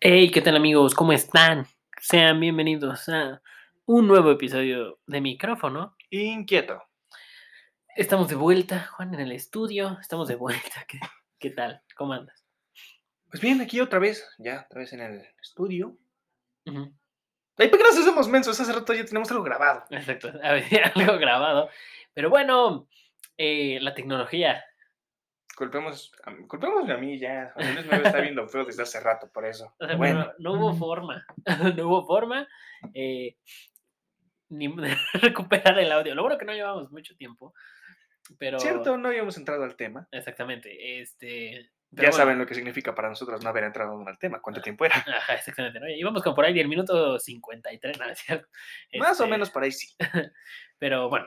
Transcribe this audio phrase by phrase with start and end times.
[0.00, 0.94] Hey, ¿qué tal amigos?
[0.94, 1.66] ¿Cómo están?
[2.00, 3.42] Sean bienvenidos a
[3.84, 5.96] un nuevo episodio de micrófono.
[6.10, 6.84] Inquieto.
[7.96, 9.98] Estamos de vuelta, Juan, en el estudio.
[10.00, 10.84] Estamos de vuelta.
[10.86, 11.00] ¿Qué,
[11.40, 11.82] qué tal?
[11.96, 12.44] ¿Cómo andas?
[13.28, 15.98] Pues bien, aquí otra vez, ya, otra vez en el estudio.
[16.64, 18.60] Ay, ¿por qué nos hacemos mensos?
[18.60, 19.82] Hace rato ya tenemos algo grabado.
[19.90, 20.30] Exacto,
[20.94, 21.70] algo grabado.
[22.14, 22.86] Pero bueno,
[23.36, 24.64] eh, la tecnología.
[25.58, 27.52] Culpemos, a- culpémosme a mí ya.
[27.56, 29.74] A Luis me está viendo feo desde hace rato por eso.
[29.80, 31.26] o sea, Bueno, no hubo forma.
[31.76, 32.46] no hubo forma
[32.94, 33.36] eh,
[34.50, 36.14] ni de recuperar el audio.
[36.14, 37.52] Lo bueno que no llevamos mucho tiempo.
[38.38, 38.60] Pero.
[38.60, 40.06] cierto, no habíamos entrado al tema.
[40.12, 41.00] Exactamente.
[41.00, 41.70] Este.
[41.90, 42.12] Ya bueno.
[42.12, 44.40] saben lo que significa para nosotros no haber entrado aún al tema.
[44.40, 44.94] ¿Cuánto tiempo era?
[44.96, 45.88] Ajá, exactamente, ¿no?
[45.88, 48.04] Íbamos como por ahí del minuto 53, ¿no?
[48.10, 48.46] ¿Es cierto?
[48.98, 49.96] Más o Este, menos por ahí sí.
[50.78, 51.26] Pero bueno,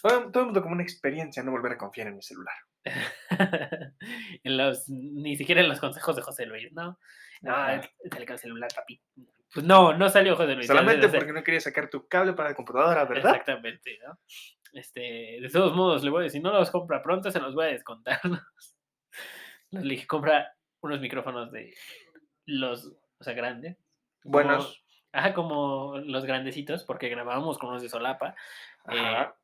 [0.00, 2.54] Todo todo el mundo como una experiencia no volver a confiar en mi celular.
[4.44, 6.98] en los, ni siquiera en los consejos de José Luis, ¿no?
[7.42, 7.82] No, Ajá.
[8.10, 9.00] sale con el celular, papi.
[9.52, 10.66] Pues no, no salió José Luis.
[10.66, 13.30] Solamente porque no quería sacar tu cable para la computadora, ¿verdad?
[13.32, 14.18] Exactamente, ¿no?
[14.72, 17.66] Este, de todos modos, le voy a decir, no los compra pronto, se los voy
[17.66, 18.20] a descontar.
[19.70, 21.74] Les dije, compra unos micrófonos de
[22.44, 23.78] los, o sea, grandes.
[24.24, 24.84] Buenos.
[25.12, 28.34] Ajá, como los grandecitos, porque grabábamos con unos de solapa.
[28.90, 29.36] eh, Ajá.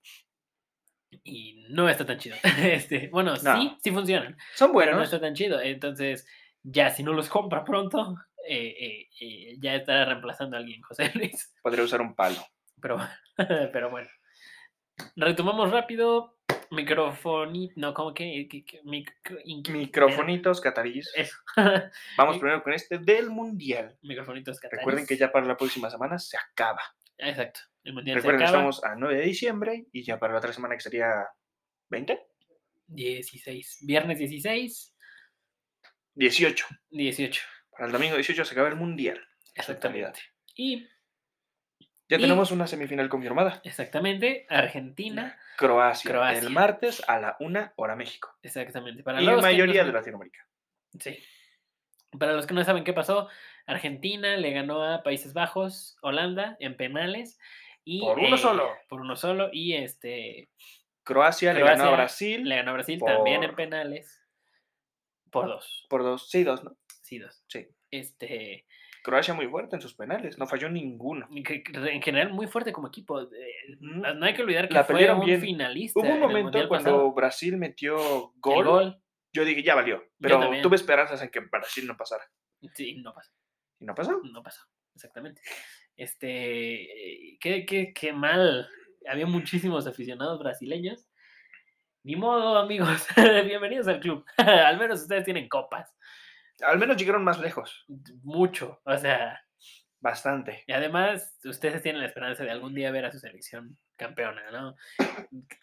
[1.24, 2.36] Y no está tan chido.
[2.58, 3.78] Este, bueno, sí, No.
[3.82, 5.04] sí funcionan, Son pero no buenos.
[5.04, 5.60] está tan chido.
[5.60, 6.26] Entonces,
[6.62, 8.16] ya si no los compra pronto,
[8.48, 11.54] eh, eh, eh, ya estará reemplazando a alguien, José Luis.
[11.62, 12.44] Podría usar un palo.
[12.80, 12.98] Pero,
[13.72, 14.08] pero bueno.
[15.16, 16.36] Retomamos rápido.
[16.70, 17.74] Microfonito.
[17.76, 18.48] No, ¿cómo que?
[18.84, 21.12] micro- Microfonitos catarís.
[21.14, 21.36] Eso.
[22.16, 23.96] Vamos primero con este del mundial.
[24.02, 25.18] Microfonitos Recuerden que catarís.
[25.20, 26.80] ya para la próxima semana se acaba.
[27.22, 27.60] Exacto.
[27.84, 28.68] El mundial Recuerden se acaba.
[28.70, 31.26] estamos a 9 de diciembre y ya para la otra semana que sería
[31.90, 32.20] 20,
[32.86, 33.78] 16.
[33.86, 34.94] Viernes 16.
[36.14, 36.66] 18.
[36.90, 37.42] 18.
[37.70, 39.20] Para el domingo 18 se acaba el mundial.
[39.54, 40.20] Exactamente.
[40.54, 40.86] Y
[42.08, 43.62] Ya Y- tenemos una semifinal confirmada.
[43.64, 45.38] exactamente, Argentina.
[45.56, 46.40] Croacia, Croacia.
[46.40, 48.36] El martes a la 1 hora México.
[48.42, 49.02] Exactamente.
[49.02, 50.46] Para y los que no mayoría de Latinoamérica.
[51.00, 51.18] Sí.
[52.18, 53.28] Para los que no saben qué pasó,
[53.66, 57.38] Argentina le ganó a Países Bajos, Holanda en penales.
[57.84, 58.68] Y, Por uno eh, solo.
[58.88, 59.48] Por uno solo.
[59.52, 60.50] Y este
[61.04, 64.20] Croacia, le ganó a Brasil le ganó a Brasil también en penales.
[65.30, 65.86] Por dos.
[65.88, 66.28] por dos.
[66.28, 66.76] Sí, dos, ¿no?
[67.02, 67.42] Sí, dos.
[67.48, 67.66] Sí.
[67.90, 68.66] Este.
[69.02, 70.38] Croacia muy fuerte en sus penales.
[70.38, 71.26] No falló ninguno.
[71.32, 73.20] en general muy fuerte como equipo.
[73.22, 73.76] eh.
[73.80, 75.40] No hay que olvidar que La fue un bien.
[75.40, 75.98] finalista.
[75.98, 77.12] Hubo un momento cuando pasado.
[77.12, 79.02] Brasil metió gol.
[79.32, 80.04] Yo dije, ya valió.
[80.20, 82.24] Pero tuve esperanzas en que Brasil no pasara.
[82.74, 83.32] Sí, no pasó.
[83.80, 84.20] ¿Y no pasó?
[84.32, 84.62] No pasó,
[84.94, 85.42] exactamente.
[85.96, 88.68] Este, eh, qué, qué, qué mal.
[89.08, 91.08] Había muchísimos aficionados brasileños.
[92.04, 93.06] Ni modo, amigos.
[93.46, 94.24] Bienvenidos al club.
[94.36, 95.94] al menos ustedes tienen copas.
[96.60, 97.84] Al menos llegaron más lejos.
[98.22, 98.80] Mucho.
[98.84, 99.40] O sea,
[100.00, 100.64] Bastante.
[100.66, 104.76] y además ustedes tienen la esperanza de algún día ver a su selección campeona, ¿no?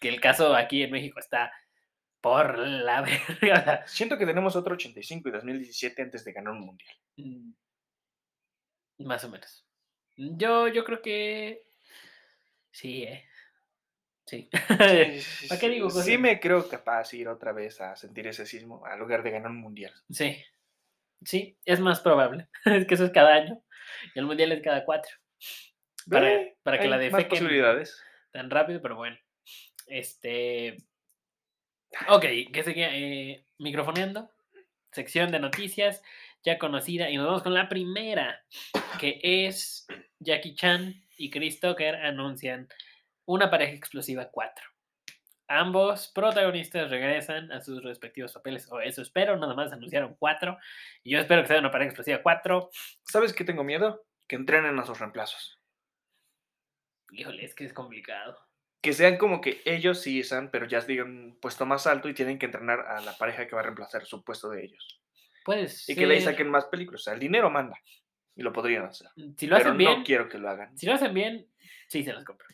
[0.00, 1.52] Que el caso aquí en México está
[2.20, 3.02] por la
[3.40, 3.86] verga.
[3.86, 6.94] Siento que tenemos otro 85 y 2017 antes de ganar un mundial.
[7.16, 7.52] Mm,
[9.06, 9.64] Más o menos.
[10.16, 11.64] Yo, yo creo que
[12.70, 13.24] sí, eh.
[14.26, 14.48] Sí.
[15.48, 18.84] ¿Para qué digo Sí me creo capaz de ir otra vez a sentir ese sismo
[18.86, 19.92] al lugar de ganar un mundial.
[20.10, 20.36] Sí.
[21.24, 22.48] Sí, es más probable.
[22.64, 23.62] Es que eso es cada año.
[24.14, 25.10] Y el mundial es cada cuatro.
[26.08, 28.02] Para, Eh, para que la más defequen posibilidades.
[28.30, 29.18] tan rápido, pero bueno.
[29.86, 30.76] Este.
[32.08, 32.90] Ok, ¿qué seguía?
[32.92, 34.30] Eh, microfoneando.
[34.92, 36.02] Sección de noticias
[36.42, 37.10] ya conocida.
[37.10, 38.44] Y nos vamos con la primera,
[38.98, 39.86] que es
[40.18, 42.68] Jackie Chan y Chris Tucker anuncian
[43.26, 44.64] una pareja explosiva 4.
[45.48, 50.56] Ambos protagonistas regresan a sus respectivos papeles, o eso espero, nada más anunciaron 4.
[51.02, 52.70] Y yo espero que sea una pareja explosiva 4.
[53.02, 54.04] ¿Sabes qué tengo miedo?
[54.28, 55.58] Que entrenen a sus reemplazos.
[57.10, 58.38] Híjole, es que es complicado.
[58.80, 62.14] Que sean como que ellos sí están, pero ya digan un puesto más alto y
[62.14, 65.00] tienen que entrenar a la pareja que va a reemplazar su puesto de ellos.
[65.44, 65.88] Pues.
[65.88, 67.02] Y que le saquen más películas.
[67.02, 67.76] O sea, el dinero manda.
[68.36, 69.08] Y lo podrían hacer.
[69.36, 70.76] Si lo Pero hacen bien, no quiero que lo hagan.
[70.78, 71.46] Si lo hacen bien,
[71.88, 72.46] sí se los compro.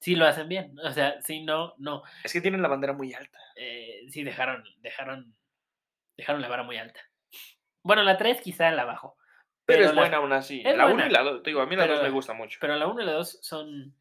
[0.00, 0.74] Si lo hacen bien.
[0.80, 2.02] O sea, si no, no.
[2.24, 3.38] Es que tienen la bandera muy alta.
[3.54, 5.32] Eh, sí dejaron, dejaron,
[6.16, 7.00] dejaron la vara muy alta.
[7.84, 9.16] Bueno, la 3 quizá la bajo.
[9.64, 10.60] Pero, es la- buena aún así.
[10.64, 11.42] la 1 buena, y la 2.
[11.44, 12.58] Digo, a mí la 2 pero- me gusta mucho.
[12.60, 13.94] Pero la 1 y la 2 son,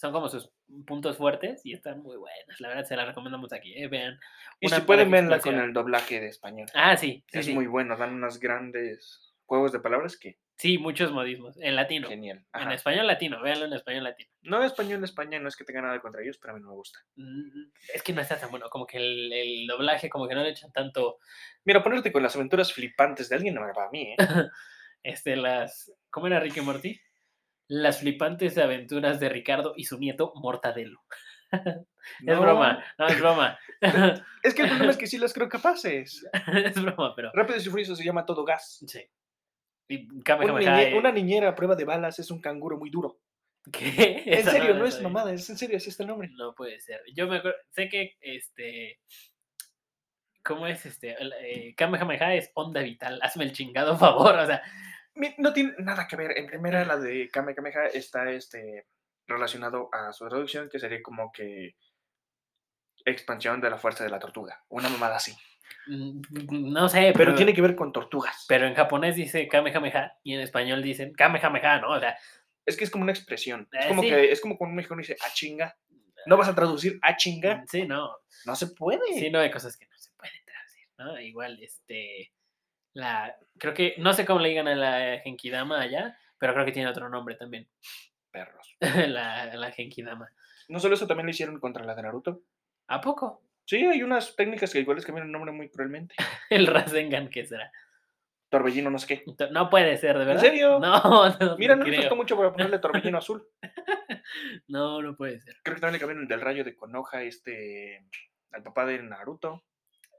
[0.00, 0.50] son como sus
[0.86, 2.58] puntos fuertes y están muy buenas.
[2.60, 3.74] La verdad se las recomendamos aquí.
[3.76, 4.18] eh, Vean.
[4.58, 6.68] y si pueden verla con el doblaje de español.
[6.74, 7.22] Ah, sí.
[7.30, 7.52] Sí, es sí.
[7.52, 7.96] muy bueno.
[7.98, 11.56] Dan unos grandes juegos de palabras que Sí, muchos modismos.
[11.60, 12.06] En latino.
[12.08, 12.44] genial.
[12.54, 13.40] En español latino.
[13.42, 14.30] Véanlo en español latino.
[14.42, 16.68] No español en España, no es que tenga nada contra ellos, pero a mí no
[16.70, 16.98] me gusta.
[17.16, 18.68] Mm, Es que no está tan bueno.
[18.70, 21.18] Como que el, el doblaje, como que no le echan tanto.
[21.64, 24.16] Mira, ponerte con las aventuras flipantes de alguien no me va a mí, ¿eh?
[25.02, 25.90] Este, las.
[26.10, 27.00] ¿Cómo era Ricky Morty?
[27.72, 31.00] Las flipantes aventuras de Ricardo y su nieto Mortadelo.
[32.26, 33.58] Es broma, no, es broma.
[34.42, 36.26] Es que el problema es que sí las creo capaces.
[36.64, 37.30] es broma, pero.
[37.32, 38.82] Rápido y Furioso se llama Todo Gas.
[38.86, 39.04] Sí.
[39.88, 42.90] Y Una, Kamehameha, niñe- eh, una niñera a prueba de balas es un canguro muy
[42.90, 43.20] duro.
[43.70, 44.22] ¿Qué?
[44.26, 46.28] En Esa serio, no es mamada, es en serio, así está el nombre.
[46.32, 47.00] No puede ser.
[47.14, 48.98] Yo me acuerdo, sé que este.
[50.42, 51.16] ¿Cómo es este?
[51.42, 53.20] Eh, Kamehameha es onda vital.
[53.22, 54.34] Hazme el chingado favor.
[54.36, 54.62] O sea,
[55.38, 56.38] No tiene nada que ver.
[56.38, 58.86] En primera, la de Kame Kameha está este,
[59.26, 61.76] relacionado a su traducción, que sería como que
[63.04, 64.62] expansión de la fuerza de la tortuga.
[64.68, 65.34] Una mamada así.
[65.86, 68.44] mm, no sé, Pero tiene que ver con tortugas.
[68.48, 71.90] Pero en japonés dice Kamehameha y en español dicen Kamehameha, ¿no?
[71.92, 72.16] O sea,
[72.66, 73.68] Es que es como una expresión.
[73.72, 74.08] Es Eh, como, sí.
[74.10, 75.76] que, es como cuando un mexicano dice a chinga.
[76.26, 77.64] No vas a traducir a chinga.
[77.66, 78.10] sí, no.
[78.44, 79.00] No se puede.
[79.18, 81.18] Sí, no hay cosas que no se pueden traducir, ¿no?
[81.20, 82.30] Igual, este.
[82.94, 83.36] La.
[83.58, 83.94] Creo que.
[83.98, 87.34] No sé cómo le digan a la Genkidama allá, pero creo que tiene otro nombre
[87.36, 87.68] también.
[88.30, 88.76] Perros.
[89.08, 90.30] la, la Genkidama.
[90.68, 92.42] No solo eso, también lo hicieron contra la de Naruto.
[92.88, 93.42] ¿A poco?
[93.64, 96.14] Sí, hay unas técnicas que igual les cambian el nombre muy cruelmente.
[96.50, 97.70] El Rasengan, ¿qué será?
[98.48, 99.24] Torbellino, no sé qué.
[99.52, 100.40] No puede ser, ¿de verdad?
[100.40, 100.78] serio?
[100.80, 102.00] No, no, Mira, no creo.
[102.00, 103.46] costó mucho para ponerle torbellino azul.
[104.66, 105.54] No, no puede ser.
[105.62, 108.04] Creo que también le cambiaron el del rayo de Konoha, este.
[108.50, 109.62] al papá de Naruto.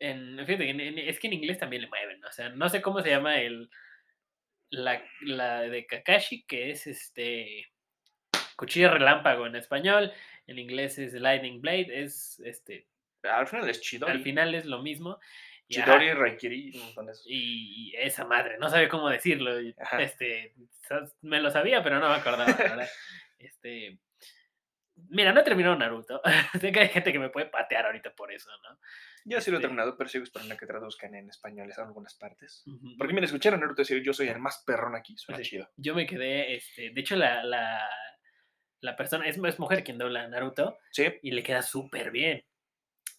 [0.02, 2.24] En, fíjate, que en- en- es que en inglés también le mueven.
[2.26, 3.70] O sea, no sé cómo se llama el.
[4.70, 7.68] La, la de Kakashi, que es este.
[8.56, 10.12] Cuchillo relámpago en español.
[10.48, 11.88] En inglés es Lightning Blade.
[12.04, 12.88] Es este.
[13.24, 14.12] Al final es Chidori.
[14.12, 15.20] Al final es lo mismo.
[15.68, 17.24] y, ajá, Chidori, Raikiri, esos.
[17.28, 19.52] y, y esa madre, no sabía cómo decirlo.
[19.80, 20.02] Ajá.
[20.02, 20.54] Este,
[21.22, 22.90] me lo sabía, pero no me acordaba, la verdad.
[23.40, 23.98] Este,
[25.10, 26.22] mira, no he terminado Naruto.
[26.62, 28.80] sé que hay gente que me puede patear ahorita por eso, ¿no?
[29.26, 32.16] Yo sí lo he Este- terminado, pero sigo esperando que traduzcan en español en algunas
[32.16, 32.64] partes.
[32.66, 32.98] Ujú.
[32.98, 35.50] Porque mira, escucharon Naruto decir yo soy el más perrón aquí, suena Sí.
[35.52, 35.70] chido.
[35.78, 37.88] Yo me quedé, este, de hecho, la, la,
[38.82, 42.44] la persona, es, es mujer quien dobla a Naruto Sí, y le queda súper bien.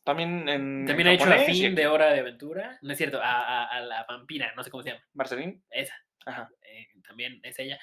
[0.04, 0.84] también en.
[0.86, 1.86] También en ha hecho a japonés y fin de.
[1.86, 4.90] Hora de Aventura, no es cierto, a, a- a la vampira, no sé cómo se
[4.90, 5.94] llama, Marcelín, esa.
[6.26, 6.50] ajá.
[6.62, 7.78] eh, también es ella.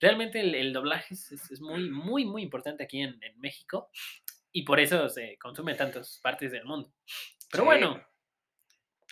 [0.00, 3.90] Realmente el, el doblaje es, es- es muy, muy, muy importante aquí en, en México
[4.50, 6.92] y por eso se consume en tantas partes del mundo.
[7.50, 7.66] Pero Sí.
[7.66, 8.06] bueno,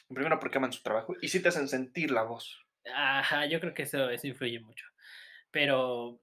[0.09, 2.65] Primero porque aman su trabajo y sí te hacen sentir la voz.
[2.95, 4.87] ajá, yo creo que eso, eso influye mucho.
[5.51, 6.21] Pero,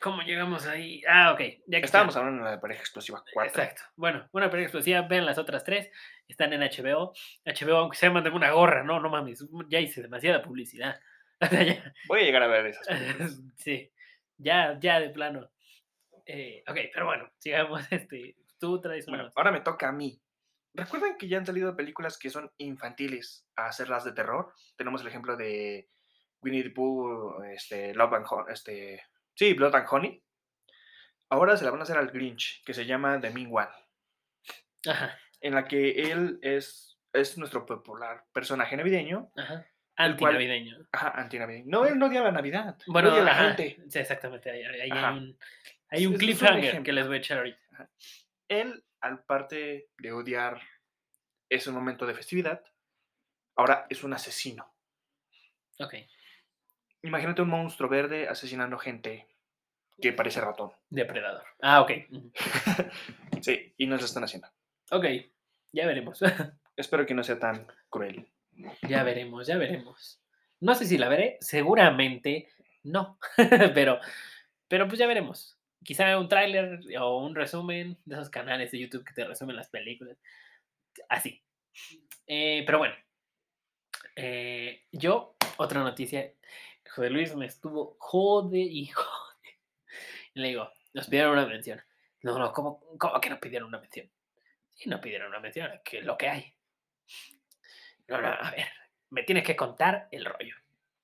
[0.00, 1.02] ¿cómo llegamos ahí?
[1.06, 1.40] Ah, ok.
[1.66, 3.50] Ya que Estábamos hablando de la pareja explosiva 4.
[3.62, 3.82] Exacto.
[3.96, 5.90] Bueno, una película explosiva, vean las otras tres,
[6.28, 7.12] están en HBO.
[7.44, 10.98] HBO, aunque sea, manden una gorra, no, no mames, ya hice demasiada publicidad.
[12.08, 12.86] Voy a llegar a ver esas.
[13.56, 13.92] sí,
[14.38, 15.50] ya, ya de plano.
[16.24, 17.82] Eh, ok, pero bueno, sigamos.
[17.92, 19.18] Este, tú traes una.
[19.18, 20.18] Bueno, ahora me toca a mí.
[20.78, 24.52] ¿Recuerdan que ya han salido películas que son infantiles a hacerlas de terror?
[24.76, 25.88] Tenemos el ejemplo de
[26.40, 29.02] Winnie the Pooh, este, Love and Honey, este,
[29.34, 30.22] sí, Blood and Honey.
[31.30, 33.68] Ahora se la van a hacer al Grinch, que se llama The Mean One,
[34.86, 39.66] Ajá, en la que él es, es nuestro popular personaje navideño, ajá.
[39.96, 40.86] Cual- Antinavideño.
[40.92, 41.64] ajá, antinavideño.
[41.66, 43.82] No, él no odia la Navidad, Bueno, odia la ajá, gente.
[43.88, 44.48] Sí, exactamente.
[44.48, 45.36] Ahí, ahí hay un,
[45.90, 47.90] hay un cliffhanger que les voy a echar ahorita.
[48.46, 50.60] Él, al parte de odiar
[51.48, 52.62] ese momento de festividad,
[53.56, 54.72] ahora es un asesino.
[55.80, 55.94] Ok,
[57.02, 59.28] Imagínate un monstruo verde asesinando gente
[60.00, 60.72] que parece ratón.
[60.90, 61.44] depredador.
[61.62, 61.90] Ah, ok.
[63.40, 64.48] Sí, y nos lo están haciendo.
[64.90, 65.04] Ok,
[65.72, 66.20] ya veremos.
[66.76, 68.28] Espero que no sea tan cruel.
[68.88, 70.20] Ya veremos, ya veremos.
[70.58, 72.48] No sé si la veré, seguramente
[72.82, 73.18] no,
[73.74, 74.00] pero,
[74.66, 75.57] pero pues ya veremos.
[75.84, 79.68] Quizá un tráiler o un resumen de esos canales de YouTube que te resumen las
[79.68, 80.18] películas.
[81.08, 81.42] Así.
[82.26, 82.94] Eh, pero bueno,
[84.16, 86.32] eh, yo, otra noticia,
[86.90, 89.58] José Luis me estuvo jode y jode.
[90.34, 91.80] Y le digo, nos pidieron una mención.
[92.22, 94.10] No, no, ¿cómo, cómo que nos pidieron una mención?
[94.74, 96.54] Sí, no pidieron una mención, que es lo que hay.
[98.08, 98.66] No, no, a ver,
[99.10, 100.54] me tienes que contar el rollo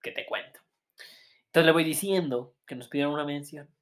[0.03, 0.61] que te cuento.
[1.47, 3.74] Entonces le voy diciendo que nos pidieron una mención.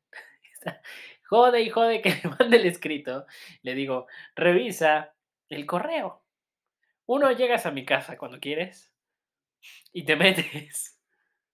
[0.65, 0.81] Está,
[1.29, 3.27] Jode y jode que le mande el escrito.
[3.63, 5.15] Le digo, revisa
[5.49, 6.25] el correo.
[7.07, 8.93] Uno, llegas a mi casa cuando quieres
[9.93, 11.01] y te metes.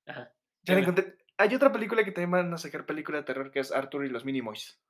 [0.06, 0.32] Ajá.
[0.62, 1.16] Ya encontré.
[1.38, 4.08] Hay otra película que también van a sacar película de terror que es Arthur y
[4.10, 4.80] los Minimoys.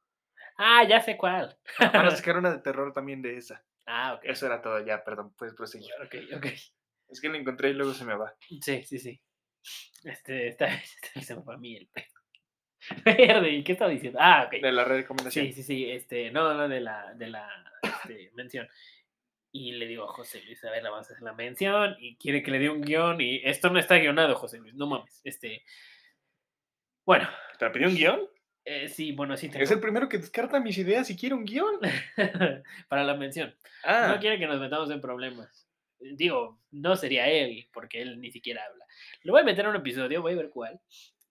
[0.57, 1.57] Ah, ya sé cuál.
[1.79, 3.65] Van a sacar una de terror también de esa.
[3.87, 4.25] Ah, ok.
[4.25, 5.91] Eso era todo, ya, perdón, puedes proseguir.
[6.05, 6.47] Ok, ok.
[7.09, 8.35] Es que lo encontré y luego se me va.
[8.61, 9.21] Sí, sí, sí.
[10.05, 12.18] Este, está, está- se me fue a mí el pedo.
[13.05, 14.19] Verde, ¿y qué estaba diciendo?
[14.21, 14.61] Ah, ok.
[14.61, 15.47] De la recomendación.
[15.47, 17.49] Sí, sí, sí, este, no, no, de la, de la
[17.83, 18.69] este, mención.
[19.51, 22.17] Y le digo a José Luis, a ver, la vamos a hacer la mención y
[22.17, 25.21] quiere que le dé un guion y esto no está guionado, José Luis, no mames.
[25.25, 25.63] Este,
[27.05, 27.27] bueno,
[27.59, 28.21] ¿Te pidió un guion?
[28.65, 31.47] eh, sí, bueno, sí Es tengo el primero que descarta mis ideas y quiere un
[31.47, 31.81] guion.
[32.89, 33.55] para la mención.
[33.83, 35.67] Ah, No quiere que nos metamos en problemas.
[35.99, 38.85] Digo, no sería él, porque él ni siquiera habla.
[39.23, 40.79] Lo voy a meter en un episodio, voy a ver cuál.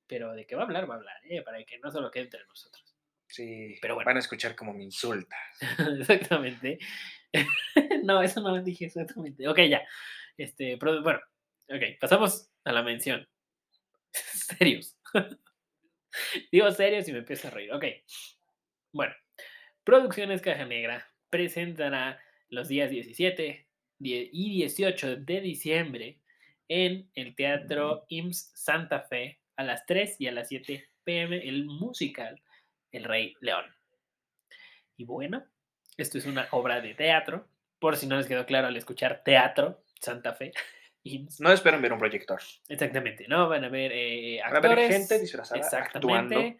[0.07, 1.41] Pero de qué va a hablar, va a hablar, ¿eh?
[1.41, 2.95] Para que no solo quede entre nosotros.
[3.27, 3.77] sí.
[3.81, 4.07] pero bueno.
[4.07, 5.35] Van a escuchar como me insulta.
[5.99, 6.79] exactamente.
[8.03, 9.47] no, eso no lo dije exactamente.
[9.47, 9.81] Ok, ya.
[10.37, 11.19] Este, pero, bueno,
[11.69, 13.27] ok, pasamos a la mención.
[14.13, 14.97] serios.
[16.51, 17.73] Digo serios y me empiezo a reír.
[17.73, 17.83] Ok.
[18.93, 19.13] Bueno,
[19.83, 23.67] Producciones Caja Negra presentará los días 17
[23.99, 26.19] die- y 18 de diciembre
[26.69, 31.65] en el Teatro IMSS Santa Fe a las 3 y a las 7 pm el
[31.65, 32.41] musical
[32.91, 33.65] El Rey León.
[34.95, 35.45] Y bueno,
[35.97, 37.47] esto es una obra de teatro,
[37.79, 40.51] por si no les quedó claro al escuchar teatro, Santa Fe.
[41.39, 42.41] No esperan ver un proyector.
[42.67, 43.47] Exactamente, ¿no?
[43.47, 44.91] Van a ver eh, Van a ver actores.
[44.91, 46.35] gente disfrazada actuando.
[46.37, 46.59] Exactamente.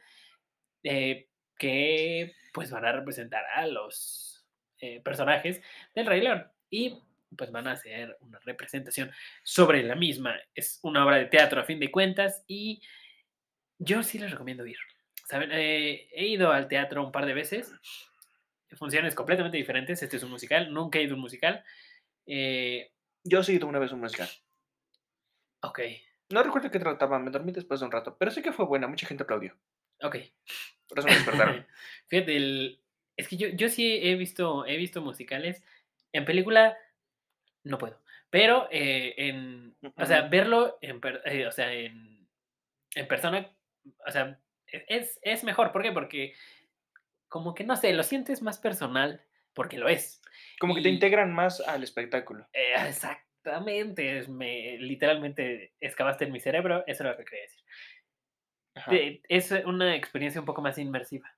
[0.84, 1.28] eh,
[1.58, 4.48] que pues van a representar a los
[4.80, 5.62] eh, personajes
[5.94, 6.48] del Rey León.
[6.70, 6.98] Y
[7.36, 9.12] pues van a hacer una representación
[9.44, 10.36] sobre la misma.
[10.56, 12.82] Es una obra de teatro a fin de cuentas y
[13.80, 14.78] yo sí les recomiendo ir.
[15.28, 15.50] ¿Saben?
[15.52, 17.74] Eh, he ido al teatro un par de veces.
[18.78, 20.02] Funciones completamente diferentes.
[20.02, 20.74] Este es un musical.
[20.74, 21.64] Nunca he ido a un musical.
[22.26, 22.92] Eh,
[23.24, 24.30] Yo sí tuve una vez un musical.
[25.62, 25.80] ok,
[26.30, 28.88] No recuerdo qué trataba, me dormí después de un rato, pero sé que fue buena,
[28.88, 29.58] mucha gente aplaudió.
[30.02, 30.16] ok.
[30.88, 31.68] Por eso me despertaron.
[32.08, 32.82] Fíjate, el-
[33.18, 35.62] es que yo, yo sí he visto, he visto musicales.
[36.14, 36.78] En película
[37.68, 38.00] no puedo.
[38.30, 39.76] Pero eh, en.
[39.96, 42.28] O sea, verlo en, eh, o sea, en,
[42.96, 43.50] en persona.
[44.06, 45.72] O sea, e- es, es mejor.
[45.72, 45.92] ¿Por qué?
[45.92, 46.34] Porque
[47.30, 49.22] como que no sé, lo sientes más personal.
[49.54, 50.22] Porque lo es.
[50.60, 52.48] Como que te integran más al espectáculo.
[52.54, 54.20] Eh, exactamente.
[54.20, 56.84] es- Me, literalmente excavaste en mi cerebro.
[56.88, 57.64] Eso es lo que quería decir.
[58.76, 58.92] Ajá.
[59.30, 61.34] Es una experiencia un poco más inmersiva.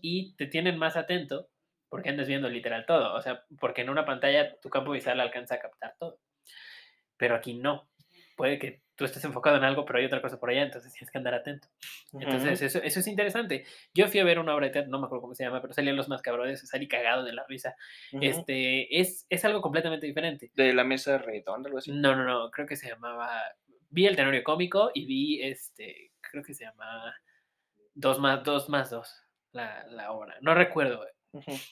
[0.00, 1.48] Y te tienen más atento
[1.90, 3.14] porque andas viendo literal todo.
[3.14, 6.18] O sea, porque en una pantalla tu campo visual alcanza a captar todo.
[7.18, 7.90] Pero aquí no.
[8.36, 11.10] Puede que tú estés enfocado en algo, pero hay otra cosa por allá, entonces tienes
[11.10, 11.68] que andar atento.
[12.12, 13.66] Entonces, eso, eso es interesante.
[13.92, 15.74] Yo fui a ver una obra de teatro, no me acuerdo cómo se llama, pero
[15.74, 17.76] salían los más cabrones, salí cagado de la risa.
[18.12, 18.24] Ujú.
[18.24, 20.50] Este, es, es algo completamente diferente.
[20.54, 21.92] De la mesa redonda, algo así.
[21.92, 23.42] No, no, no, creo que se llamaba.
[23.90, 27.14] Vi el tenorio cómico y vi este, creo que se llamaba
[27.94, 29.14] Dos más, dos más dos,
[29.52, 30.36] la, la obra.
[30.40, 31.04] No recuerdo,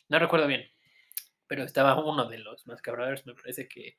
[0.08, 0.70] No recuerdo bien,
[1.46, 3.96] pero estaba uno de los más cabrones, me parece que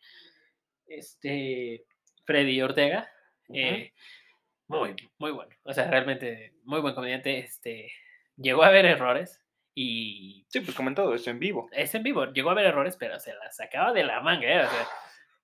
[0.88, 1.86] este
[2.26, 3.10] Freddy Ortega,
[3.54, 3.94] eh,
[4.68, 7.92] muy, muy bueno, o sea, realmente muy buen comediante, este,
[8.38, 9.42] llegó a haber errores
[9.76, 11.70] y Sí, pues como en todo, esto en vivo.
[11.72, 14.66] es en vivo, llegó a haber errores, pero se las sacaba de la manga, ¿eh?
[14.66, 14.88] o sea,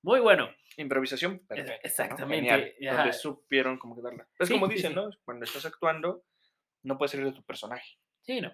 [0.01, 0.49] muy bueno.
[0.77, 1.87] Improvisación perfecta.
[1.87, 2.75] exactamente.
[2.81, 4.27] Donde supieron cómo darla.
[4.37, 4.95] Es Sí, como sí, dicen, sí.
[4.95, 5.09] ¿no?
[5.23, 6.25] Cuando estás actuando,
[6.83, 7.97] no puedes salir de tu personaje.
[8.25, 8.51] Sí, no.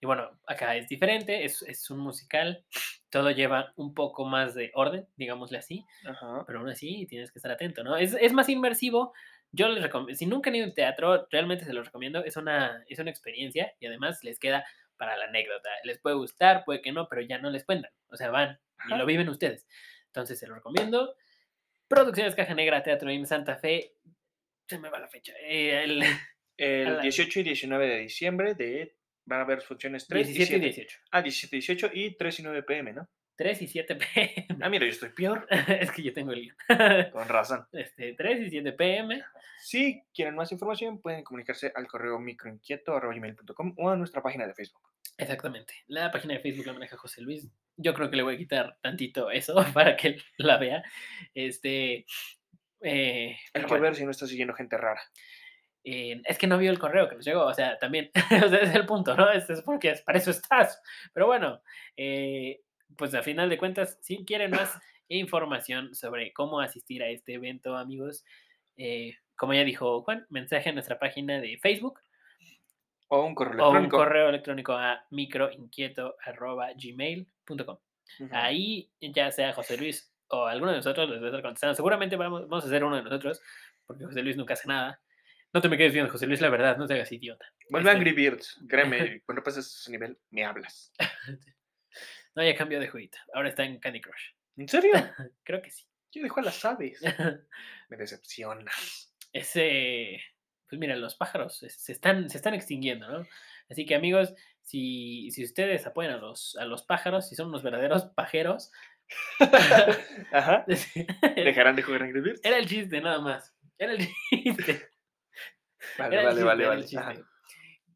[0.00, 2.64] Y bueno, acá es diferente, es, es un musical,
[3.10, 6.44] todo lleva un poco más de orden, digámosle así, Ajá.
[6.46, 7.96] pero aún así tienes que estar atento, ¿no?
[7.96, 9.12] Es, es más inmersivo.
[9.52, 12.36] Yo les recomiendo, si nunca han ido a un teatro, realmente se los recomiendo, es
[12.36, 14.64] una, es una experiencia y además les queda
[14.96, 15.68] para la anécdota.
[15.84, 18.58] Les puede gustar, puede que no, pero ya no les cuentan, o sea, van
[18.88, 18.96] y Ajá.
[18.96, 19.66] lo viven ustedes.
[20.06, 21.14] Entonces se lo recomiendo.
[21.88, 23.94] Producciones Caja Negra, Teatro en Santa Fe,
[24.68, 25.32] se me va la fecha.
[25.42, 26.02] eh, el
[26.56, 28.94] El la- 18 y 19 de diciembre de,
[29.30, 30.82] van a haber funciones 3 17 y y 7.
[30.82, 30.98] 18.
[31.12, 33.08] Ah, 17 y 18 y 3 y 9 pm, ¿no?
[33.36, 34.46] 3 y 7 pm.
[34.60, 35.46] Ah, mira, yo estoy peor.
[35.80, 36.52] es que yo tengo el.
[37.12, 37.66] Con razón.
[37.72, 39.22] este, 3 y 7 pm.
[39.62, 44.82] Si quieren más información, pueden comunicarse al correo microinquieto.com o a nuestra página de Facebook.
[45.16, 45.72] Exactamente.
[45.86, 47.48] La página de Facebook la maneja José Luis.
[47.76, 50.82] Yo creo que le voy a quitar tantito eso para que él la vea.
[51.34, 52.04] Este.
[52.82, 55.00] eh, Hay que bueno, ver si no está siguiendo gente rara.
[55.82, 58.86] Es que no vio el correo que nos llegó, o sea, también, ese es el
[58.86, 59.30] punto, ¿no?
[59.30, 60.80] Es, es porque para eso estás.
[61.12, 61.60] Pero bueno,
[61.96, 62.60] eh,
[62.96, 67.76] pues a final de cuentas, si quieren más información sobre cómo asistir a este evento,
[67.76, 68.24] amigos,
[68.76, 72.00] eh, como ya dijo Juan, mensaje a nuestra página de Facebook
[73.08, 73.96] O un correo o un electrónico.
[73.96, 77.78] correo electrónico a microinquieto.gmail.com.
[78.32, 81.74] Ahí, ya sea José Luis o alguno de nosotros, les va a estar contestando.
[81.74, 83.40] Seguramente vamos, vamos a hacer uno de nosotros,
[83.86, 85.00] porque José Luis nunca hace nada.
[85.52, 87.44] No te me quedes viendo, José Luis, la verdad, no te hagas idiota.
[87.70, 88.60] Vuelve Este, Angry Birds.
[88.68, 90.92] Créeme, cuando pases ese nivel, me hablas.
[92.36, 93.18] No, ya cambió de jueguito.
[93.34, 94.34] Ahora está en Candy Crush.
[94.56, 94.92] ¿En serio?
[95.42, 95.84] Creo que sí.
[96.12, 97.00] Yo dejo a las aves.
[97.88, 99.12] Me decepcionas.
[99.32, 100.22] Ese.
[100.68, 103.26] Pues mira, los pájaros se, se están, se están extinguiendo, ¿no?
[103.68, 107.64] Así que amigos, si, si ustedes apoyan a los, a los pájaros, si son unos
[107.64, 108.70] verdaderos pajeros,
[110.30, 110.64] Ajá.
[111.34, 112.40] ¿Dejarán de jugar Angry Birds?
[112.44, 113.52] Era el chiste, nada más.
[113.76, 114.88] Era el chiste.
[115.98, 117.24] Vale, Era vale, vale, vale.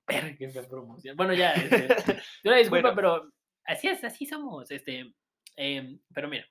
[0.06, 1.16] Verga, qué promoción.
[1.16, 1.88] Bueno, ya, este,
[2.44, 2.94] una disculpa, Bueno.
[2.94, 3.32] pero
[3.64, 4.70] así es, así somos.
[4.70, 5.12] Este,
[5.56, 6.46] em, pero mira,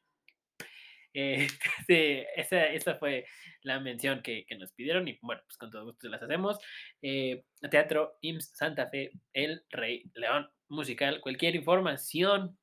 [1.14, 1.48] eh,
[1.88, 3.26] este, esa, esa fue
[3.62, 6.58] la mención que, que nos pidieron y bueno, pues con todo gusto las hacemos.
[7.02, 12.58] Eh, Teatro IMSS Santa Fe, El Rey León Musical, cualquier información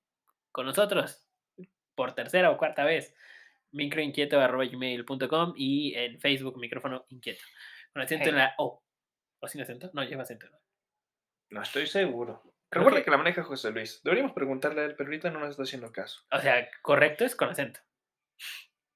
[0.53, 1.25] con nosotros
[1.95, 3.15] por tercera o cuarta vez
[3.73, 7.45] microinquieto.gmail.com y en Facebook micrófono inquieto.
[7.93, 8.83] Con acento en la O.
[9.41, 9.91] ¿O sin acento?
[9.95, 10.49] No, lleva acento.
[10.51, 10.59] ¿no?
[11.51, 12.43] No estoy seguro.
[12.71, 13.11] Recuerda que- que...
[13.11, 14.01] la maneja José Luis.
[14.05, 16.23] Deberíamos preguntarle a él, pero ahorita no nos está haciendo caso.
[16.31, 17.81] O sea, correcto es con acento.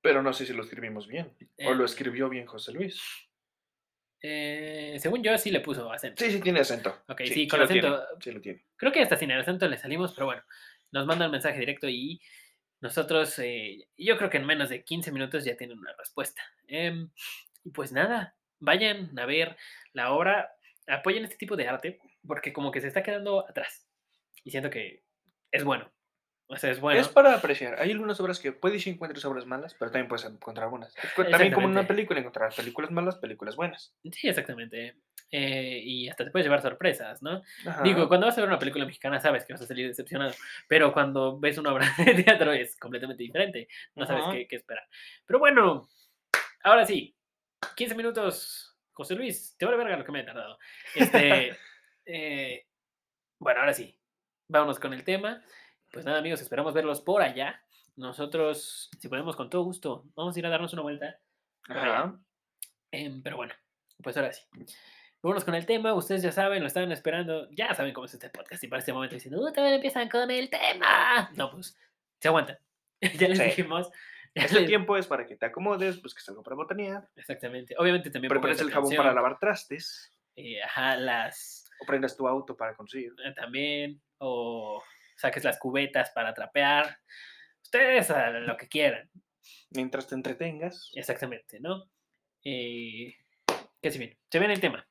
[0.01, 1.35] Pero no sé si lo escribimos bien.
[1.67, 3.03] O lo Eh, escribió bien José Luis.
[4.23, 6.23] Eh, según yo, sí le puso acento.
[6.25, 7.03] Sí, sí tiene acento.
[7.09, 8.21] Ok, sí, con lo tiene, acento.
[8.21, 8.65] Sí lo tiene.
[8.77, 10.43] Creo que hasta sin el acento le salimos, pero bueno,
[10.93, 12.21] nos manda un mensaje directo y
[12.81, 16.43] nosotros, eh, yo creo que en menos de 15 minutos ya tienen una respuesta.
[16.69, 17.11] Em,
[17.65, 19.57] y pues nada, vayan a ver
[19.93, 20.53] la obra,
[20.87, 23.87] apoyen este tipo de arte, porque como que se está quedando atrás.
[24.43, 25.03] Y siento que
[25.51, 25.91] es bueno.
[26.47, 27.01] O sea, es bueno.
[27.01, 27.81] Es para apreciar.
[27.81, 30.95] Hay algunas obras que puedes encontrar obras malas, pero también puedes encontrar buenas.
[31.31, 33.95] También como en una película encontrar películas malas, películas buenas.
[34.13, 34.97] Sí, exactamente.
[35.31, 37.43] Eh, y hasta te puedes llevar sorpresas, ¿no?
[37.67, 37.83] Ajá.
[37.83, 40.35] Digo, cuando vas a ver una película mexicana sabes que vas a salir decepcionado,
[40.69, 44.85] pero cuando ves una obra de teatro es completamente diferente, no sabes qué esperar.
[45.25, 45.89] Pero bueno,
[46.63, 47.17] ahora sí,
[47.77, 50.59] 15 minutos, José Luis, te vale verga lo que me he tardado.
[50.95, 51.57] Este,
[52.07, 52.67] eh,
[53.39, 53.99] bueno, ahora sí,
[54.49, 55.43] vámonos con el tema.
[55.93, 57.63] Pues nada, amigos, esperamos verlos por allá.
[57.97, 61.19] Nosotros, si podemos, con todo gusto, vamos a ir a darnos una vuelta.
[61.69, 62.19] Ajá.
[62.91, 63.55] Em, pero bueno,
[64.03, 64.43] pues ahora sí.
[65.23, 65.95] Vámonos con el tema.
[65.95, 67.49] Ustedes ya saben, lo estaban esperando.
[67.53, 68.63] Ya saben cómo es este podcast.
[68.65, 71.31] Y para este momento diciendo, "Uh, todavía empiezan con el tema.
[71.35, 71.79] No, pues,
[72.21, 72.59] se aguantan.
[73.01, 73.45] ya les Sí.
[73.45, 73.91] dijimos.
[74.61, 77.75] Este tiempo es para que te acomodes, busques algo para botanear, Exactamente.
[77.79, 81.71] Obviamente también prepares el jabón canción, para lavar trastes, eh, ajá, las.
[81.81, 83.13] o prendas tu auto para conducir.
[83.25, 84.03] eh, también.
[84.19, 84.83] O
[85.17, 86.99] saques las cubetas para trapear.
[87.63, 89.09] Ustedes a lo que quieran.
[89.71, 90.91] Mientras te entretengas.
[90.95, 91.91] Exactamente, ¿no?
[92.45, 93.15] Eh,
[93.83, 94.19] ¿Qué se viene?
[94.31, 94.87] Se viene el tema.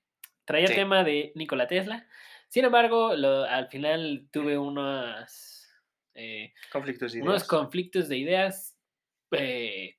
[0.46, 0.76] Traía Sí.
[0.76, 2.08] tema de Nikola Tesla.
[2.50, 5.68] Sin embargo, lo- al final tuve unos,
[6.14, 7.48] eh, Conflictos de unos ideas.
[7.48, 8.73] conflictos de ideas
[9.38, 9.98] eh,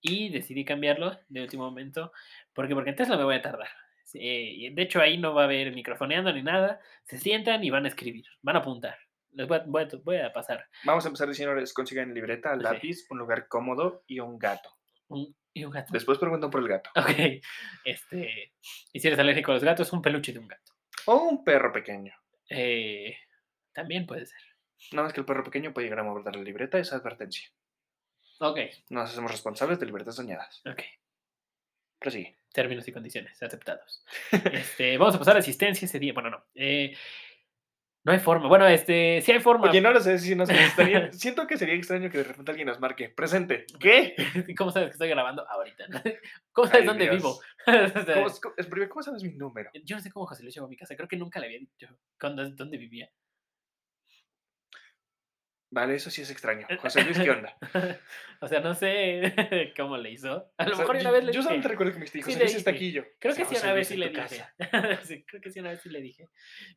[0.00, 2.12] y decidí cambiarlo de último momento.
[2.52, 2.74] ¿Por qué?
[2.74, 3.68] Porque en Tesla me voy a tardar.
[4.14, 6.80] Eh, de hecho, ahí no va a haber microfoneando ni nada.
[7.04, 8.96] Se sientan y van a escribir, van a apuntar.
[9.32, 12.54] Les voy a, voy a- voy a pasar Vamos a empezar diciendo, les consigan libreta,
[12.54, 12.62] Sí.
[12.62, 14.70] lápiz, un lugar cómodo y un gato.
[15.08, 15.92] un, y un gato.
[15.92, 16.90] Después preguntan por el gato.
[16.96, 17.42] Ok.
[17.84, 18.52] Este,
[18.92, 20.72] y si eres alérgico a los gatos, un peluche de un gato.
[21.06, 22.12] O un perro pequeño.
[22.48, 23.16] Eh,
[23.72, 24.40] también puede ser.
[24.92, 27.48] Nada más que el perro pequeño puede llegar a morder la libreta, esa advertencia.
[28.40, 28.58] Ok,
[28.90, 30.62] Nos hacemos responsables de libertades dañadas.
[30.66, 30.82] ok.
[31.98, 32.34] Pero sí.
[32.52, 34.04] Términos y condiciones aceptados.
[34.52, 36.12] Este, vamos a pasar a asistencia ese día.
[36.14, 36.44] Bueno, no.
[36.54, 36.96] eh,
[38.04, 38.48] no hay forma.
[38.48, 39.68] Bueno, este, sí hay forma.
[39.68, 41.10] Oye, no lo sé si nos estaría...
[41.12, 43.08] Siento que sería extraño que de repente alguien nos marque.
[43.08, 43.66] Presente.
[43.80, 44.14] ¿Qué?
[44.56, 45.86] ¿Cómo sabes que estoy grabando ahorita?
[46.52, 47.16] ¿Cómo sabes Ay, dónde Dios.
[47.16, 47.40] vivo?
[47.64, 49.70] ¿Cómo, cómo- es- primero, ¿cómo sabes mi número?
[49.84, 50.94] yo no sé cómo José Luis llegó a mi casa.
[50.96, 53.10] Creo que nunca le había dicho dónde vivía.
[55.70, 56.66] Vale, eso sí es extraño.
[56.80, 57.56] José Luis, ¿qué onda?
[58.40, 59.20] o sea, no sé
[59.76, 60.52] cómo le hizo.
[60.56, 61.42] A lo O sea, mejor yo- una vez le Yo dije.
[61.42, 63.02] solamente recuerdo que me dijiste, Sí José le Luis está aquí yo.
[63.18, 64.20] Creo que "Sí, sí, José una vez sí le dije.
[64.20, 64.54] casa".
[65.04, 66.28] Sí, creo que sí, una vez sí le dije.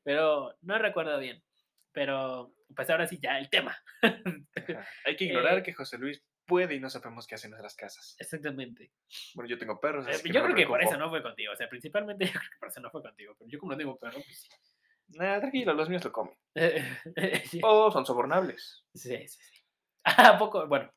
[0.04, 1.44] Pero no recuerdo bien.
[1.92, 3.78] Pero, pues ahora sí, ya el tema.
[5.06, 7.76] Hay que ignorar Eh, que José Luis puede y no sabemos qué hace en nuestras
[7.76, 8.16] casas.
[8.20, 8.92] Exactamente.
[9.36, 11.22] Bueno, yo tengo perros, Eh, así que yo no creo que por eso no fue
[11.22, 11.54] contigo.
[11.54, 13.36] O sea, principalmente yo creo que por eso no fue contigo.
[13.38, 14.50] Pero yo como no tengo perro, pues sí.
[15.10, 16.36] Nah, tranquilo, los míos lo comen.
[17.46, 18.84] sí, O son sobornables.
[18.94, 19.40] sí, sí.
[20.04, 20.66] ¿A poco?
[20.68, 20.92] Bueno,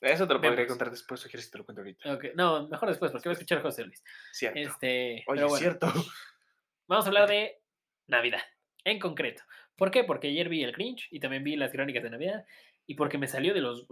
[0.00, 2.32] Eso te lo podría contar después, o quieres que te lo cuente ahorita.
[2.34, 4.02] No, mejor después, porque voy a escuchar a José Luis.
[4.32, 4.58] Cierto.
[4.58, 5.86] Este, Oye, pero bueno, cierto.
[6.88, 7.62] vamos a hablar de
[8.08, 8.42] Navidad,
[8.84, 9.42] en concreto.
[9.76, 10.04] ¿Por qué?
[10.04, 12.44] Porque ayer vi el Grinch y también vi las crónicas de Navidad.
[12.86, 13.86] Y porque me salió de los...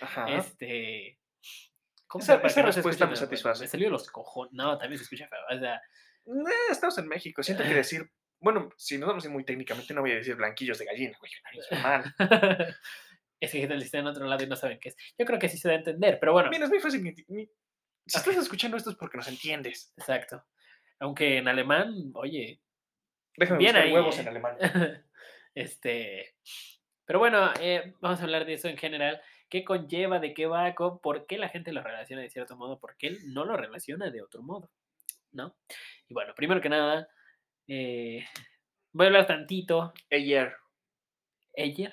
[0.00, 0.28] Ajá.
[0.30, 1.18] Este.
[2.06, 3.62] ¿Cómo Esa- esa no respuesta me satisface.
[3.62, 4.52] Me salió de los cojones.
[4.52, 5.38] No, también se escucha feo.
[5.56, 5.80] O sea,
[6.70, 8.10] estamos en México, siento que decir...
[8.40, 11.16] Bueno, si nos vamos a ir muy técnicamente, no voy a decir blanquillos de gallina,
[11.18, 11.32] güey.
[11.70, 12.14] es mal.
[13.40, 14.96] es que están en otro lado y no saben qué es.
[15.18, 17.02] Yo creo que sí se da a entender, pero bueno, Mira, es muy fácil.
[17.02, 19.92] mi- Si estás escuchando esto es porque nos entiendes.
[19.96, 20.44] exacto.
[21.00, 22.60] Aunque en alemán, oye,
[23.36, 24.22] Déjame Bien ahí, huevos ¿eh?
[24.22, 24.56] en alemán.
[25.54, 26.34] este.
[27.04, 29.20] Pero bueno, eh, vamos a hablar de eso en general.
[29.48, 30.18] ¿Qué conlleva?
[30.18, 30.74] ¿De qué va?
[30.74, 32.78] co- ¿Por qué la gente lo relaciona de cierto modo?
[32.80, 34.70] ¿Por qué él no lo relaciona de otro modo?
[35.30, 35.56] ¿No?
[36.08, 37.08] Y bueno, primero que nada,
[37.68, 38.26] eh,
[38.92, 39.92] voy a hablar tantito.
[40.10, 40.54] Ayer.
[41.56, 41.92] Ayer.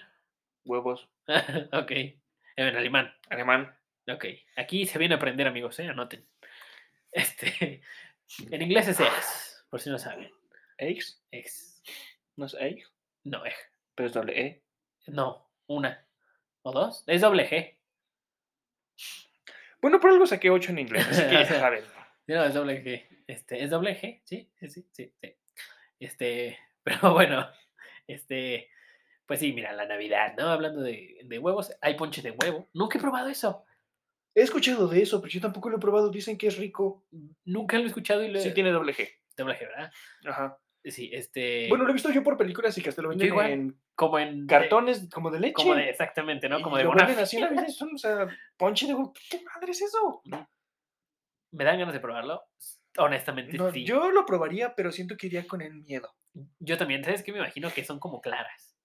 [0.66, 1.08] huevos,
[1.74, 1.92] ok.
[2.58, 3.14] En alemán.
[3.30, 3.78] alemán.
[4.08, 4.26] Ok.
[4.56, 5.88] Aquí se viene a aprender, amigos, ¿eh?
[5.88, 6.28] Anoten.
[7.12, 7.82] Este.
[8.50, 10.32] En inglés es ex, por si no saben.
[10.80, 11.24] Eggs.
[11.30, 11.84] Ex.
[12.38, 12.84] No es egg,
[13.24, 13.56] No, ex.
[13.94, 14.64] pero es doble E.
[15.06, 16.08] No, una.
[16.64, 17.04] ¿O dos?
[17.06, 17.78] Es doble G.
[19.80, 21.84] Bueno, por algo saqué 8 en inglés, así que ya saben.
[22.26, 23.24] No, es doble G.
[23.28, 25.36] Este, es doble G, sí, sí, sí, sí, sí.
[26.00, 27.48] Este, pero bueno,
[28.08, 28.70] este,
[29.26, 30.50] pues sí, mira, la Navidad, ¿no?
[30.50, 32.68] Hablando de, de huevos, hay ponche de huevo.
[32.74, 33.64] Nunca he probado eso.
[34.36, 36.10] He escuchado de eso, pero yo tampoco lo he probado.
[36.10, 37.06] Dicen que es rico.
[37.46, 38.42] Nunca lo he escuchado y lo he...
[38.42, 39.10] Sí tiene doble G.
[39.38, 39.92] Doble G, ¿verdad?
[40.26, 40.60] Ajá.
[40.84, 41.68] Sí, este...
[41.70, 44.20] Bueno, lo he visto yo por películas y que hasta lo venden igual, en como
[44.20, 44.46] en...
[44.46, 45.54] de- cartones como de leche.
[45.54, 46.60] como de, exactamente, ¿no?
[46.60, 48.28] Y Como de lo buena venden así en Navidad, son, o sea,
[48.58, 49.14] ponche de huevo.
[49.30, 50.22] ¿Qué madre es eso?
[51.52, 52.44] ¿Me dan ganas de probarlo?
[52.98, 53.84] Honestamente, No, sí.
[53.86, 56.14] Yo lo probaría, pero siento que iría con el miedo.
[56.60, 57.32] Yo también, ¿sabes qué?
[57.32, 58.76] Me imagino que son como claras.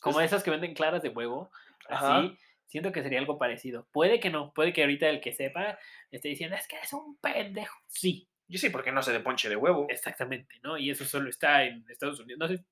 [0.00, 1.50] Como Es- esas que venden claras de huevo.
[1.88, 2.18] Ajá.
[2.18, 2.38] Así.
[2.66, 3.86] Siento que sería algo parecido.
[3.92, 4.52] Puede que no.
[4.54, 5.78] Puede que ahorita el que sepa
[6.10, 7.76] esté diciendo, es que eres un pendejo.
[7.86, 9.86] Sí, Yo sí, porque no sé de ponche de huevo.
[9.90, 10.76] exactamente, ¿no?
[10.78, 12.38] Y eso solo está en Estados Unidos.
[12.40, 12.64] No sé.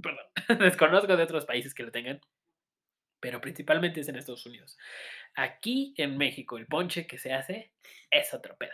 [0.00, 0.26] Perdón.
[0.60, 2.20] Desconozco de otros países que lo tengan.
[3.20, 4.76] Pero principalmente es en Estados Unidos.
[5.34, 7.72] Aquí en México, el ponche que se hace
[8.10, 8.72] es otro pedo.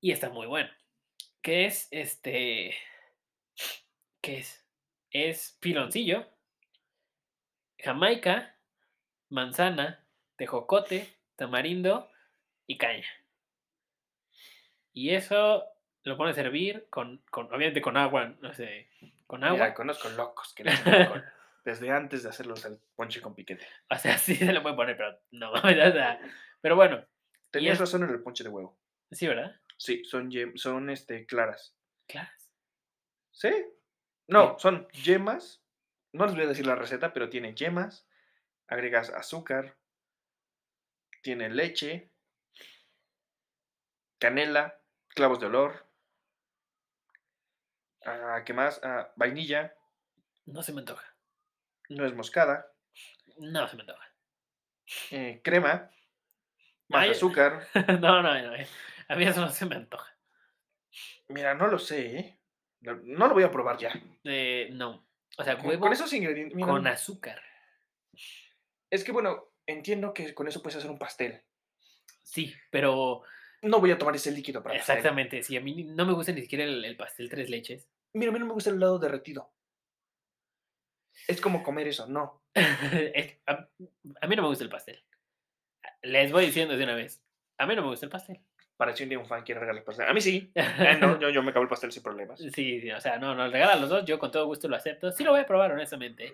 [0.00, 0.70] Y está muy bueno.
[1.42, 2.74] Que es este.
[4.20, 4.64] ¿Qué es?
[5.10, 6.26] Es piloncillo,
[7.78, 8.56] jamaica,
[9.30, 10.04] manzana,
[10.36, 12.10] tejocote, tamarindo
[12.66, 13.06] y caña.
[14.92, 15.64] Y eso
[16.04, 18.88] lo pones a servir con, con obviamente con agua, no sé,
[19.26, 19.58] con agua.
[19.58, 21.24] Mira, conozco locos que echan alcohol,
[21.64, 23.66] Desde antes de hacerlos el ponche con piquete.
[23.90, 26.20] O sea, sí se lo puede poner, pero no, o sea,
[26.60, 27.04] pero bueno,
[27.50, 28.76] Tenías razón en el ponche de huevo.
[29.10, 29.56] sí, ¿verdad?
[29.78, 31.74] Sí, son, son este, claras.
[32.06, 32.28] Claro.
[33.30, 33.50] ¿Sí?
[34.26, 35.62] No, son yemas.
[36.12, 38.06] No les voy a decir la receta, pero tiene yemas.
[38.66, 39.78] Agregas azúcar.
[41.22, 42.10] Tiene leche.
[44.18, 44.80] Canela.
[45.14, 45.86] Clavos de olor.
[48.04, 48.80] ah, ¿Qué más?
[48.82, 49.74] Ah, vainilla.
[50.46, 51.06] No se me antoja.
[51.88, 52.70] Nuez moscada.
[53.38, 54.12] No se me antoja.
[55.10, 55.90] eh, crema.
[56.88, 57.10] Más Ay.
[57.10, 57.66] azúcar.
[58.00, 58.52] no, no, no.
[59.08, 60.16] A mí eso no se me antoja.
[61.28, 62.38] Mira, no lo sé, ¿eh?
[62.80, 63.92] No, lo voy a probar ya.
[64.24, 65.06] Eh, no.
[65.36, 66.54] O sea, Con, huevo con esos ingredientes.
[66.56, 67.40] mira, con azúcar.
[68.90, 71.42] Es que bueno, entiendo que con eso puedes hacer un pastel.
[72.22, 73.22] Sí, pero
[73.62, 74.96] No voy a tomar ese líquido para pastel.
[74.96, 77.88] exactamente, sí, a mí no me gusta ni siquiera el, el pastel tres leches.
[78.14, 79.52] Mira, a mí no me gusta el helado derretido.
[81.26, 82.42] Es como comer eso, no.
[83.46, 83.68] A,
[84.20, 85.02] a mí no me gusta el pastel.
[86.02, 87.22] Les voy diciendo de una vez.
[87.58, 88.40] A mí no me gusta el pastel.
[88.78, 90.06] Para si un día un fan quiere regalar pastel.
[90.08, 90.50] A mí sí.
[90.56, 92.38] Eh, no, yo, yo me acabo el pastel sin problemas.
[92.40, 95.12] Sí, sí, o sea, no, no, regala los dos, yo con todo gusto lo acepto.
[95.12, 96.32] Sí lo voy a probar, honestamente.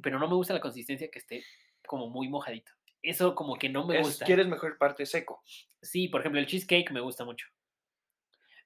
[0.00, 1.44] Pero no me gusta la consistencia que esté
[1.86, 2.72] como muy mojadito.
[3.02, 4.24] Eso como que no me Es- gusta.
[4.24, 5.42] ¿Quieres mejor parte seco?
[5.82, 7.46] Sí, por ejemplo, el cheesecake me gusta mucho.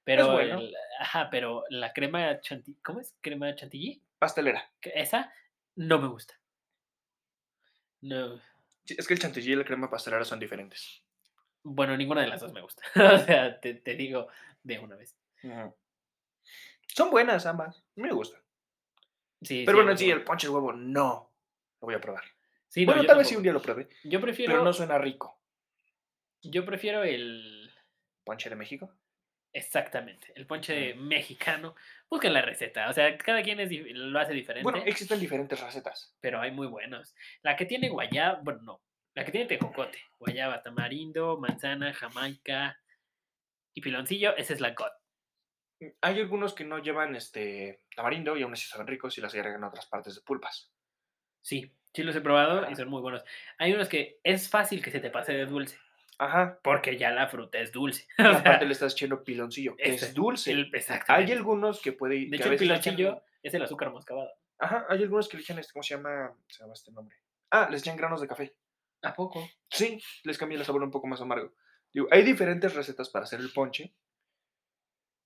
[0.03, 0.59] Pero, bueno.
[0.59, 3.15] el- ajá, pero la crema chantilly, ¿cómo es?
[3.21, 4.01] ¿Crema chantilly?
[4.17, 4.71] Pastelera.
[4.81, 5.33] Esa
[5.75, 6.35] no me gusta.
[8.01, 8.39] No,
[8.85, 11.03] Sí, Es que el chantilly y la crema pastelera son diferentes.
[11.63, 12.83] Bueno, ninguna de las dos me gusta.
[12.95, 14.27] o sea, te, te digo
[14.63, 15.15] de una vez.
[16.87, 17.83] Son buenas ambas.
[17.95, 18.41] Me gustan.
[19.41, 20.19] Sí, Pero sí, bueno, sí, bueno.
[20.19, 21.31] el ponche de huevo no.
[21.81, 22.23] Lo voy a probar.
[22.67, 23.89] Sí, no, bueno, tal vez sí un día lo pruebe.
[24.03, 25.39] Yo prefiero, Pero no suena rico.
[26.41, 27.71] yo prefiero el,
[28.23, 28.93] ¿Ponche de México?
[29.51, 31.75] exactamente, el ponche mexicano.
[32.07, 34.63] Busquen la receta, o sea, cada quien es, lo hace diferente.
[34.63, 36.15] Bueno, existen diferentes recetas.
[36.19, 37.15] pero hay muy buenos.
[37.41, 38.81] La que tiene guayaba, bueno, no,
[39.19, 42.79] la que tiene tejocote, guayaba, tamarindo, manzana, jamaica
[43.73, 44.91] y piloncillo, esa es la God.
[46.01, 49.63] Hay algunos que no llevan este tamarindo y aún así saben ricos y las agregan
[49.63, 50.71] otras partes de pulpas.
[51.41, 53.23] Sí, sí los he probado y son muy buenos.
[53.57, 55.77] Hay unos que es fácil que se te pase de dulce,
[56.17, 56.59] Ajá.
[56.63, 58.07] porque ya la fruta es dulce.
[58.17, 60.51] Y O sea, aparte le estás echando piloncillo, que este, es dulce.
[60.51, 60.71] el-
[61.07, 62.59] Hay algunos que puede de que a hecho, el echan-
[62.95, 64.31] piloncillo es el azúcar moscabado.
[64.59, 66.33] Ajá, hay algunos que le echan este, ¿cómo se llama?
[66.47, 67.17] Se llama este nombre.
[67.51, 68.53] Ah, les echan granos de café.
[69.01, 69.47] ¿A poco?
[69.69, 71.53] Sí, les cambia el sabor un poco más amargo.
[71.93, 73.93] Digo, hay diferentes recetas para hacer el ponche,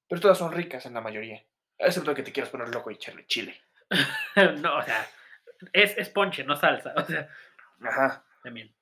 [0.07, 1.43] pero todas son ricas en la mayoría.
[1.77, 3.59] Excepto que te quieras poner loco y echarle chile.
[4.61, 5.07] no, o sea,
[5.73, 6.93] es, es ponche, no salsa.
[6.97, 7.29] O sea,
[7.81, 8.25] Ajá.
[8.43, 8.73] también.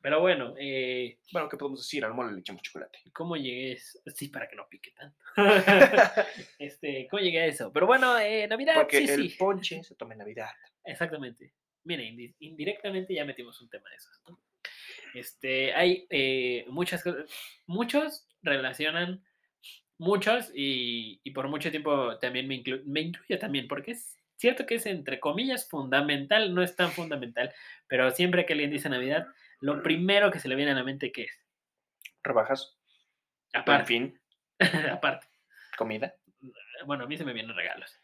[0.00, 2.04] Pero bueno, eh, Bueno, ¿qué podemos decir?
[2.04, 2.98] Al mole le echamos chocolate.
[3.14, 3.98] ¿Cómo llegué a eso?
[4.14, 5.16] Sí, para que no pique tanto.
[6.58, 7.72] este, ¿Cómo llegué a eso?
[7.72, 9.36] Pero bueno, eh, Navidad, Porque sí, el sí.
[9.38, 10.50] ponche se toma en Navidad.
[10.84, 11.54] Exactamente.
[11.84, 14.20] Mira, indi- indirectamente ya metimos un tema de esos.
[14.28, 14.40] ¿no?
[15.14, 17.30] Este, hay eh, muchas cosas.
[17.66, 19.24] Muchos relacionan,
[19.98, 24.66] muchos, y, y por mucho tiempo también me, inclu- me incluyo también, porque es cierto
[24.66, 27.52] que es entre comillas fundamental, no es tan fundamental,
[27.86, 29.26] pero siempre que alguien dice Navidad,
[29.60, 31.38] lo primero que se le viene a la mente, ¿qué es?
[32.22, 32.76] Rebajas.
[33.52, 34.20] Aparte, fin,
[34.90, 35.26] aparte.
[35.76, 36.14] comida.
[36.86, 37.98] Bueno, a mí se me vienen regalos.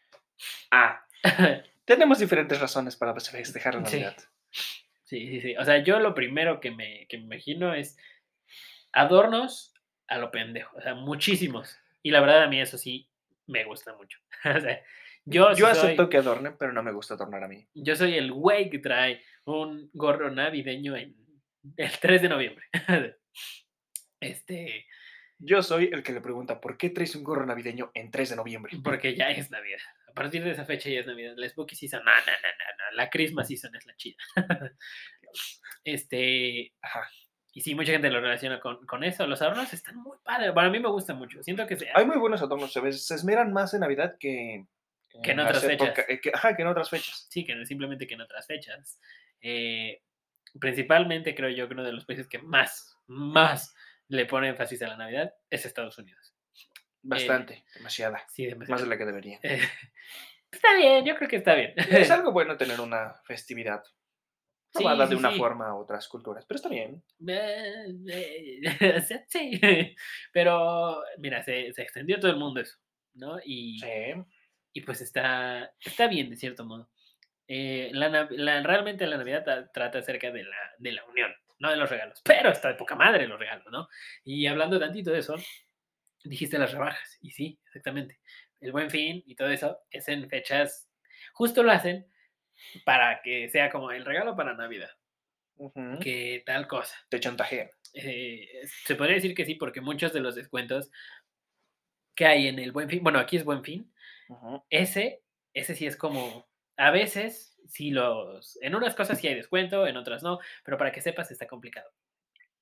[0.71, 1.05] Ah,
[1.85, 3.97] tenemos diferentes razones para festejar la Sí.
[4.01, 4.17] Navidad.
[5.03, 5.55] Sí, sí, sí.
[5.57, 7.97] O sea, yo lo primero que me, que me imagino es
[8.93, 9.73] adornos
[10.07, 10.77] a lo pendejo.
[10.77, 11.77] O sea, muchísimos.
[12.01, 13.09] Y la verdad a mí eso sí
[13.47, 14.19] me gusta mucho.
[14.45, 14.81] o sea,
[15.25, 17.67] yo, Yo sí soy, acepto que adornen, pero no me gusta adornar a mí.
[17.73, 21.15] yo soy el güey que trae un gorro navideño en
[21.77, 22.65] el 3 de noviembre.
[24.19, 24.87] este,
[25.37, 28.35] Yo soy el que le pregunta, ¿por qué traes un gorro navideño en 3 de
[28.35, 28.71] noviembre?
[28.83, 29.79] porque ya es Navidad.
[30.11, 31.33] A partir de esa fecha ya es Navidad.
[31.37, 32.95] La Spooky Season, no, no, no, no.
[32.97, 34.17] La Christmas Season es la chida.
[35.83, 37.09] este, Ajá.
[37.53, 39.27] Y sí, mucha gente lo relaciona con, con eso.
[39.27, 40.53] Los adornos están muy padres.
[40.53, 41.43] Para mí me gusta mucho.
[41.43, 44.65] Siento que se, Hay muy buenos adornos, se, esmeran más en Navidad que,
[45.21, 46.05] Que en otras época- fechas.
[46.09, 47.27] eh, que- ajá, que en otras fechas.
[47.29, 48.99] sí, que simplemente que en otras fechas.
[49.41, 50.01] Eh,
[50.61, 53.73] principalmente creo yo que uno de los países que más, más
[54.07, 56.20] le pone énfasis a la Navidad es Estados Unidos.
[57.03, 58.23] Bastante, demasiada.
[58.29, 58.83] Sí, Más demasiado.
[58.83, 59.39] de la que debería.
[59.43, 59.59] Eh,
[60.51, 61.73] está bien, yo creo que está bien.
[61.75, 63.83] Es algo bueno tener una festividad
[64.73, 65.37] Sí, robada de sí, una sí.
[65.37, 67.03] forma a otras culturas, pero está bien.
[67.27, 69.59] Eh, eh, sí,
[70.31, 72.77] pero mira, se, se extendió a todo el mundo eso,
[73.15, 73.37] ¿no?
[73.43, 73.87] Y, Sí.
[74.73, 76.89] y pues está, está bien de cierto modo.
[77.49, 81.69] Eh, la, la- realmente la Navidad tra- trata acerca de la, de la unión, no
[81.69, 83.89] de los regalos, pero está de poca madre los regalos, ¿no?
[84.23, 85.35] Y hablando tantito de eso,
[86.23, 88.19] dijiste las rebajas, y sí, exactamente.
[88.59, 90.89] El buen fin y todo eso es en fechas,
[91.33, 92.07] justo lo hacen
[92.85, 94.91] para que sea como el regalo para Navidad,
[95.57, 95.99] Ujú.
[95.99, 96.95] que tal cosa.
[97.09, 97.69] Te chantajean.
[97.93, 98.47] Eh,
[98.85, 100.91] se podría decir que sí, porque muchos de los descuentos
[102.15, 103.91] que hay en el buen fin, bueno, aquí es buen fin,
[104.69, 109.87] ese, ese sí es como, a veces, sí los, en unas cosas sí hay descuento,
[109.87, 111.89] en otras no, pero para que sepas está complicado.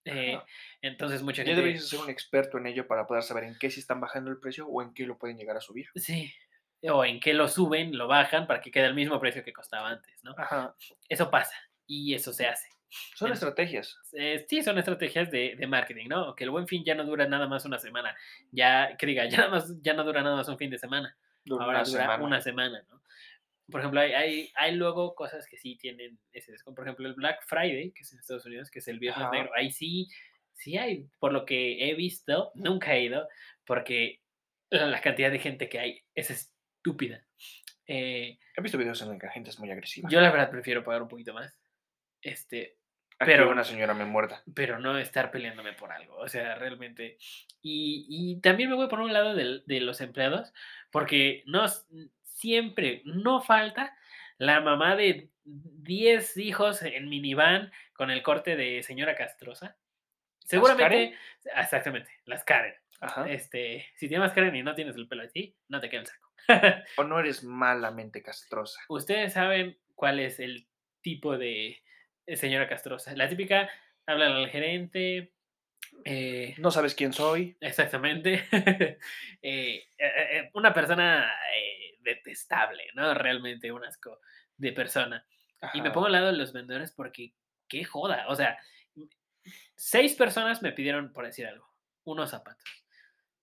[0.09, 0.39] Eh,
[0.81, 1.61] entonces mucha Ya gente...
[1.61, 4.39] deberías ser un experto en ello para poder saber en qué sí están bajando el
[4.39, 5.87] precio o en qué lo pueden llegar a subir.
[5.95, 6.33] Sí,
[6.83, 9.89] o en que lo suben, lo bajan para que quede al mismo precio que costaba
[9.89, 10.33] antes, ¿no?
[10.37, 10.75] Ajá.
[11.07, 12.69] Eso pasa y eso se hace.
[13.15, 13.97] Son En- estrategias.
[14.13, 16.33] eh, sí, son estrategias de, de marketing, ¿no?
[16.35, 18.15] Que el buen fin ya no dura nada más una semana,
[18.51, 21.15] ya, que diga, ya, nada más, ya no dura nada más un fin de semana,
[21.45, 22.23] Dura ahora una dura semana.
[22.23, 23.01] una semana, ¿no?
[23.71, 26.77] Por ejemplo, hay, hay, hay luego cosas que sí tienen ese descuento.
[26.79, 29.31] Por ejemplo, el Black Friday, que es en Estados Unidos, que es el viernes Ajá.
[29.31, 29.51] negro.
[29.55, 30.07] Ahí sí,
[30.53, 33.27] sí hay, por lo que he visto, nunca he ido,
[33.65, 34.21] porque
[34.69, 37.25] la, cantidad de gente que hay es estúpida.
[37.87, 40.09] Eh, He visto videos en los que la gente es muy agresiva.
[40.09, 41.57] yo la verdad prefiero pagar un poquito más.
[42.21, 42.77] Este,
[43.17, 44.43] Aquí pero- una señora me muerda.
[44.53, 46.15] pero no estar peleándome por algo.
[46.17, 47.17] O sea, realmente.
[47.61, 50.53] Y, y también me voy por un lado del- de, los empleados,
[50.91, 51.65] porque no
[52.39, 53.97] siempre, no falta
[54.37, 59.77] la mamá de 10 hijos en minivan con el corte de señora castrosa.
[60.39, 61.15] Seguramente,
[61.55, 62.73] exactamente, las Karen.
[63.01, 63.29] Ajá.
[63.29, 66.29] Este, si tienes Karen y no tienes el pelo así, no te queda el saco.
[66.97, 68.81] O no eres malamente castrosa.
[68.87, 70.67] Ustedes saben cuál es el
[71.01, 71.83] tipo de
[72.35, 73.15] señora castrosa.
[73.15, 73.69] La típica,
[74.05, 75.33] hablan al gerente,
[76.05, 77.57] eh, No sabes quién soy.
[77.61, 78.45] Exactamente.
[79.41, 81.31] Eh, eh, una persona
[82.15, 83.13] detestable, ¿no?
[83.13, 84.19] Realmente un asco
[84.57, 85.25] de persona.
[85.73, 85.93] Y me Ajá.
[85.93, 87.33] pongo al lado de los vendedores porque
[87.67, 88.25] qué joda.
[88.29, 88.57] O sea,
[89.75, 91.67] seis personas me pidieron, por decir algo,
[92.03, 92.63] unos zapatos.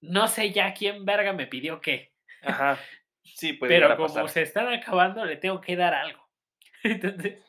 [0.00, 2.78] No sé ya quién verga me pidió qué, Ajá.
[3.22, 4.28] Sí, puede pero como pasar.
[4.28, 6.28] se están acabando, le tengo que dar algo.
[6.84, 7.42] Entonces,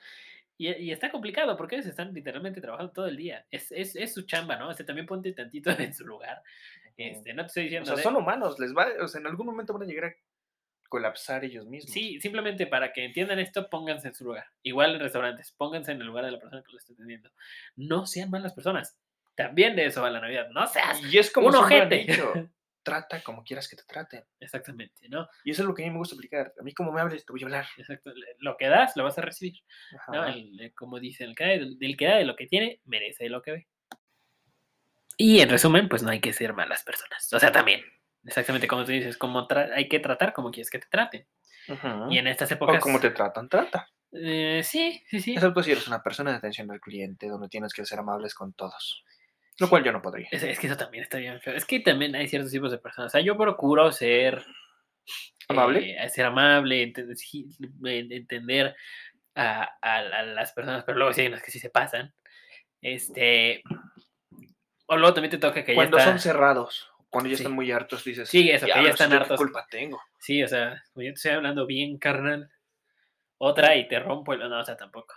[0.58, 3.46] y, y está complicado porque ellos están literalmente trabajando todo el día.
[3.52, 4.70] Es, es, es su chamba, ¿no?
[4.70, 6.42] O sea, también ponte tantito en su lugar.
[6.96, 7.86] Este, no te estoy O diciendo.
[7.86, 10.16] sea, de- son humanos, les va, o sea, en algún momento van a llegar a
[10.88, 11.92] colapsar ellos mismos.
[11.92, 14.46] Sí, simplemente para que entiendan esto, pónganse en su lugar.
[14.64, 17.32] Igual en restaurantes, pónganse en el lugar de la persona que lo está atendiendo.
[17.76, 18.98] No sean malas personas.
[19.36, 20.50] También de eso va la Navidad.
[20.50, 22.08] No seas Y es como un ojete.
[22.88, 24.24] trata como quieras que te traten.
[24.40, 25.28] Exactamente, ¿no?
[25.44, 26.54] Y eso es lo que a mí me gusta aplicar.
[26.58, 27.66] A mí como me hables, te voy a hablar.
[27.78, 28.14] Exacto.
[28.40, 29.56] Lo que das, lo vas a recibir.
[30.14, 33.42] El- como dicen, el que, da del que da de lo que tiene, merece lo
[33.42, 33.68] que ve.
[35.18, 37.32] Y en resumen, pues no hay que ser malas personas.
[37.34, 37.82] O sea, también,
[38.28, 41.26] exactamente como tú dices, como hay que tratar como quieres que te traten.
[42.10, 42.82] Y en estas O épocas...
[42.84, 43.90] como te tratan, trata.
[44.14, 45.34] eh, sí, sí, sí.
[45.34, 48.54] Excepto si eres una persona de atención al cliente, donde tienes que ser amables con
[48.54, 49.04] todos.
[49.60, 50.28] Lo cual yo no podría.
[50.32, 51.56] Es, es que eso también está bien feo.
[51.56, 53.10] Es que también hay ciertos tipos de personas.
[53.10, 54.46] O sea, yo procuro ser
[55.50, 55.98] ¿Amable?
[56.02, 56.94] eh, ser amable,
[57.84, 58.76] entender
[59.36, 62.14] a, a- a las personas, pero luego sí hay unas que sí se pasan.
[62.82, 63.64] Este.
[64.86, 66.12] O luego también te toca que Cuando ya está.
[66.14, 67.44] son cerrados, cuando ya Sí.
[67.44, 68.30] están muy hartos, dices.
[68.30, 69.38] Sí, eso, que ya "Diablos, están ¿yo qué hartos".
[69.38, 70.02] culpa tengo?
[70.20, 72.50] Sí, o sea, como yo te estoy hablando bien, carnal.
[73.40, 74.40] otra y te rompo el...
[74.40, 75.14] No, o sea, tampoco.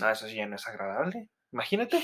[0.00, 1.28] No, eso sí ya no es agradable.
[1.52, 2.00] Imagínate.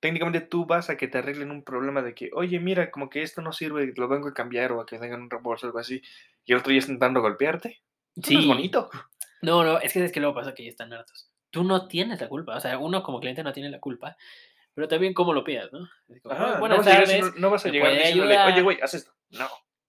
[0.00, 3.22] Técnicamente tú vas a que te arreglen un problema de que, oye, mira, como que
[3.22, 5.78] esto no sirve, lo vengo a cambiar o a que tengan un reembolso o algo
[5.78, 6.02] así,
[6.44, 7.82] y el otro ya está intentando golpearte.
[8.14, 8.90] Eso no es bonito.
[9.42, 11.30] No, no, es que es que luego pasa que ya están hartos.
[11.50, 14.16] Tú no tienes la culpa, o sea, uno como cliente no tiene la culpa,
[14.76, 15.88] pero también cómo lo pidas, ¿no?
[16.22, 17.88] Como, Ajá, buenas no, vas a llegar, tardes, si no, no vas a ¿me llegar
[17.90, 18.52] puede diciéndole, ayudar?
[18.52, 19.12] oye, güey, haz esto.
[19.30, 19.48] No.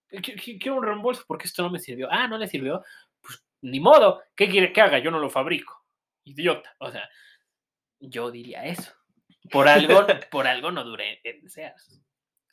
[0.09, 2.07] "Qu- qu- quiero un reembolso porque esto no me sirvió.
[2.09, 2.83] Ah, no le sirvió.
[3.21, 4.23] Pues ni modo.
[4.35, 4.97] ¿Qué quiere que haga?
[4.99, 5.85] Yo no lo fabrico.
[6.23, 6.73] Idiota.
[6.79, 7.07] O sea,
[7.99, 8.93] yo diría eso.
[9.51, 12.01] Por algo, por algo no duré en Sears.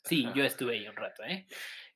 [0.03, 1.47] Sí, yo estuve ahí un rato, ¿eh?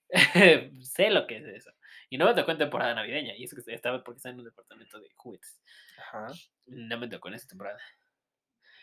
[0.81, 1.71] sé lo que es eso.
[2.09, 3.35] Y no me tocó en temporada navideña.
[3.35, 5.61] Y eso que estaba porque estaba en un departamento de juguetes.
[5.97, 6.27] Ajá.
[6.65, 7.77] No me tocó en esa temporada.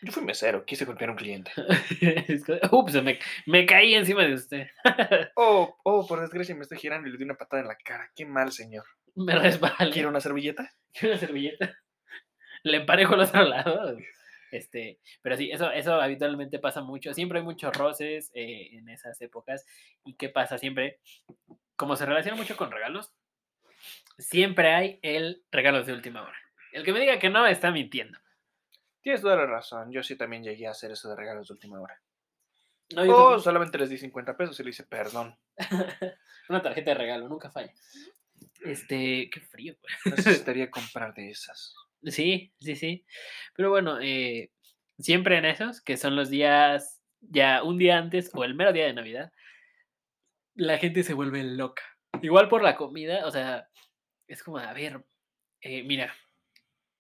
[0.03, 1.51] Yo fui mesero, quise golpear a un cliente.
[2.29, 4.69] Es que, Ups, me, me caí encima de usted.
[5.37, 8.11] Oh, oh, por desgracia me estoy girando y le di una patada en la cara.
[8.15, 8.85] Qué mal, señor.
[9.15, 9.91] me resbalé.
[9.91, 10.73] ¿Quiere una servilleta?
[10.93, 11.79] ¿Quiere una servilleta?
[12.63, 13.97] Le emparejo al otro lado.
[14.51, 17.13] Este, pero sí, eso, eso habitualmente pasa mucho.
[17.15, 19.65] Siempre hay muchos roces eh, en esas épocas.
[20.05, 20.59] ¿Y qué pasa?
[20.59, 20.99] Siempre,
[21.77, 23.13] como se relaciona mucho con regalos,
[24.19, 26.37] siempre hay el regalos de última hora.
[26.73, 28.19] El que me diga que no está mintiendo.
[29.07, 29.93] Tienes toda la razón.
[29.93, 32.03] Yo sí también llegué a hacer eso de regalos de última hora.
[32.93, 33.41] No, yo Oh, también.
[33.45, 35.39] solamente les di 50 pesos y le hice perdón.
[36.49, 37.73] Una tarjeta de regalo, nunca falla.
[38.65, 39.77] Este, qué frío.
[39.81, 40.17] güey.
[40.17, 41.73] Necesitaría comprar de esas.
[42.03, 43.07] Sí, sí, sí.
[43.55, 44.51] Pero bueno, eh,
[44.99, 48.87] siempre en esos, que son los días, ya un día antes o el mero día
[48.87, 49.33] de Navidad,
[50.57, 51.85] la gente se vuelve loca.
[52.23, 53.69] Igual por la comida, o sea,
[54.27, 55.05] es como, a ver,
[55.61, 56.13] eh, mira,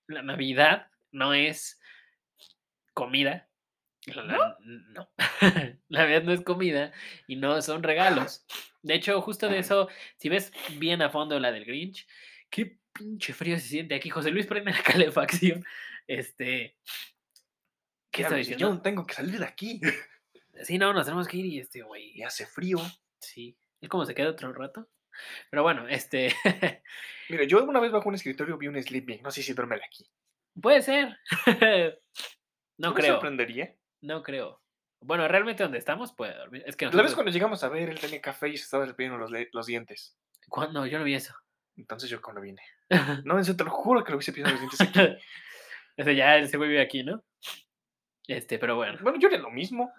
[0.06, 1.80] la Navidad no es
[2.96, 3.48] comida.
[4.06, 5.08] La- la- no.
[5.88, 6.92] la Navidad no es comida
[7.26, 8.44] y no son regalos.
[8.82, 12.06] De hecho, justo de eso, si ves bien a fondo la del Grinch,
[12.50, 14.08] qué pinche frío se siente aquí.
[14.10, 15.64] José Luis prende la calefacción.
[16.06, 16.76] Este.
[18.12, 18.74] ¿Qué está y Yo diciendo?
[18.74, 19.80] no tengo que salir de aquí.
[20.62, 22.12] Sí, no, nos tenemos que ir y este, güey.
[22.18, 22.78] Y hace frío.
[23.20, 23.58] Sí.
[23.78, 24.88] ¿Es como se queda otro rato?
[25.50, 26.34] Pero bueno, este.
[27.28, 29.20] Mira, yo una vez bajo un escritorio vi un sleeping.
[29.22, 30.08] No sé si duerme aquí.
[30.58, 31.18] puede ser.
[32.78, 33.14] No ¿No me creo.
[33.14, 33.74] sorprendería?
[34.00, 34.60] No creo.
[35.00, 36.62] Bueno, realmente donde estamos puede dormir.
[36.66, 39.18] Es que La vez cuando llegamos a ver, él tenía café y se estaba despidiendo
[39.18, 40.16] los, los dientes.
[40.48, 40.86] ¿Cuándo?
[40.86, 41.34] Yo no vi eso.
[41.76, 42.62] Entonces yo cuando vine.
[43.24, 45.22] No, en serio, te lo juro que lo vi cepillando los dientes aquí.
[45.96, 47.24] Ese ya ese güey vive aquí, ¿no?
[48.26, 48.98] Este, pero bueno.
[49.02, 49.92] Bueno, yo era lo mismo.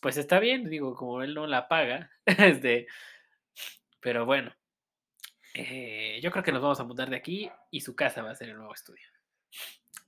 [0.00, 2.10] Pues está bien, digo, como él no la paga.
[2.26, 2.86] Este.
[4.00, 4.52] Pero bueno.
[5.54, 8.34] eh, yo creo que nos vamos a mudar de aquí y su casa va a
[8.34, 9.06] ser el nuevo estudio.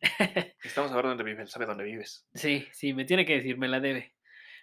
[0.62, 2.26] Estamos a ver dónde vive, él sabe dónde vives.
[2.34, 4.14] Sí, sí, me tiene que decir, me la debe.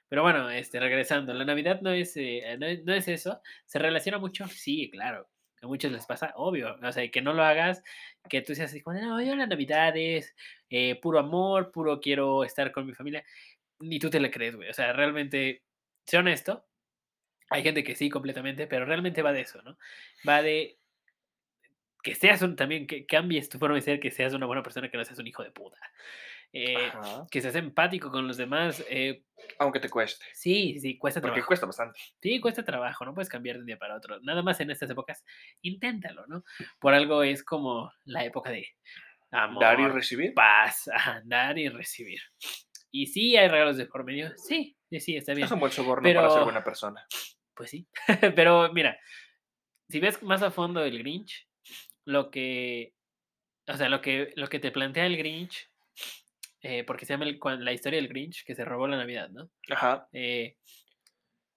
[0.07, 3.41] Pero bueno, este, regresando, la Navidad no es, eh, no, no es eso.
[3.65, 4.47] ¿Se relaciona mucho?
[4.47, 5.27] Sí, claro.
[5.61, 6.77] A muchos les pasa, obvio.
[6.83, 7.81] O sea, que no lo hagas,
[8.29, 10.35] que tú seas así como, no, yo la Navidad es
[10.69, 13.23] eh, puro amor, puro quiero estar con mi familia.
[13.79, 14.69] Ni tú te le crees, güey.
[14.69, 15.63] O sea, realmente,
[16.05, 16.65] sé honesto.
[17.49, 19.77] Hay gente que sí, completamente, pero realmente va de eso, ¿no?
[20.27, 20.79] Va de
[22.03, 24.89] que seas un, también, que cambies tu forma de ser, que seas una buena persona,
[24.91, 25.77] que no seas un hijo de puta.
[26.55, 26.91] Eh,
[27.31, 28.85] que seas empático con los demás.
[28.87, 29.23] eh,
[29.57, 30.23] Aunque te cueste.
[30.33, 31.47] sí, sí, cuesta Porque trabajo.
[31.47, 31.99] cuesta bastante.
[32.21, 34.19] Sí, cuesta trabajo, no puedes cambiar de un día para otro.
[34.21, 35.23] Nada más en estas épocas,
[35.63, 36.43] inténtalo, ¿no?
[36.79, 38.67] Por algo es como la época de
[39.31, 40.33] amor, Dar y recibir.
[40.35, 42.19] paz, ajá, dar y recibir.
[42.91, 44.31] Y sí, hay regalos de por medio.
[44.37, 45.45] Sí, sí, está bien.
[45.45, 47.03] Es un buen soborno para ser Pero- buena persona.
[47.55, 47.87] Pues sí.
[48.35, 48.95] Pero mira,
[49.89, 51.47] si ves más a fondo el Grinch,
[52.05, 52.93] lo que.
[53.67, 55.69] O sea, lo que, lo que te plantea el Grinch,
[56.61, 59.49] eh, porque se llama el- la historia del Grinch, que se robó la Navidad, ¿no?
[59.69, 60.07] Ajá.
[60.11, 60.57] eh,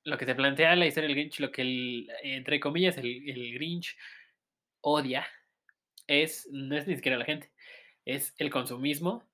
[0.04, 3.54] lo que te plantea la historia del Grinch, lo que el, entre comillas el, el
[3.54, 3.96] Grinch
[4.80, 5.26] odia,
[6.06, 7.50] es, no es ni siquiera la gente,
[8.04, 9.24] es el consumismo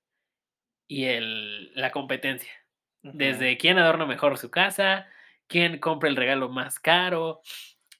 [0.87, 2.51] y el, la competencia.
[3.03, 5.07] Desde quién adorna mejor su casa,
[5.47, 7.41] quién compra el regalo más caro,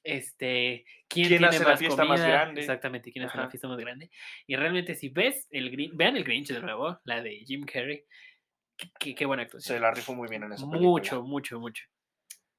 [0.04, 2.60] este, quién, ¿Quién tiene hace la más comida, grande?
[2.60, 3.50] Exactamente, quién hace la Ajá.
[3.50, 4.10] fiesta más grande.
[4.46, 8.04] Y realmente si ves el Grinch, vean el Grinch de nuevo, la de Jim Carrey,
[8.98, 9.76] qué, buena actuación.
[9.76, 10.88] Se la rifó muy bien en esa película.
[10.90, 11.84] Mucho, mucho, mucho.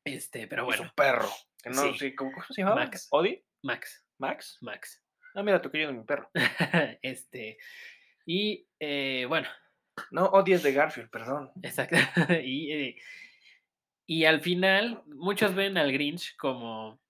[0.04, 1.30] Este, pero bueno, su perro.
[1.62, 2.14] Que no, Sí.
[2.16, 2.84] ¿cómo, se llamaba?
[2.84, 3.08] Max.
[3.12, 3.44] ¿Odi?
[3.64, 4.58] Max, ¿Max?
[4.62, 5.04] Max.
[5.34, 6.30] Ah, mira, tu querido mi perro.
[7.02, 7.58] este,
[8.26, 9.48] y eh, bueno,
[10.12, 11.52] No, Odi es de Garfield, perdón.
[11.64, 11.96] exacto.
[12.44, 12.96] y, eh,
[14.08, 17.02] y al final, muchos ven al Grinch como.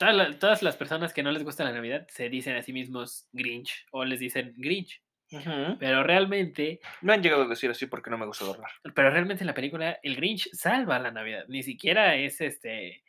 [0.00, 2.72] Todas, la- todas las personas que no les gusta la Navidad se dicen a sí
[2.72, 5.02] mismos Grinch o les dicen Grinch.
[5.30, 5.76] Ujú.
[5.78, 8.70] Pero realmente, Me han llegado a decir así porque no me gusta adornar.
[8.94, 11.44] pero realmente en la película el Grinch salva la Navidad.
[11.48, 13.04] Ni siquiera es este.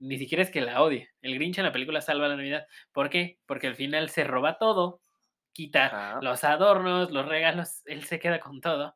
[0.00, 1.10] Ni siquiera es que la odie.
[1.20, 2.66] El Grinch en la película salva la Navidad.
[2.90, 3.38] ¿Por qué?
[3.46, 5.02] Porque al final se roba todo,
[5.52, 8.94] quita los adornos, los regalos, él se queda con todo.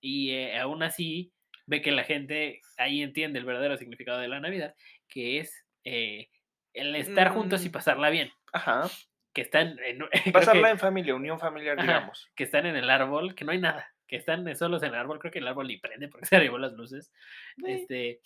[0.00, 1.32] Y eh, aún así
[1.66, 4.74] ve que la gente ahí entiende el verdadero significado de la Navidad,
[5.08, 6.28] que es eh,
[6.76, 7.72] el estar juntos y Mm.
[7.72, 8.30] pasarla bien.
[8.52, 8.88] Ajá.
[9.32, 9.98] Que están en,
[10.32, 11.86] Pasarla que- en familia, unión familiar, Ajá.
[11.86, 12.30] digamos.
[12.34, 15.18] que están en el árbol, que no hay nada, que están solos en el árbol,
[15.18, 17.12] creo que el árbol ni prende porque se arribó las luces.
[17.56, 17.64] Sí.
[17.66, 18.20] Este,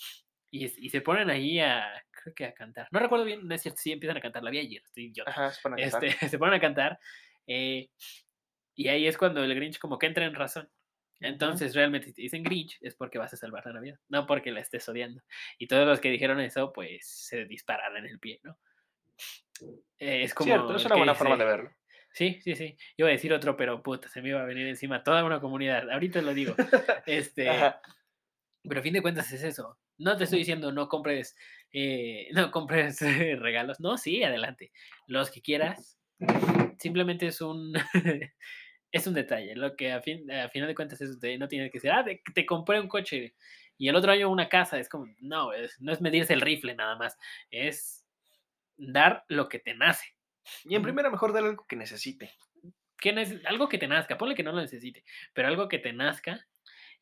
[0.53, 2.88] y, se ponen ahí a, creo que a cantar.
[2.90, 5.30] No recuerdo bien, no es cierto, sí empiezan a cantar, la vi ayer, estoy idiota.
[5.30, 6.05] Ajá, se ponen a cantar.
[6.09, 6.98] Este, se ponen a cantar.
[7.46, 7.88] eh,
[8.74, 10.68] y ahí es cuando el Grinch como que entra en razón.
[11.20, 14.50] Entonces, realmente, si te dicen Grinch, es porque vas a salvar la Navidad, no porque
[14.50, 15.22] la estés odiando.
[15.58, 18.58] Y todos los que dijeron eso, pues se dispararon en el pie, ¿no?
[19.98, 20.46] Eh, es como.
[20.46, 21.70] Cierto, es una buena forma dice- de verlo.
[22.12, 22.76] Sí, sí, sí.
[22.96, 25.88] Iba a decir otro, pero puta, se me iba a venir encima toda una comunidad.
[25.90, 26.54] Ahorita lo digo.
[27.06, 27.80] Este, Ajá.
[28.62, 29.78] pero a fin de cuentas es eso.
[29.98, 31.36] No te estoy diciendo no compres,
[31.72, 33.78] eh, no compres eh, regalos.
[33.80, 34.72] No, sí, adelante.
[35.06, 35.98] Los que quieras.
[36.78, 37.72] Simplemente es un
[38.93, 39.55] es un detalle.
[39.57, 42.22] Lo que a fin a final de cuentas es no tiene que ser, ah, de-
[42.34, 43.34] te compré un coche
[43.78, 44.78] y el otro año una casa.
[44.78, 47.16] Es como, no, es- no es medirse el rifle nada más.
[47.51, 48.05] Es
[48.76, 50.14] dar lo que te nace.
[50.64, 52.30] Y en primera, mejor darle algo que necesite.
[52.99, 55.93] que neces- algo que te nazca, ponle que no lo necesite, pero algo que te
[55.93, 56.47] nazca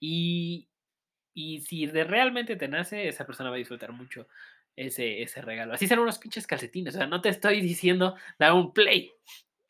[0.00, 0.68] y,
[1.34, 4.28] y si de realmente te nace, esa persona va a disfrutar mucho
[4.76, 5.74] ese, ese regalo.
[5.74, 9.12] Así serán unos pinches calcetines, o sea, no te estoy diciendo da un play.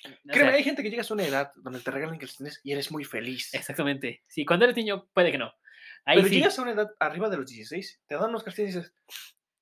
[0.05, 2.73] O Créeme, sea, hay gente que llegas a una edad donde te regalan calcetines y
[2.73, 3.53] eres muy feliz.
[3.55, 4.23] exactamente.
[4.29, 5.53] Sí, cuando eres niño puede que no.
[6.05, 8.75] Ahí Pero sí, llegas a una edad arriba de los 16, te dan unos calcetines
[8.77, 8.95] y dices,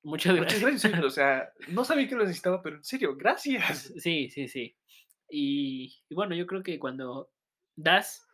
[0.03, 0.91] muchas muchas gracias.
[0.91, 1.03] gracias.
[1.03, 3.91] O sea, no sabía que lo necesitaba, pero en serio, gracias.
[3.97, 4.75] Sí, sí, sí.
[5.29, 7.31] Y, y bueno, yo creo que cuando
[7.75, 8.25] das,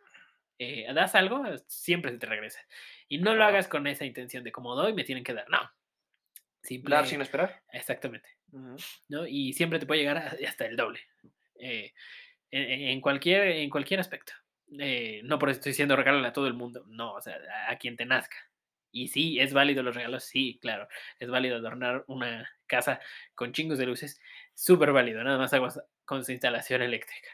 [0.58, 2.60] eh, das algo, siempre se te regresa.
[3.08, 3.50] Y no lo Ajá.
[3.50, 5.48] hagas con esa intención de como doy, me tienen que dar.
[5.48, 5.58] No.
[6.62, 7.62] Simple, Dar sin esperar.
[7.72, 8.28] Exactamente.
[8.52, 8.76] Ujú.
[9.08, 9.26] ¿no?
[9.26, 11.00] Y siempre te puede llegar hasta el doble.
[11.58, 11.92] Eh,
[12.50, 14.32] en, en cualquier, en cualquier aspecto.
[14.78, 16.84] Eh, no por eso estoy diciendo regálale a todo el mundo.
[16.88, 17.38] No, o sea,
[17.68, 18.36] a, a quien te nazca.
[18.90, 20.88] Y sí, es válido los regalos, sí, claro.
[21.18, 23.00] Es válido adornar una casa
[23.34, 24.20] con chingos de luces.
[24.54, 27.28] Súper válido, nada más aguas con su instalación eléctrica.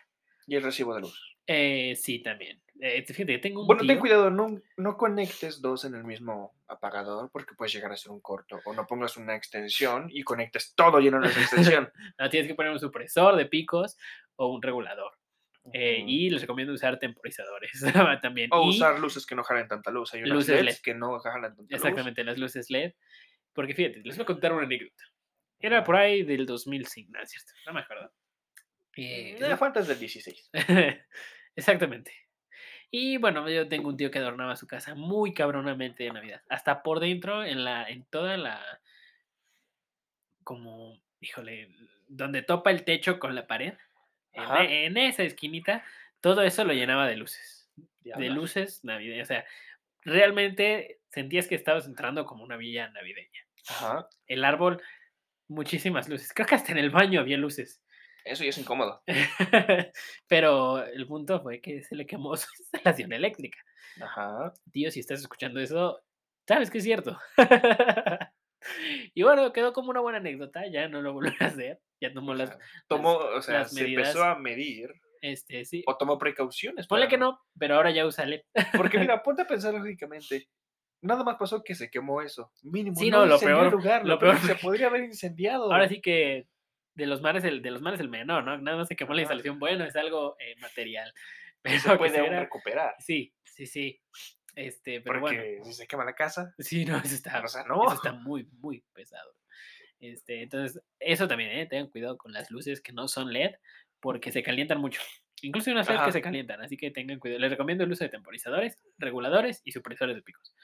[0.46, 1.36] Y el recibo de luz.
[1.46, 2.62] Eh, sí, también.
[2.82, 7.30] Eh, fíjate, tengo un Bueno, ten cuidado, no, no conectes dos en el mismo apagador
[7.30, 8.58] porque puedes llegar a ser un corto.
[8.64, 11.92] O no pongas una extensión y conectes todo lleno de esa extensión.
[12.18, 13.98] No, tienes que poner un supresor de picos
[14.36, 15.12] o un regulador.
[15.74, 17.70] Eh, y les recomiendo usar temporizadores
[18.22, 18.48] también.
[18.52, 20.14] O Y- usar luces que no jalen tanta luz.
[20.14, 20.82] Hay unas luces LEDs LED.
[20.82, 21.70] que no jalan tanta luz.
[21.72, 22.94] Exactamente, las luces LED.
[23.52, 25.04] Porque fíjate, les voy a contar una anécdota.
[25.58, 28.10] Era por ahí del 2005, no es cierto, no me acuerdo.
[28.96, 30.50] Eh, Eh, faltas del 16.
[31.56, 32.12] Exactamente.
[32.90, 36.42] Y bueno, yo tengo un tío que adornaba su casa muy cabronamente de Navidad.
[36.48, 38.80] Hasta por dentro, en la, en toda la.
[40.44, 41.00] como.
[41.20, 41.68] híjole.
[42.08, 43.74] donde topa el techo con la pared.
[44.32, 45.84] En, e- en esa esquinita,
[46.20, 47.70] todo eso lo llenaba de luces.
[48.02, 49.26] De luces navideñas.
[49.26, 49.44] O sea,
[50.02, 53.46] realmente sentías que estabas entrando como una villa navideña.
[53.68, 54.08] Ajá.
[54.26, 54.82] El árbol,
[55.48, 56.32] muchísimas luces.
[56.32, 57.82] Creo que hasta en el baño había luces.
[58.24, 59.02] Eso ya es incómodo.
[60.28, 63.58] Pero el punto fue que se le quemó su instalación eléctrica.
[64.00, 64.52] Ajá.
[64.72, 66.00] Tío, si estás escuchando eso,
[66.46, 67.18] sabes que es cierto.
[69.14, 70.66] y bueno, quedó como una buena anécdota.
[70.70, 71.80] Ya no lo volví a hacer.
[72.00, 72.56] Ya tomó las.
[72.88, 74.08] tomó, o sea, las se medidas.
[74.08, 75.82] empezó a medir Este, sí.
[75.86, 76.86] o tomó precauciones.
[76.86, 78.42] Ponle para que no, pero ahora ya usa LED.
[78.76, 80.48] Porque mira, ponte a pensar lógicamente.
[81.02, 82.52] Nada más pasó que se quemó eso.
[82.62, 82.96] Mínimo.
[82.96, 85.72] Sí, no, no, lo peor- lugar, lo lo peor peor se podría haber incendiado.
[85.72, 86.46] Ahora sí que
[87.00, 88.56] de los mares el, de los mares el menor, ¿no?
[88.58, 89.58] Nada más se quemó la instalación.
[89.58, 91.12] Bueno, es algo eh, material.
[91.62, 92.94] Pero se puede se aún era- recuperar.
[93.00, 94.00] Sí, sí, sí.
[94.56, 95.64] Este, pero Porque bueno.
[95.64, 97.92] si se quema la casa, Sí, no, eso está, o sea, eso no.
[97.92, 99.32] está muy, muy pesado.
[100.00, 101.66] Este, entonces, eso también, ¿eh?
[101.66, 103.52] Tengan cuidado con las luces que no son LED
[104.00, 105.00] porque se calientan mucho.
[105.42, 107.40] Incluso hay unas LED que se calientan, así que tengan cuidado.
[107.40, 110.54] Les recomiendo el uso de temporizadores, reguladores y supresores de picos.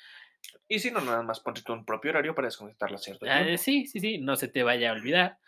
[0.68, 3.56] Y si no, nada más ponte tú un propio horario para desconectarla a cierto Ah,
[3.56, 5.38] sí, sí, sí, no se te vaya a olvidar.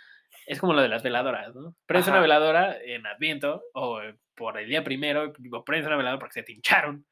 [0.49, 1.76] Es como lo de las veladoras, ¿no?
[1.84, 6.18] Prendes una veladora en Adviento o eh, por el día primero, o prendes una veladora
[6.18, 7.07] porque se te hincharon.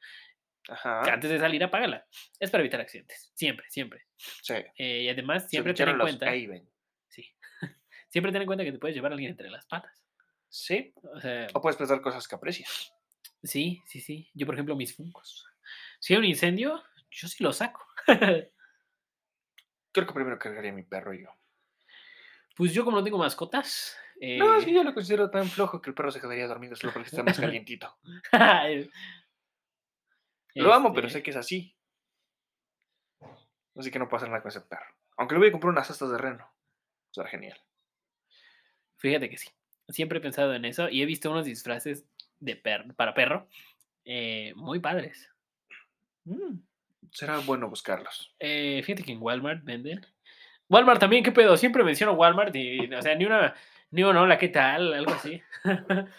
[0.68, 1.02] Ajá.
[1.12, 2.06] Antes de salir, apágala.
[2.40, 3.30] Es para evitar accidentes.
[3.34, 4.06] Siempre, siempre.
[4.16, 4.54] Sí.
[4.78, 6.26] Eh, y además, siempre ten en cuenta.
[6.26, 6.66] Aven.
[7.08, 7.30] Sí.
[8.08, 10.02] siempre ten en cuenta que te puedes llevar a alguien entre las patas.
[10.48, 10.94] Sí.
[11.02, 12.94] O sea, O puedes prestar cosas que aprecias.
[13.42, 14.30] sí, sí, sí.
[14.32, 15.46] Yo, por ejemplo, mis funcos.
[16.00, 17.86] Si hay un incendio, yo sí lo saco.
[19.92, 21.30] Creo que primero cargaría a mi perro y yo.
[22.56, 23.96] Pues yo, como no tengo mascotas.
[24.20, 26.74] No, es que eh, yo lo considero tan flojo que el perro se quedaría dormido
[26.74, 27.94] solo porque está más calientito.
[30.54, 31.76] Lo amo, pero este, sé que es así.
[33.76, 34.86] Así que no puedo hacer nada con ese perro.
[35.18, 36.50] Aunque le voy a comprar unas astas de reno.
[37.10, 37.58] Será genial.
[38.96, 39.50] Fíjate que sí.
[39.88, 42.06] Siempre he pensado en eso y he visto unos disfraces
[42.40, 43.48] de per- para perro.
[44.04, 45.28] eh, muy padres.
[46.24, 46.58] Mm,
[47.12, 48.34] Será bueno buscarlos.
[48.38, 50.06] Eh, fíjate que en Walmart venden.
[50.68, 51.56] Walmart también, ¿qué pedo?
[51.56, 53.54] Siempre menciono Walmart y, o sea, ni una,
[53.90, 54.94] ni una hola, ¿qué tal?
[54.94, 55.40] Algo así.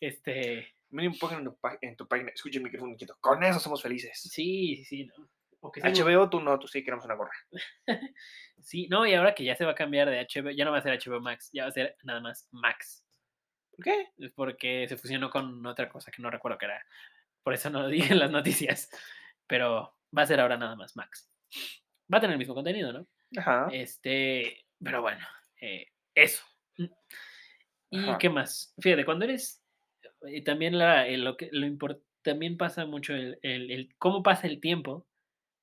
[0.00, 3.16] este, Miren, pongan en tu, en tu página, escuchen el micrófono quieto.
[3.20, 4.18] Con eso somos felices.
[4.18, 5.28] sí, sí, sí, ¿no?
[5.60, 7.32] O que HBO, tú no, tú sí queremos una gorra.
[8.60, 10.78] sí, no, y ahora que ya se va a cambiar de HBO, ya no va
[10.78, 13.04] a ser HBO Max, ya va a ser nada más Max.
[13.72, 14.12] ¿Por qué?
[14.34, 16.84] Porque se fusionó con otra cosa que no recuerdo qué era.
[17.42, 18.88] Por eso no lo dije en las noticias.
[19.46, 21.28] Pero va a ser ahora nada más Max.
[22.12, 23.06] Va a tener el mismo contenido, ¿no?
[23.36, 23.68] Ajá.
[23.72, 25.24] Este, pero bueno,
[25.60, 26.44] eh, eso.
[26.78, 26.84] Mm.
[27.90, 28.18] ¿Y Ajá.
[28.18, 28.74] qué más?
[28.80, 29.62] Fíjate, cuando eres,
[30.26, 34.22] y también la, el- lo que lo import- también pasa mucho el, el- el cómo
[34.22, 35.06] pasa el tiempo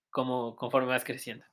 [0.09, 1.45] como conforme vas creciendo.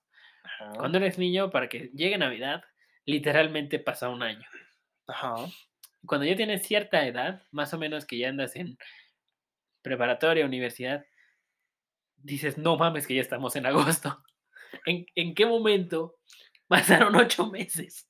[0.45, 0.71] Ajá.
[0.79, 2.63] Cuando eres niño, para que llegue Navidad,
[3.07, 4.47] literalmente pasa un año.
[5.09, 5.35] Ajá.
[6.07, 8.79] Cuando ya tienes cierta edad, más o menos que ya andas en
[9.83, 11.05] preparatoria, universidad,
[12.17, 14.23] dices, no mames que ya estamos en agosto.
[14.87, 16.19] ¿En, en qué momento
[16.69, 18.09] pasaron ocho meses?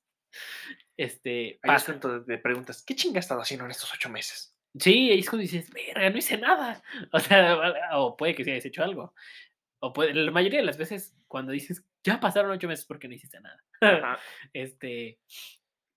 [0.96, 4.54] Este, Ahí es cuando te preguntas, ¿qué chinga he estado haciendo en estos ocho meses?
[4.78, 6.82] Sí, ahí es cuando dices, verga, no hice nada.
[7.12, 9.14] O sea, o puede que sí hayas hecho algo.
[9.80, 13.14] O puede, la mayoría de las veces, cuando dices, ya pasaron ocho meses porque no
[13.14, 13.62] hiciste nada.
[13.80, 14.18] Ajá.
[14.52, 15.18] Este,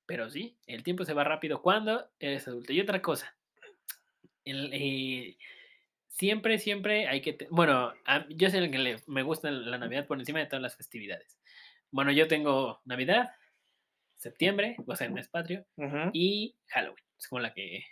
[0.05, 2.73] pero sí, el tiempo se va rápido cuando eres adulto.
[2.73, 3.35] Y otra cosa,
[4.45, 5.37] el, eh,
[6.13, 10.07] siempre, siempre hay que, te- bueno, a- yo el que le- me gusta la Navidad
[10.07, 11.39] por encima de todas las festividades.
[11.91, 13.31] Bueno, yo tengo Navidad,
[14.15, 15.65] septiembre, o sea, el mes patrio,
[16.13, 17.83] y Halloween, es como la que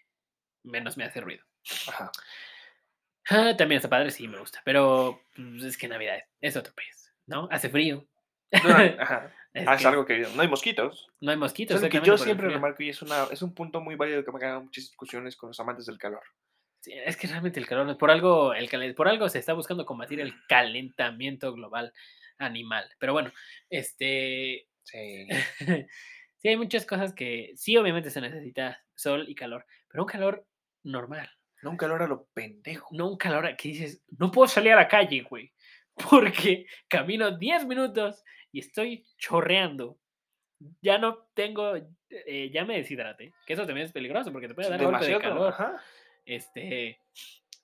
[0.64, 1.44] menos me hace ruido.
[1.88, 2.12] Ajá.
[3.30, 7.14] Ah, también está padre, sí, me gusta, pero pues, es que Navidad es otro país,
[7.28, 7.48] ¿no?
[7.52, 8.08] Hace frío.
[8.52, 8.60] No,
[9.00, 9.34] ajá.
[9.54, 11.08] Es Ah, es que algo que no hay mosquitos.
[11.20, 11.76] no hay mosquitos.
[11.76, 14.32] Saben que exactamente yo siempre remarco y es, una, es un punto muy válido que
[14.32, 16.24] me hagan muchas discusiones con los amantes del calor.
[16.82, 20.20] Sí, es que realmente el calor, por algo, el por algo se está buscando combatir
[20.20, 21.94] el calentamiento global
[22.40, 22.90] animal.
[23.00, 23.32] Pero bueno,
[23.70, 25.28] este, Sí.
[26.38, 30.48] sí hay muchas cosas que sí, obviamente se necesita sol y calor, pero un calor
[30.84, 31.30] normal,
[31.62, 32.90] No un calor a lo pendejo.
[32.92, 35.54] no un calor que dices, no puedo salir a la calle, güey,
[36.10, 39.98] porque camino 10 minutos y estoy chorreando.
[40.82, 41.76] Ya no tengo,
[42.10, 45.20] eh, ya me deshidraté, que eso también es peligroso porque te puede dar golpe de
[45.20, 45.48] calor.
[45.54, 45.82] Ajá.
[46.26, 47.00] Este,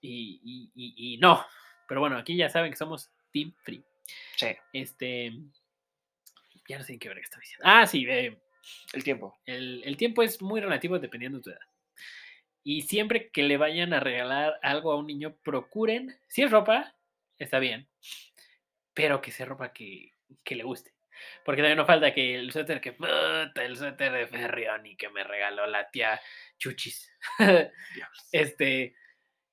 [0.01, 1.45] y, y- y- y no.
[1.87, 3.83] Pero bueno, aquí ya saben que somos Team Free.
[4.35, 4.47] Sí.
[4.73, 5.31] Este,
[6.67, 7.63] ya no sé en qué ver está diciendo.
[7.67, 8.37] Ah, sí, eh,
[8.93, 9.37] El tiempo.
[9.45, 11.61] el, el tiempo es muy relativo dependiendo de tu edad.
[12.63, 16.93] Y siempre que le vayan a regalar algo a un niño, procuren, si es ropa,
[17.37, 17.87] está bien,
[18.93, 20.11] pero que sea ropa que,
[20.43, 20.93] que le guste.
[21.45, 25.23] Porque también no falta que el suéter que, puta, el suéter de Ferrioni que me
[25.23, 26.19] regaló la tía
[26.57, 27.09] Chuchis.
[28.31, 28.95] Este,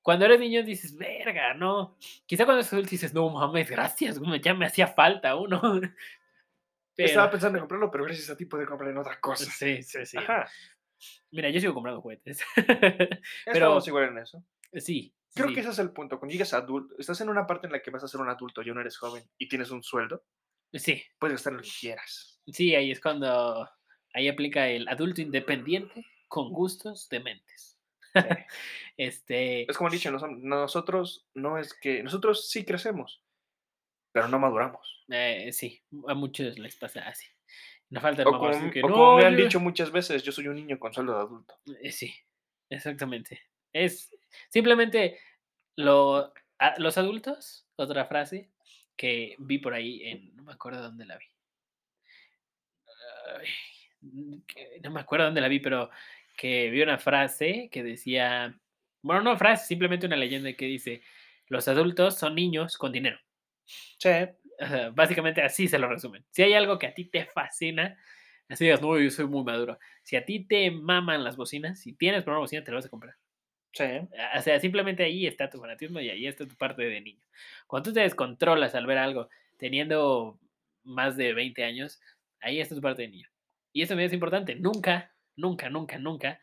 [0.02, 1.96] cuando eres niño dices, verga, no.
[2.26, 5.60] Quizá cuando eres adulto dices, no mames, gracias, ya me hacía falta uno.
[6.96, 9.50] Estaba Pero, pensando en comprarlo, pero gracias a ti poder comprar en otra cosa.
[9.50, 10.16] sí, sí, sí.
[10.16, 10.48] Ajá.
[11.32, 12.40] Mira, yo sigo comprando juguetes.
[13.46, 14.44] Estamos igual en eso.
[14.76, 15.12] sí.
[15.34, 16.20] Creo sí, que ese es el punto.
[16.20, 18.28] Cuando llegas a adulto, estás en una parte en la que vas a ser un
[18.28, 20.22] adulto y aún eres joven y tienes un sueldo,
[20.72, 22.40] Sí, puedes gastar lo que quieras.
[22.46, 23.68] sí, ahí es cuando
[24.12, 27.78] ahí aplica el adulto independiente con gustos dementes.
[28.12, 28.20] Sí.
[28.96, 32.02] este, Es como he dicho, nos- nosotros no es que.
[32.02, 33.22] Nosotros sí crecemos,
[34.12, 35.04] pero no maduramos.
[35.10, 37.26] eh, sí, a muchos les pasa así.
[37.90, 39.44] No falta el O como, mamón que o no, como me han yo-".
[39.44, 41.54] dicho muchas veces, yo soy un niño con sueldo de adulto.
[41.80, 42.12] Eh, Sí,
[42.68, 43.40] exactamente.
[43.72, 44.10] Es
[44.48, 45.18] simplemente
[45.76, 48.50] lo, a- los adultos, otra frase
[48.96, 51.26] que vi por ahí en, no me acuerdo dónde la vi.
[53.38, 53.48] Ay,
[54.82, 55.90] no me acuerdo dónde la vi, pero
[56.36, 58.58] que vi una frase que decía,
[59.02, 61.02] bueno, no frase, simplemente una leyenda que dice,
[61.48, 63.18] los adultos son niños con dinero.
[63.64, 64.08] Sí.
[64.60, 66.24] O sea, básicamente así se lo resumen.
[66.30, 67.98] Si hay algo que a ti te fascina,
[68.48, 69.78] así digas, no, yo soy muy maduro.
[70.02, 72.86] Si a ti te maman las bocinas, si tienes por una bocina, te la vas
[72.86, 73.16] a comprar.
[73.72, 73.84] Sí.
[74.36, 77.26] O sea, simplemente ahí está tu fanatismo y ahí está tu parte de niño.
[77.66, 79.28] Cuando tú te descontrolas al ver algo
[79.58, 80.38] teniendo
[80.84, 82.00] más de 20 años,
[82.40, 83.28] ahí está tu parte de niño.
[83.72, 84.54] Y eso también es importante.
[84.54, 86.40] Nunca, nunca, nunca, nunca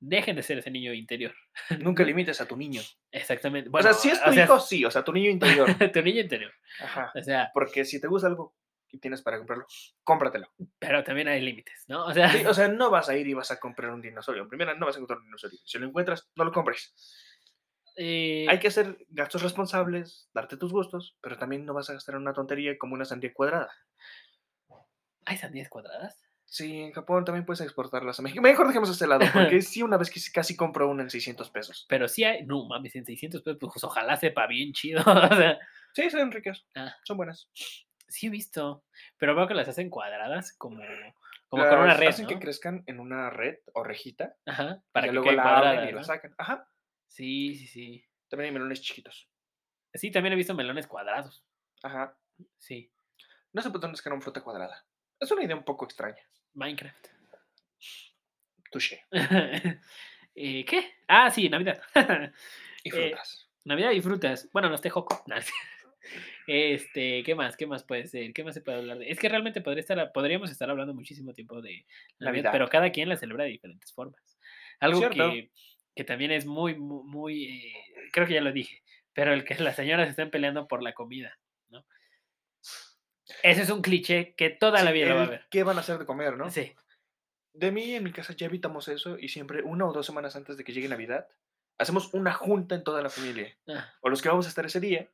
[0.00, 1.34] dejen de ser ese niño interior.
[1.80, 2.82] Nunca limites a tu niño.
[3.10, 3.68] Exactamente.
[3.72, 5.68] o sea, si es tu hijo, sí, o sea, tu niño interior.
[5.92, 6.52] tu niño interior.
[6.80, 7.12] Ajá.
[7.14, 8.54] O sea, Porque si te gusta algo
[8.90, 9.66] y tienes para comprarlo,
[10.04, 10.48] cómpratelo.
[10.78, 12.06] pero también hay límites, ¿no?
[12.06, 14.48] O sea, Sí, o sea, no vas a ir y vas a comprar un dinosaurio.
[14.48, 15.58] Primero, no vas a encontrar un dinosaurio.
[15.64, 16.94] Si lo encuentras, no lo compres.
[17.96, 22.14] eh, Hay que hacer gastos responsables, darte tus gustos, pero también no vas a gastar
[22.14, 23.70] en una tontería como una sandía cuadrada.
[25.26, 26.22] ¿hay sandías cuadradas?
[26.50, 28.40] Sí, en Japón también puedes exportarlas a México.
[28.40, 31.84] Mejor dejemos ese lado, porque sí, una vez que casi compro una en 600 pesos.
[31.90, 35.02] Pero sí hay, no mames, en 600 pesos, pues ojalá sepa bien chido.
[35.06, 35.58] o sea,
[35.92, 36.64] Sí, son ricas.
[36.74, 36.94] Ah.
[37.04, 37.50] Son buenas.
[38.08, 38.84] sí he visto,
[39.18, 40.80] pero veo que las hacen cuadradas como,
[41.48, 42.28] como con una red, Hacen ¿no?
[42.30, 44.36] que crezcan en una red o rejita.
[44.46, 46.34] Ajá, Para para que luego la cuadrada, abren y la sacan.
[46.38, 46.68] Ajá.
[47.08, 48.04] Sí, sí, sí.
[48.28, 49.28] También hay melones chiquitos.
[49.92, 51.44] Sí, también he visto melones cuadrados.
[51.82, 52.16] Ajá.
[52.58, 52.90] Sí,
[53.52, 54.84] No sé por dónde es que una fruta cuadrada.
[55.18, 56.22] Es una idea un poco extraña.
[56.58, 57.06] Minecraft.
[58.70, 59.00] Touché.
[60.40, 60.92] Eh, ¿Qué?
[61.08, 61.80] Ah, sí, Navidad.
[62.84, 63.48] Y Eh, frutas.
[63.64, 64.48] Navidad y frutas.
[64.52, 65.24] Bueno, los tejoco.
[66.46, 67.56] Este, ¿qué más?
[67.56, 68.32] ¿Qué más puede ser?
[68.32, 69.10] ¿Qué más se puede hablar de?
[69.10, 71.84] Es que realmente podría estar, podríamos estar hablando muchísimo tiempo de
[72.20, 72.52] Navidad, Navidad.
[72.52, 74.38] pero cada quien la celebra de diferentes formas.
[74.80, 75.50] Algo que,
[75.94, 77.72] que también es muy, muy, muy, eh,
[78.12, 78.82] creo que ya lo dije,
[79.12, 81.36] pero el que las señoras estén peleando por la comida.
[83.42, 85.46] Ese es un cliché que toda la vida lo va a ver.
[85.50, 86.50] ¿Qué van a hacer de comer, no?
[86.50, 86.74] Sí.
[87.52, 90.56] De mí en mi casa ya evitamos eso y siempre una o dos semanas antes
[90.56, 91.26] de que llegue Navidad
[91.78, 93.56] hacemos una junta en toda la familia.
[93.68, 95.08] Ah, O los que vamos a estar ese día.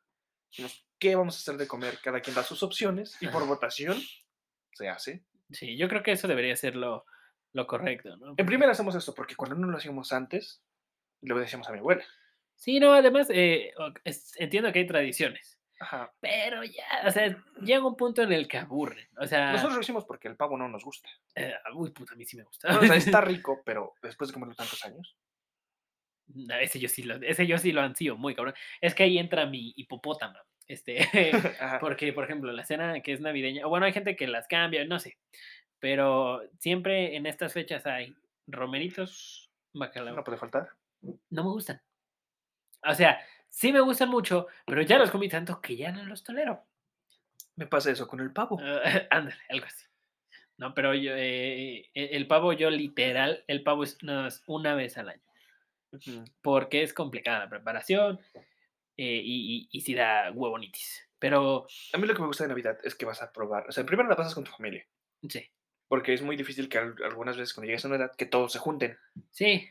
[0.51, 1.99] decimos, ¿Qué vamos a hacer de comer?
[2.03, 4.01] Cada quien da sus opciones y por votación
[4.73, 5.25] se hace.
[5.51, 7.05] sí, yo creo que eso debería ser lo,
[7.53, 8.15] lo correcto, ¿no?
[8.15, 10.63] En Porque- primera hacemos esto porque cuando no lo hacíamos antes,
[11.21, 12.05] le decíamos a mi abuela.
[12.57, 13.73] Sí, no, además, eh,
[14.37, 16.13] entiendo que hay tradiciones, Ajá.
[16.21, 19.07] pero ya, o sea, llega un punto en el que aburren.
[19.19, 21.09] O sea, Nosotros lo hicimos porque el pavo no nos gusta.
[21.35, 22.69] eh, uy, puta, a mí sí me gusta.
[22.69, 25.17] Bueno, o sea, está rico, pero después de comerlo tantos años.
[26.29, 28.55] No, ese yo sí lo, ese yo sí lo ansío, muy cabrón.
[28.81, 30.39] Es que ahí entra mi hipopótamo.
[30.67, 30.97] Este,
[31.81, 34.85] porque, por ejemplo, la cena que es navideña, o bueno, hay gente que las cambia,
[34.87, 35.19] no sé,
[35.79, 38.17] pero siempre en estas fechas hay
[38.47, 40.17] romeritos, bacalao.
[40.17, 40.69] No puede faltar.
[41.03, 41.83] no me gustan.
[42.87, 43.19] O sea,
[43.55, 46.65] sí me gustan mucho, pero ya los comí tanto que ya no los tolero.
[47.57, 48.59] Me pasa eso con el pavo.
[48.61, 49.85] Ah, ándale, algo así.
[50.57, 54.75] No, pero yo, eh, e- el pavo, yo literal, el pavo es nada más una
[54.75, 55.23] vez al año.
[56.43, 58.19] Porque es complicada la preparación
[58.97, 61.09] eh, y, y, y sí da huevonitis.
[61.21, 63.69] Pero, A mí lo que me gusta de Navidad es que vas a probar.
[63.69, 64.87] O sea, primero la pasas con tu familia.
[65.29, 65.49] sí,
[65.89, 68.53] Porque es muy difícil que al- algunas veces cuando llegues a una edad que todos
[68.53, 68.99] se junten.
[69.31, 69.69] sí,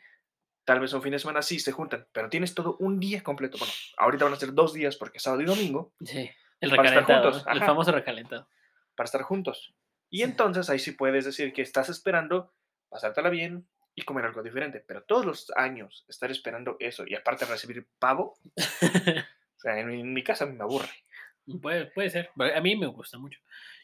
[0.65, 3.57] Tal vez un fin de semana sí se juntan, pero tienes todo un día completo.
[3.57, 6.29] Bueno, ahorita van a ser dos días porque es sábado y domingo sí.
[6.61, 7.65] El recalentado, juntos, el ajá.
[7.65, 8.47] famoso recalentado.
[8.95, 9.73] para estar juntos.
[10.09, 10.23] Y Sí.
[10.23, 12.53] entonces ahí sí puedes decir que estás esperando
[12.89, 14.79] pasártela bien y comer algo diferente.
[14.87, 18.37] Pero todos los años estar esperando eso y aparte recibir pavo,
[18.81, 20.89] o sea, en mi, en mi casa a mí me aburre.
[21.61, 22.29] puede, puede ser.
[22.55, 23.39] A mí me gusta mucho.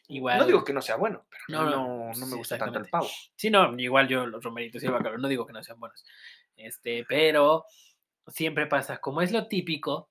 [0.08, 0.38] Igual.
[0.38, 2.56] No digo que no sea bueno, pero No, no, no, no, no sí, me gusta
[2.58, 3.08] tanto el pavo.
[3.36, 6.04] Sí, no, igual yo los romeritos y el bacalao, no digo que no sean buenos.
[6.60, 7.64] Este, pero
[8.26, 10.10] siempre pasa, como es lo típico,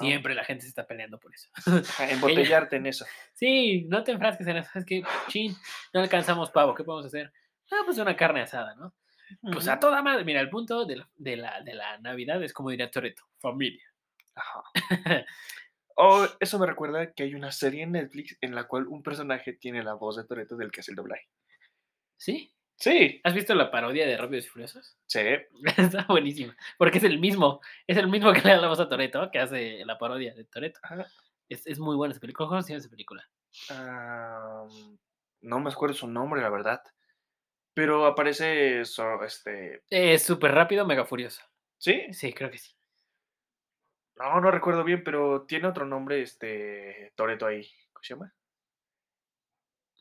[0.00, 1.48] siempre la gente se está peleando por eso.
[2.10, 3.04] Embotellarte en eso.
[3.34, 5.54] Sí, no te enfrasques en eso, es que, chin,
[5.92, 7.32] no alcanzamos pavo, ¿qué podemos hacer?
[7.70, 8.94] Ah, pues una carne asada, ¿no?
[9.40, 12.52] Pues a toda madre, mira, el punto de la, de la, de la Navidad es
[12.52, 13.84] como diría Toreto, familia.
[14.34, 14.62] Ajá.
[15.96, 19.52] Oh, eso me recuerda que hay una serie en Netflix en la cual un personaje
[19.52, 21.28] tiene la voz de Toreto del que hace el doblaje.
[22.16, 22.53] ¿Sí?
[22.76, 24.96] Sí, ¿Has visto la parodia de Rápidos y Furiosos?
[25.06, 25.20] sí.
[25.76, 28.88] Está buenísima, porque es el mismo, es el mismo que le da la voz a
[28.88, 30.80] Toreto, que hace la parodia de Toreto.
[31.48, 32.48] Es, es muy buena esa película.
[32.48, 33.28] ¿Cómo se llama esa película?
[35.42, 36.82] No me acuerdo su nombre, la verdad.
[37.74, 39.82] Pero aparece so- este.
[39.90, 41.42] Es súper rápido, mega furioso.
[41.78, 42.12] ¿Sí?
[42.12, 42.72] Sí, creo que sí.
[44.16, 47.12] No, no recuerdo bien, pero tiene otro nombre, este.
[47.16, 47.68] Toreto ahí.
[47.92, 48.34] ¿Cómo se llama?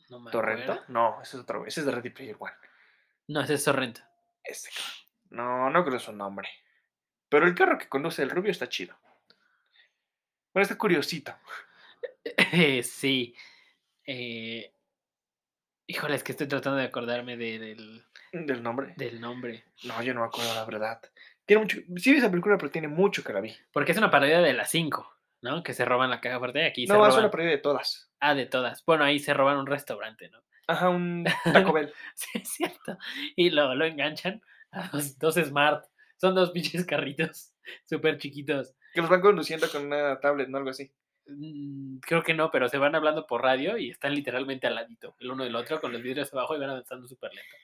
[0.09, 0.73] No me ¿Torrento?
[0.73, 0.93] acuerdo.
[0.93, 1.65] No, ese es otro.
[1.65, 2.53] Ese es de Ready Player One.
[3.27, 4.01] No, ese es Sorrento.
[4.43, 4.93] Este cabrón.
[5.29, 6.49] No, no creo su nombre.
[7.29, 8.95] Pero el carro que conduce el rubio está chido.
[10.53, 11.35] Bueno, está curiosito.
[12.83, 13.35] sí.
[14.05, 14.73] Eh,
[15.87, 18.93] híjole, es que estoy tratando de acordarme de- del, ¿Del nombre?
[18.97, 19.63] del nombre.
[19.83, 21.01] No, yo no me acuerdo la verdad.
[21.45, 21.77] Tiene mucho.
[21.97, 23.55] Sí vi esa película, pero tiene mucho que la vi.
[23.71, 25.12] Porque es una parodia de las 5,
[25.43, 25.61] ¿no?
[25.61, 26.65] Que se roban la caja fuerte.
[26.65, 27.25] Aquí se no, es roban.
[27.25, 28.09] una pérdida de todas.
[28.19, 28.83] Ah, de todas.
[28.85, 30.39] Bueno, ahí se roban un restaurante, ¿no?
[30.67, 31.23] Ajá, un
[31.69, 31.93] Taco Bell.
[32.15, 32.97] Sí, es cierto.
[33.35, 34.41] Y lo, lo enganchan
[34.71, 35.85] a dos, dos Smart.
[36.17, 37.53] Son dos pinches carritos
[37.85, 38.73] súper chiquitos.
[38.93, 40.57] Que los van conduciendo con una tablet, ¿no?
[40.59, 40.91] Algo así.
[41.27, 45.15] Mm, Creo que no, pero se van hablando por radio y están literalmente al ladito,
[45.19, 47.55] el uno del otro, con los vidrios abajo y van avanzando súper lento.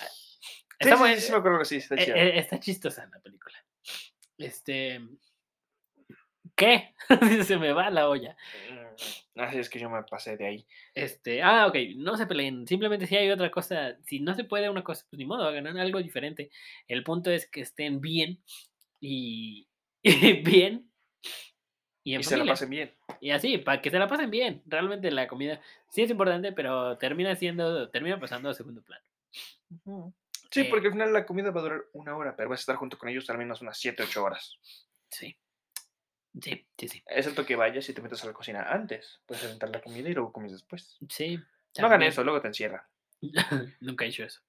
[0.00, 3.06] Ah, Sí, Está, sí, buen- sí, me acuerdo que sí, está eh, eh, está chistosa
[3.12, 3.54] la película.
[4.38, 4.98] Este.
[6.60, 6.94] ¿Qué?
[7.46, 8.36] se me va la olla.
[8.70, 10.66] Mm, Así es que yo me pasé de ahí.
[10.92, 12.66] Este, ah, ok, no se peleen.
[12.66, 15.66] Simplemente si hay otra cosa, si no se puede una cosa, pues ni modo, hagan
[15.78, 16.50] algo diferente.
[16.86, 18.42] El punto es que estén bien
[19.00, 19.66] y,
[20.02, 20.90] y bien
[22.04, 22.94] y en Y se la pasen bien.
[23.22, 24.62] Y así, para que se la pasen bien.
[24.66, 29.04] Realmente la comida sí es importante, pero termina siendo, termina pasando a segundo plano.
[30.50, 32.64] Sí, Eh, porque al final la comida va a durar una hora, pero vas a
[32.64, 34.58] estar junto con ellos al menos unas 7, 8 horas.
[35.08, 35.34] Sí.
[36.40, 37.02] Sí, sí, sí.
[37.06, 39.20] Excepto que vayas y te metas a la cocina antes.
[39.26, 40.98] Puedes aventar la comida y luego comes después.
[41.08, 41.38] Sí.
[41.78, 42.82] No hagan eso, luego te encierran.
[43.80, 44.40] Nunca he hecho eso.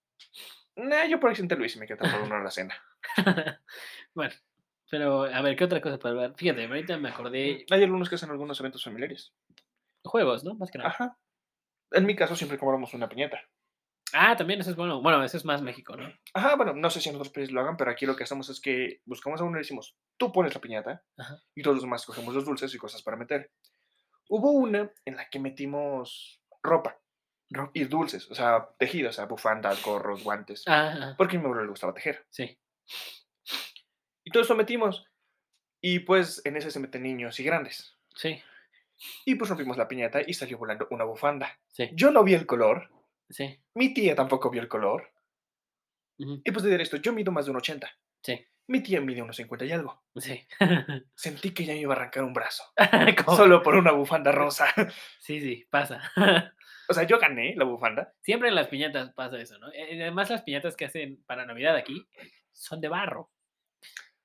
[0.76, 2.76] Nah, yo por accidente lo hice y me quedé por una hora la cena.
[4.14, 4.34] bueno,
[4.90, 6.34] pero a ver, ¿qué otra cosa para hablar?
[6.38, 9.34] Fíjate, ahorita me acordé Hay algunos que hacen algunos eventos familiares.
[10.04, 10.56] juegos, ¿no?
[10.56, 10.90] Más que nada.
[10.92, 11.18] Ajá.
[11.92, 13.42] En mi caso siempre compramos una piñata.
[14.14, 15.02] Ah, también eso es bueno.
[15.02, 16.12] Bueno, eso es más México, ¿no?
[16.34, 18.50] Ajá, bueno, no sé si en otros países lo hagan, pero aquí lo que hacemos
[18.50, 21.42] es que buscamos a uno y decimos, tú pones la piñata Ajá.
[21.56, 23.52] y todos los demás cogemos los dulces y cosas para meter.
[24.30, 26.98] Hubo una en la que metimos ropa
[27.50, 27.72] Ropa.
[27.74, 31.46] y dulces, o sea, tejido, o sea, bufandas, gorros, guantes, Ah, ah, porque a mi
[31.46, 32.26] abuelo le gustaba tejer.
[32.30, 32.58] sí.
[34.24, 35.06] Y todo eso metimos.
[35.82, 37.98] Y pues en ese se meten niños y grandes.
[38.16, 38.40] Sí,
[39.26, 41.60] Y pues rompimos la piñata y salió volando una bufanda.
[41.72, 42.90] sí, Yo no vi el color,
[43.32, 43.60] sí.
[43.76, 45.12] mi tía tampoco vio el color.
[46.20, 47.90] ujú, Y pues de esto, yo mido más de un 80.
[48.24, 50.04] Sí, Mi tía mide unos 50 y algo.
[50.18, 50.46] sí.
[51.16, 52.64] Sentí que ya me iba a arrancar un brazo.
[53.36, 54.68] Solo por una bufanda rosa.
[55.20, 56.12] Sí, sí, pasa.
[56.88, 58.14] O sea, yo gané la bufanda.
[58.22, 59.72] Siempre en las piñatas pasa eso, ¿no?
[59.74, 62.08] Eh, Además, las piñatas que hacen para Navidad aquí
[62.52, 63.32] son de barro.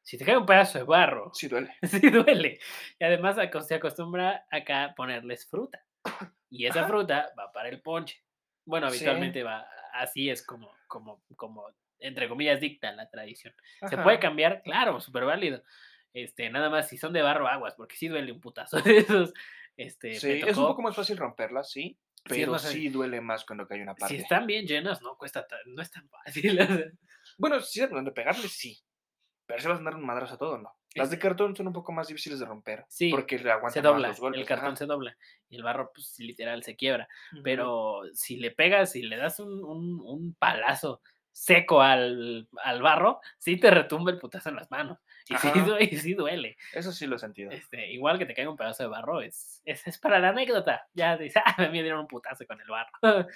[0.03, 1.75] Si te cae un pedazo de barro, Sí duele.
[1.83, 2.61] sí duele.
[2.99, 3.37] Y además
[3.67, 5.85] se acostumbra acá ponerles fruta.
[6.49, 6.89] Y esa Ajá.
[6.89, 8.23] fruta va para el ponche.
[8.67, 8.97] Bueno, Sí.
[8.99, 11.67] habitualmente va, así es como, como, como,
[12.01, 13.55] entre comillas, dicta la tradición.
[13.89, 14.63] ¿Se puede cambiar?
[14.63, 15.63] Claro, súper válido.
[16.13, 19.33] Este, nada más si son de barro, aguas, porque sí duele un putazo de esos.
[19.77, 21.99] Este, Sí, es un poco más fácil romperlas, sí.
[22.29, 22.93] Sí, Pero sí, fácil.
[22.93, 24.17] duele más cuando cae una parte.
[24.17, 26.59] si están bien llenas, no cuesta, ta- no es tan fácil.
[27.39, 28.79] Bueno, si es donde pegarle, sí.
[29.47, 30.73] Pero si vas a dar un madrazo a todo, no.
[30.97, 32.85] Las de cartón son un poco más difíciles de romper.
[32.89, 34.41] Sí, Porque le aguantan se más dobla, los golpes.
[34.41, 34.77] el cartón ajá.
[34.77, 35.17] se dobla
[35.49, 37.09] y el barro, pues literal, se quiebra.
[37.45, 41.01] Pero si le pegas, si le das un, un- un palazo
[41.33, 44.99] seco al, al barro, sí te retumba el putazo en las manos.
[45.29, 45.49] Y sí,
[45.93, 46.57] y sí duele.
[46.73, 47.51] Eso sí lo he sentido.
[47.51, 50.89] Este, igual que te caiga un pedazo de barro, es, es, es para la anécdota.
[50.95, 52.91] Ya dices, ah, me dieron un putazo con el barro.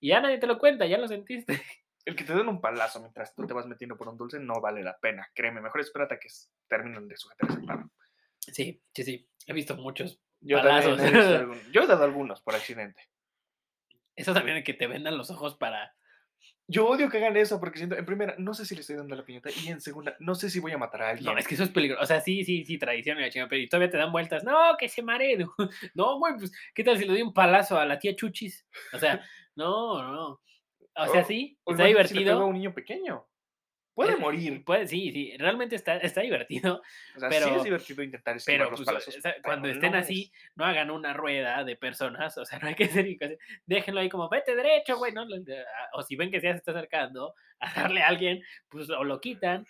[0.00, 1.60] y ya nadie te lo cuenta, ya lo sentiste.
[2.08, 4.62] El que te den un palazo mientras tú te vas metiendo por un dulce no
[4.62, 5.28] vale la pena.
[5.34, 6.28] Créeme, mejor espérate a que
[6.66, 7.90] terminen de sujetar ese clavo.
[8.38, 9.28] Sí, sí, sí.
[9.46, 10.18] He visto muchos.
[10.40, 10.98] Yo Palazos.
[10.98, 13.02] he visto Yo he dado algunos por accidente.
[14.16, 15.94] Eso también de que te vendan los ojos para.
[16.66, 19.14] Yo odio que hagan eso porque siento, en primera, no sé si le estoy dando
[19.14, 21.30] la piñata y en segunda, no sé si voy a matar a alguien.
[21.30, 22.02] No, es que eso es peligroso.
[22.02, 24.44] O sea, sí, sí, sí, tradición y la chingada, pero y todavía te dan vueltas.
[24.44, 25.36] No, que se maree.
[25.36, 25.54] No,
[25.94, 28.66] no, güey, pues, ¿qué tal si le doy un palazo a la tía Chuchis?
[28.94, 29.22] O sea,
[29.56, 30.40] no, no.
[30.98, 32.46] O sea, O- sí, O está imagínate si le a divertido.
[32.46, 33.24] un niño pequeño.
[33.94, 34.64] Puede Eh, morir.
[34.64, 36.82] Puede, sí, sí, realmente está, está divertido,
[37.16, 39.16] O sea, sí pero- es divertido intentar pero los pues, palazos.
[39.16, 42.44] o sea, pero cuando estén no así, es- no hagan una rueda de personas, o
[42.44, 43.06] sea, no hay que ser,
[43.66, 45.24] déjenlo ahí como, vete derecho, güey, ¿no?
[45.24, 48.40] Le- de- a- O si ven que ya se está acercando a darle a alguien,
[48.68, 49.66] pues o lo quitan,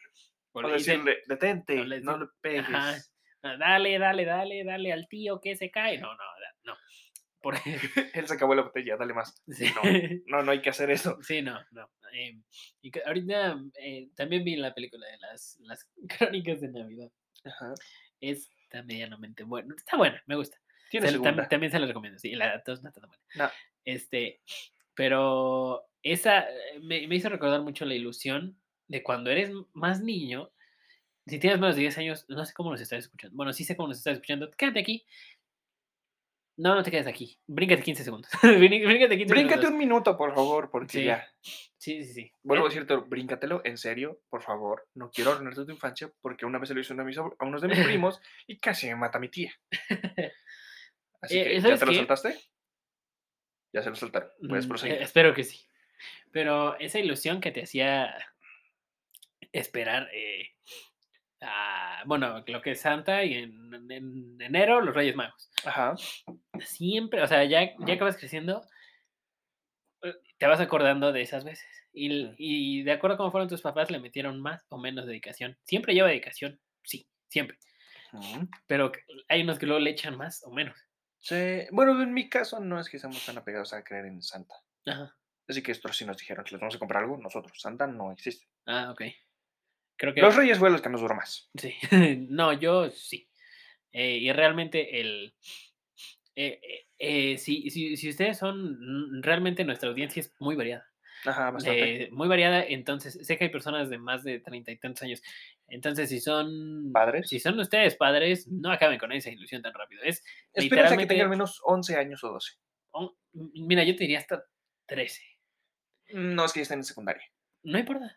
[0.52, 2.64] o le dicen, detente, no le pegues.
[2.68, 2.96] Ajá.
[3.42, 5.96] "Ah, Dale, dale, dale, dale al tío que se cae.
[5.98, 6.24] No, no,
[6.64, 6.76] no.
[7.40, 7.54] Por
[8.14, 9.42] Él se acabó la botella, dale más.
[9.48, 9.66] sí.
[9.74, 9.82] No,
[10.38, 11.18] no, no hay que hacer eso.
[11.22, 11.88] Sí, no, no.
[12.12, 12.42] em,
[12.82, 17.10] y ahorita eh, también vi la película de las, las crónicas de Navidad.
[17.44, 17.74] Ajá.
[18.20, 19.74] Está medianamente buena.
[19.76, 20.58] Está buena, me gusta.
[20.90, 21.48] Tiene Se- tam- segunda.
[21.48, 22.32] también se la recomiendo, sí.
[22.34, 23.24] La dos no está tan buena.
[23.36, 23.50] No.
[23.84, 24.40] Este,
[24.94, 28.58] pero esa eh, me, me hizo recordar mucho la ilusión
[28.88, 30.50] de cuando eres más niño.
[31.26, 33.36] Si tienes menos de 10 años, no sé cómo nos estás escuchando.
[33.36, 34.50] Bueno, sí sé cómo nos estás escuchando.
[34.52, 35.04] Quédate aquí.
[36.60, 37.38] No, no te quedes aquí.
[37.46, 38.30] Bríncate 15 segundos.
[38.42, 39.70] Brín- Bríncate 15 Bríncate segundos.
[39.72, 41.04] un minuto, por favor, porque Sí.
[41.04, 41.26] ya.
[41.40, 42.32] Sí, sí, sí.
[42.42, 44.88] Vuelvo a Eh, decirte, bríncatelo, en serio, por favor.
[44.94, 47.62] No quiero arruinarte tu infancia porque una vez se lo hizo de mis a unos
[47.62, 47.78] de mis
[48.12, 49.52] primos y casi me mata mi tía.
[51.22, 51.98] Así Eh, que, ¿ya ¿sabes te lo qué?
[51.98, 52.38] soltaste?
[53.72, 54.30] Ya se lo soltaron.
[54.48, 54.96] Puedes Mm, proseguir.
[54.96, 55.64] eh, espero que sí.
[56.32, 58.12] Pero esa ilusión que te hacía
[59.52, 60.50] esperar, eh,
[61.40, 65.50] a- bueno, lo que es Santa y en, en enero los Reyes Magos.
[65.64, 65.94] Ajá.
[66.60, 68.62] Siempre, o sea, ya, ya que vas creciendo,
[70.02, 71.66] eh, te vas acordando de esas veces.
[71.92, 75.56] Y, y de acuerdo a cómo fueron tus papás, le metieron más o menos dedicación.
[75.64, 77.58] Siempre lleva dedicación, sí, siempre.
[78.66, 78.90] Pero
[79.28, 80.76] hay unos que luego le echan más o menos.
[81.18, 84.54] Sí, Bueno, en mi caso no es que seamos tan apegados a creer en Santa.
[84.86, 85.14] Ajá.
[85.48, 87.60] Así que estos sí nos dijeron que les vamos a comprar algo, nosotros.
[87.60, 88.46] Santa no existe.
[88.66, 89.02] Ah, ok.
[89.98, 90.22] Creo que...
[90.22, 91.50] Los Reyes fue los que nos duró más.
[91.54, 91.74] Sí,
[92.30, 93.28] no, yo sí.
[93.92, 95.34] Eh, y realmente el...
[96.36, 100.86] eh, eh, si, si, si ustedes son, mm, realmente nuestra audiencia es muy variada.
[101.24, 102.10] Ajá, bastante.
[102.12, 102.62] muy variada.
[102.62, 105.20] Entonces, sé que hay personas de más de treinta y tantos años.
[105.66, 107.28] Entonces, si son ¿Padres?
[107.28, 110.00] si son ustedes padres, no acaben con esa ilusión tan rápido.
[110.04, 110.22] Es
[110.52, 112.52] Espérense que tengan al menos 11 años o 12.
[112.92, 114.44] oh, mira, yo te diría hasta
[114.86, 115.22] 13.
[116.14, 117.24] No es que ya estén en secundaria.
[117.64, 118.16] No importa.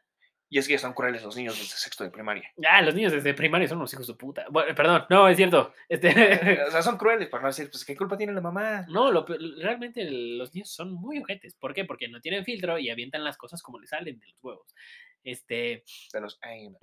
[0.54, 2.52] Y es que son crueles los niños desde sexto de primaria.
[2.70, 4.46] Ah, los niños desde primaria son unos hijos de puta.
[4.50, 5.74] Bueno, perdón, no, es cierto.
[5.88, 6.10] Este,
[6.68, 8.86] o sea, son crueles, para no decir, pues, ¿qué culpa tiene la mamá?
[8.90, 11.56] no, lo realmente los niños son muy ojetes.
[11.56, 11.86] ¿Por qué?
[11.86, 14.76] Porque no tienen filtro y avientan las cosas como les salen de los huevos.
[15.24, 16.76] Este, De los Eine.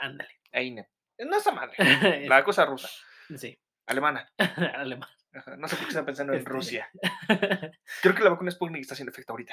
[0.00, 0.30] ándale.
[0.50, 0.88] Eine.
[1.18, 1.74] No esa madre.
[2.28, 2.88] La cosa rusa.
[3.36, 4.32] sí, Alemana.
[4.74, 5.10] alemán.
[5.34, 6.50] Ajá, No sé por qué están pensando en Este.
[6.50, 6.90] Rusia.
[8.02, 9.52] Creo que la vacuna Sputnik está haciendo efecto ahorita.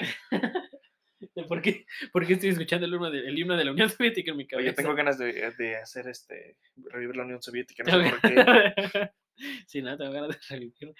[1.47, 4.31] ¿Por qué, por qué estoy escuchando el himno, de, el himno de la Unión Soviética
[4.31, 4.69] en mi cabeza?
[4.69, 6.57] Oye, tengo ganas de, de hacer este.
[6.91, 7.83] revivir la Unión Soviética.
[7.83, 9.11] No sé por qué.
[9.67, 10.93] sí, no, tengo ganas de revivir.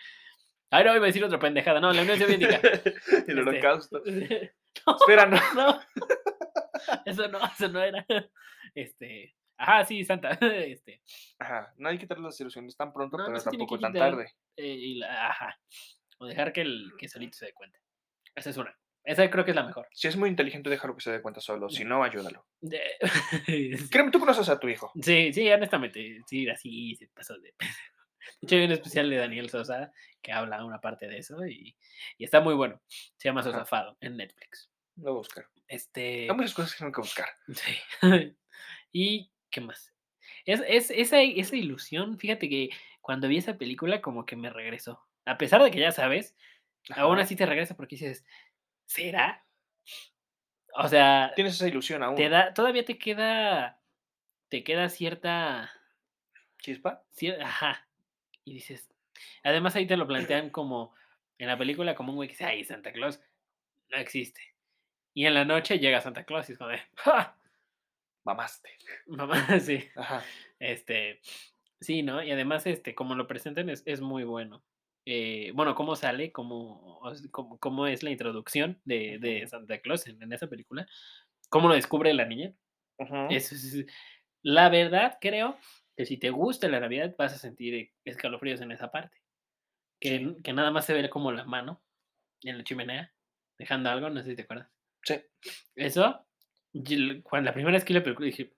[0.72, 1.80] Ay, no, iba a decir otra pendejada.
[1.80, 2.58] No, la Unión Soviética.
[2.64, 2.84] El
[3.18, 4.02] Este, holocausto.
[4.06, 5.40] no, Espera, no.
[5.56, 5.82] no.
[7.06, 8.06] Eso no, eso no era.
[8.76, 9.36] Este.
[9.58, 10.32] Ajá, sí, Santa.
[10.42, 11.02] Este.
[11.40, 13.92] Ajá, no hay que quitar las ilusiones tan pronto, No, no pero que tampoco tan
[13.94, 14.12] quitar.
[14.12, 14.32] tarde.
[14.58, 15.60] eh, y la- ajá.
[16.20, 17.78] O dejar que el que solito se dé cuenta.
[18.36, 18.78] Esa es una.
[19.10, 19.88] Esa creo que es la mejor.
[19.92, 21.68] Si es muy inteligente, déjalo que se dé cuenta solo.
[21.68, 22.46] Si no, ayúdalo.
[23.90, 24.92] Créeme, tú conoces a tu hijo.
[25.02, 27.50] Sí, sí, honestamente, sí, así se pasó de...
[27.50, 27.56] De
[28.44, 29.92] hecho, hay un especial de Daniel Sosa
[30.22, 31.76] que habla una parte de eso y,
[32.20, 32.80] y está muy bueno.
[33.18, 33.42] Se llama.
[33.42, 34.70] Sosafado en Netflix.
[34.98, 35.46] Lo voy a buscar.
[35.68, 36.28] Este...
[36.30, 37.30] Hay muchas cosas que tengo que buscar.
[37.52, 37.82] Sí.
[38.92, 39.92] ¿Y qué más?
[40.46, 42.70] Es, es, esa, esa ilusión, fíjate que
[43.02, 45.04] cuando vi esa película como que me regresó.
[45.26, 46.36] A pesar de que ya sabes,
[46.92, 48.24] aún así te regresa porque dices,
[48.90, 49.46] ¿será?
[50.74, 52.16] O sea, Tienes esa ilusión aún.
[52.16, 53.80] te da, todavía te queda,
[54.50, 55.72] te queda cierta,
[56.60, 57.04] ¿Chispa?
[57.16, 57.88] cier- ajá.
[58.46, 58.90] Y dices,
[59.44, 60.96] además ahí te lo plantean como,
[61.38, 63.22] en la película como un güey que dice, ay, Santa Claus
[63.90, 64.42] no existe.
[65.14, 67.36] Y en la noche llega Santa Claus y es como de, ¡ja!
[68.24, 68.70] Mamaste.
[69.08, 69.88] Mamá, sí.
[69.96, 70.24] Ajá.
[70.60, 71.20] Este,
[71.80, 72.24] sí, ¿no?
[72.24, 74.64] Y además, este, como lo presentan es, es muy bueno.
[75.12, 77.02] Eh, bueno, cómo sale, cómo,
[77.32, 79.44] cómo, cómo es la introducción de.
[79.50, 80.86] Santa Claus en, en esa película,
[81.50, 82.54] cómo lo descubre la niña.
[83.32, 83.86] Es-
[84.44, 85.58] la verdad, creo
[85.98, 89.18] que si te gusta la Navidad vas a sentir eh, escalofríos en esa parte.
[90.00, 90.16] Que, Sí.
[90.24, 91.82] n- que nada más se ve como la mano
[92.44, 93.12] en la chimenea,
[93.58, 94.70] dejando algo, no sé si te acuerdas.
[95.04, 95.16] Sí.
[95.76, 96.24] Eso,
[97.24, 98.54] cuando la primera vez que la película dije,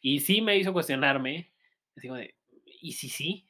[0.00, 1.52] y sí me hizo cuestionarme,
[1.96, 2.34] así como de,
[2.66, 3.48] ¿y si sí?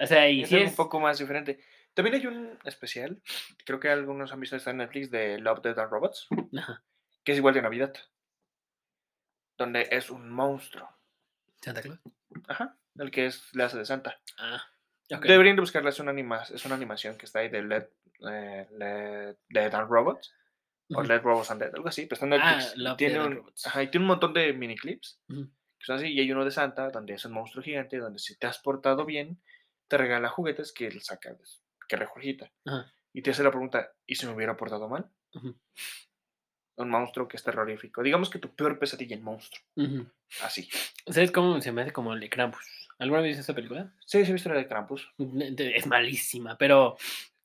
[0.00, 1.60] O sea, y Es un poco más diferente.
[1.94, 3.20] También hay un especial,
[3.64, 6.84] creo que algunos han visto está en Netflix, de Love, Death and Robots, Ajá,
[7.24, 7.92] que es igual de Navidad.
[9.56, 10.88] Donde es un monstruo.
[11.60, 11.98] Santa Claus.
[12.46, 12.76] Ajá.
[12.96, 14.20] El que es, le hace de Santa.
[14.38, 14.62] Ah.
[15.08, 17.88] Deberían de buscarla, es una, anima, es una animación que está ahí de Let,
[18.30, 20.32] eh, Let Dead and Robots.
[20.94, 21.02] O.
[21.02, 22.76] Let Robots and Dead, algo así, pero está en Ah, Netflix.
[22.76, 23.66] y Love, tiene Death and un, Robots.
[23.66, 25.46] ajá, y tiene un montón de mini clips Ujú.
[25.78, 26.06] que son así.
[26.12, 29.04] Y hay uno de Santa, donde es un monstruo gigante, donde si te has portado
[29.04, 29.40] bien,
[29.88, 31.36] te regala juguetes que él saca,
[31.88, 32.52] que regurgita.
[32.66, 35.10] Ajá, Y te hace la pregunta, ¿y si me hubiera portado mal?
[36.76, 38.02] Un monstruo que es terrorífico.
[38.02, 39.64] Digamos que tu peor pesadilla en monstruo.
[39.76, 40.06] ujú.
[40.42, 40.68] Así.
[41.08, 42.60] ¿Sabes cómo se me hace como el de Krampus?
[43.00, 43.92] ¿Alguna vez viste esa película?
[44.06, 45.10] Sí, sí, he visto la de Krampus.
[45.58, 46.96] Es malísima, pero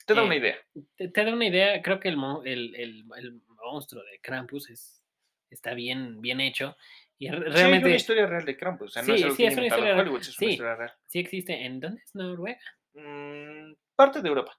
[0.05, 0.57] Te da Eh, una idea.
[0.97, 1.81] te, te da una idea.
[1.81, 5.01] Creo que el, el, el- el monstruo de Krampus es,
[5.49, 6.75] está bien, bien hecho.
[7.19, 8.89] Y Sí, realmente una historia real de Krampus.
[8.89, 9.99] O sea, no Sí, es algo sí, que es una historia real.
[10.01, 10.45] Hollywood, es una Sí.
[10.45, 10.93] historia real.
[11.07, 11.65] sí existe.
[11.65, 12.59] ¿En dónde es Noruega?
[12.93, 14.57] Mm, parte de Europa.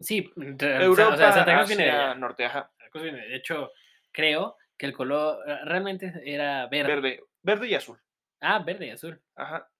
[0.00, 2.70] Sí, re- Europa, o sea, Santa Claus viene de norte, ajá.
[2.94, 3.70] De hecho,
[4.10, 6.92] creo que el color eh, realmente era verde.
[6.94, 7.98] Verde, verde y azul.
[8.40, 9.22] Ah, verde y azul.
[9.36, 9.70] Ajá.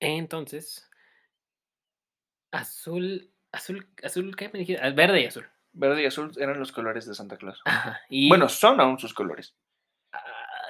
[0.00, 0.88] Entonces,
[2.50, 4.82] azul, azul, azul, ¿qué me dijiste?
[4.82, 5.46] Ah, Verde y azul.
[5.72, 7.60] Verde y azul eran los colores de Santa Claus.
[7.64, 9.54] Ajá, y, Bueno, son aún sus colores.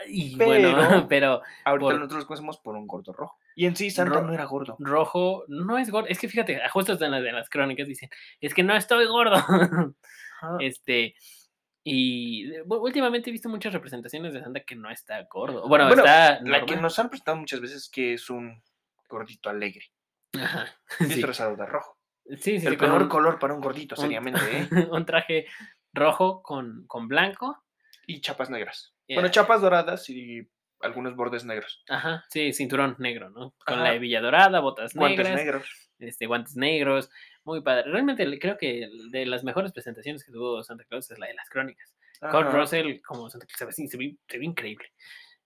[0.07, 3.39] Y bueno, pero- pero Ahorita Por- nosotros conocemos por un gordo rojo.
[3.57, 4.77] Y en sí, Santa Ro- no era gordo.
[4.79, 6.07] rojo no es gordo.
[6.09, 8.09] Es que fíjate, justo en las de las crónicas dicen,
[8.41, 9.37] es que no estoy gordo.
[10.61, 11.17] Este,
[11.83, 15.67] y eh, últimamente he visto muchas representaciones de Santa que no está gordo.
[15.67, 18.63] Bueno, Bueno, está La que nos han presentado muchas veces que es un
[19.09, 19.87] gordito alegre.
[20.41, 20.67] Ajá,
[20.99, 21.07] sí.
[21.07, 21.99] Disfrazado de rojo.
[22.37, 24.69] Sí, sí, El sí, peor un- color para un gordito, un- seriamente, ¿eh?
[24.93, 25.47] un traje
[25.93, 27.65] rojo con, con blanco.
[28.07, 28.95] Y chapas negras.
[29.09, 30.47] Eh, Bueno, chapas doradas y
[30.81, 31.83] algunos bordes negros.
[31.89, 33.55] Ajá, sí, cinturón negro, ¿no?
[33.67, 33.95] Con la Ajá.
[33.95, 35.91] hebilla dorada, botas Guantes negras, negros.
[35.99, 37.11] este, guantes negros,
[37.45, 37.91] muy padre.
[37.91, 41.49] Realmente creo que de las mejores presentaciones que tuvo Santa Claus es la de las
[41.49, 41.97] crónicas.
[42.21, 42.43] Ajá.
[42.51, 44.93] Russell como Santa Claus se ve, se ve- increíble.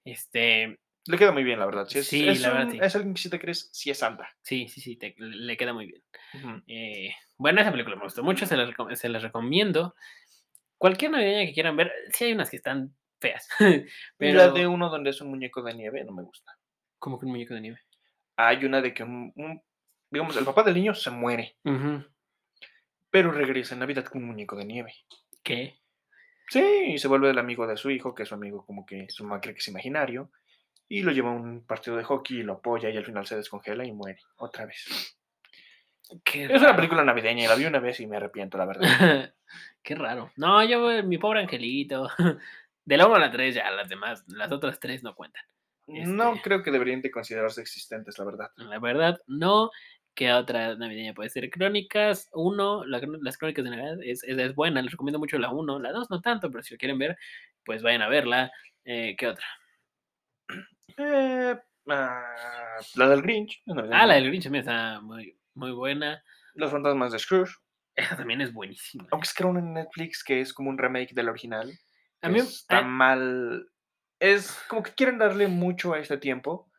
[0.04, 1.86] Este, Le queda muy bien, la verdad.
[1.88, 2.78] Sí, es, Sí, es la verdad, sí.
[2.82, 4.28] es alguien que si te crees, sí es Santa.
[4.42, 6.02] sí, sí, sí, te- le queda muy bien.
[6.66, 9.94] Eh, bueno, esa película me gustó mucho, se la, recom- se la recomiendo.
[10.78, 13.48] cualquier navideña que quieran ver, sí hay unas que están feas.
[14.18, 16.52] Pero, la de uno donde es un muñeco de nieve no me gusta.
[16.98, 17.80] como que un muñeco de nieve.
[18.36, 19.62] Hay una de que un, un-
[20.10, 21.56] digamos, el papá del niño se muere,
[23.10, 24.94] pero regresa en Navidad con un muñeco de nieve.
[25.42, 25.78] ¿Qué?
[26.48, 26.62] Sí,
[26.94, 29.24] y se vuelve el amigo de su hijo, que es su amigo como que su
[29.24, 30.30] mamá cree que es imaginario,
[30.88, 33.36] y lo lleva a un partido de hockey y lo apoya y al final se
[33.36, 35.16] descongela y muere otra vez.
[36.24, 39.34] Qué Es una película navideña y la vi una vez y me arrepiento, la verdad.
[39.82, 40.30] Qué raro.
[40.36, 42.08] No, yo, eh, mi pobre angelito.
[42.84, 45.42] De la 1 a la 3 ya, las demás, las otras tres no cuentan.
[45.86, 48.50] No Este- creo que deberían de considerarse existentes, la verdad.
[48.56, 49.70] La verdad, no.
[50.14, 51.48] ¿Qué otra navideña puede ser?
[51.48, 55.78] Crónicas 1, las crónicas de Navidad es, es, es buena, les recomiendo mucho la 1,
[55.78, 57.16] la 2 no tanto, pero si lo quieren ver,
[57.64, 58.52] pues vayan a verla.
[58.84, 59.46] Eh, ¿Qué otra?
[60.98, 61.56] Eh,
[61.88, 63.62] ah, la del Grinch.
[63.66, 66.22] es Ah, la del Grinch también está muy, muy buena.
[66.54, 67.54] Los fantasmas de Scrooge.
[67.94, 69.06] Esa también es buenísima.
[69.10, 71.70] Aunque es que era una en Netflix que es como un remake del original.
[72.22, 73.68] A mí, está eh, mal.
[74.20, 76.70] Es como que quieren darle mucho a este tiempo.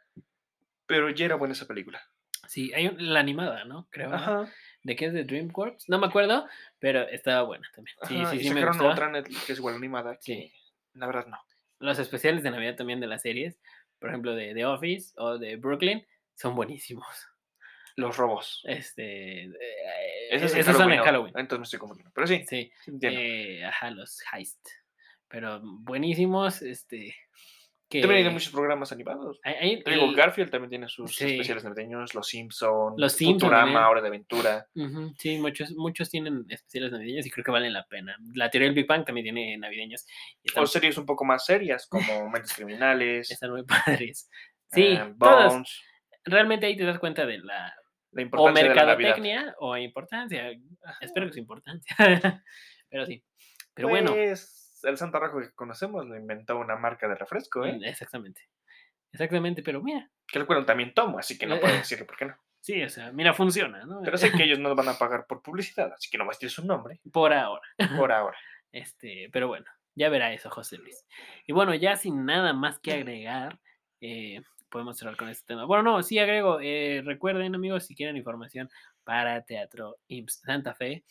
[0.85, 2.01] Pero ya era buena esa película.
[2.47, 3.87] sí, hay un- la animada, ¿no?
[3.89, 4.09] Creo.
[4.09, 4.15] ¿no?
[4.15, 4.49] Ajá.
[4.83, 5.87] ¿De qué es de DreamWorks?
[5.89, 6.45] No me acuerdo,
[6.79, 7.95] pero estaba buena también.
[8.03, 8.91] Sí, ajá, sí, y sí, me sacaron gustó.
[8.91, 10.17] otra Netflix que es igual animada.
[10.21, 10.53] Sí.
[10.93, 11.39] la verdad no.
[11.79, 13.59] Los especiales de Navidad también de las series,
[13.99, 17.07] por ejemplo, de The Office o de Brooklyn, son buenísimos.
[17.95, 18.61] Los robos.
[18.65, 19.43] Este.
[19.45, 21.01] eh, esos son en.
[21.01, 21.33] Halloween.
[21.37, 22.11] Entonces me estoy confundiendo.
[22.13, 22.71] Pero sí, Sí.
[23.01, 24.67] eh, ajá, los heist.
[25.33, 26.61] Pero buenísimos.
[26.61, 27.15] Este.
[27.89, 29.39] Que, También hay muchos programas animados.
[29.43, 31.25] hay- digo, el- Garfield también tiene sus Sí.
[31.25, 33.87] especiales navideños, Los Simpson, Los Simpson Futurama.
[33.89, 34.67] Hora de Aventura.
[35.19, 38.15] Sí, muchos, muchos tienen especiales navideños y creo que valen la pena.
[38.33, 40.05] La teoría del Big Bang también tiene navideños.
[40.43, 43.63] Están, O series un poco más serias, como Mentes Criminales, están muy
[44.07, 44.27] padres.
[44.71, 45.53] Sí, eh, todas.
[45.53, 45.81] Bones,
[46.23, 47.75] realmente ahí te das cuenta de la
[48.11, 50.51] la o importancia de la mercadotecnia o importancia.
[51.01, 51.95] Espero que sea importancia.
[52.89, 53.23] Pero sí.
[53.75, 57.73] Pero bueno, Pues, el Santa Rojo que conocemos lo inventó una marca de refresco, ¿eh?
[57.73, 58.41] mm, exactamente.
[59.11, 62.25] Exactamente, pero mira, Que el cual también tomo, así que no puedo decirle por qué
[62.25, 62.35] no.
[62.59, 64.01] sí, o sea, mira, funciona, ¿no?
[64.03, 66.35] Pero sé que ellos no van a pagar por publicidad, así que no va a
[66.35, 67.61] decir su nombre Por ahora.
[67.97, 68.37] por ahora.
[68.71, 71.05] Este, pero bueno, ya verá eso, José Luis.
[71.45, 73.59] Y bueno, ya sin nada más que agregar,
[74.01, 75.65] eh, podemos cerrar con este tema.
[75.65, 78.67] Bueno, no, sí agrego, eh, recuerden amigos, si quieren información
[79.03, 81.03] para Teatro IMSS Santa Fe,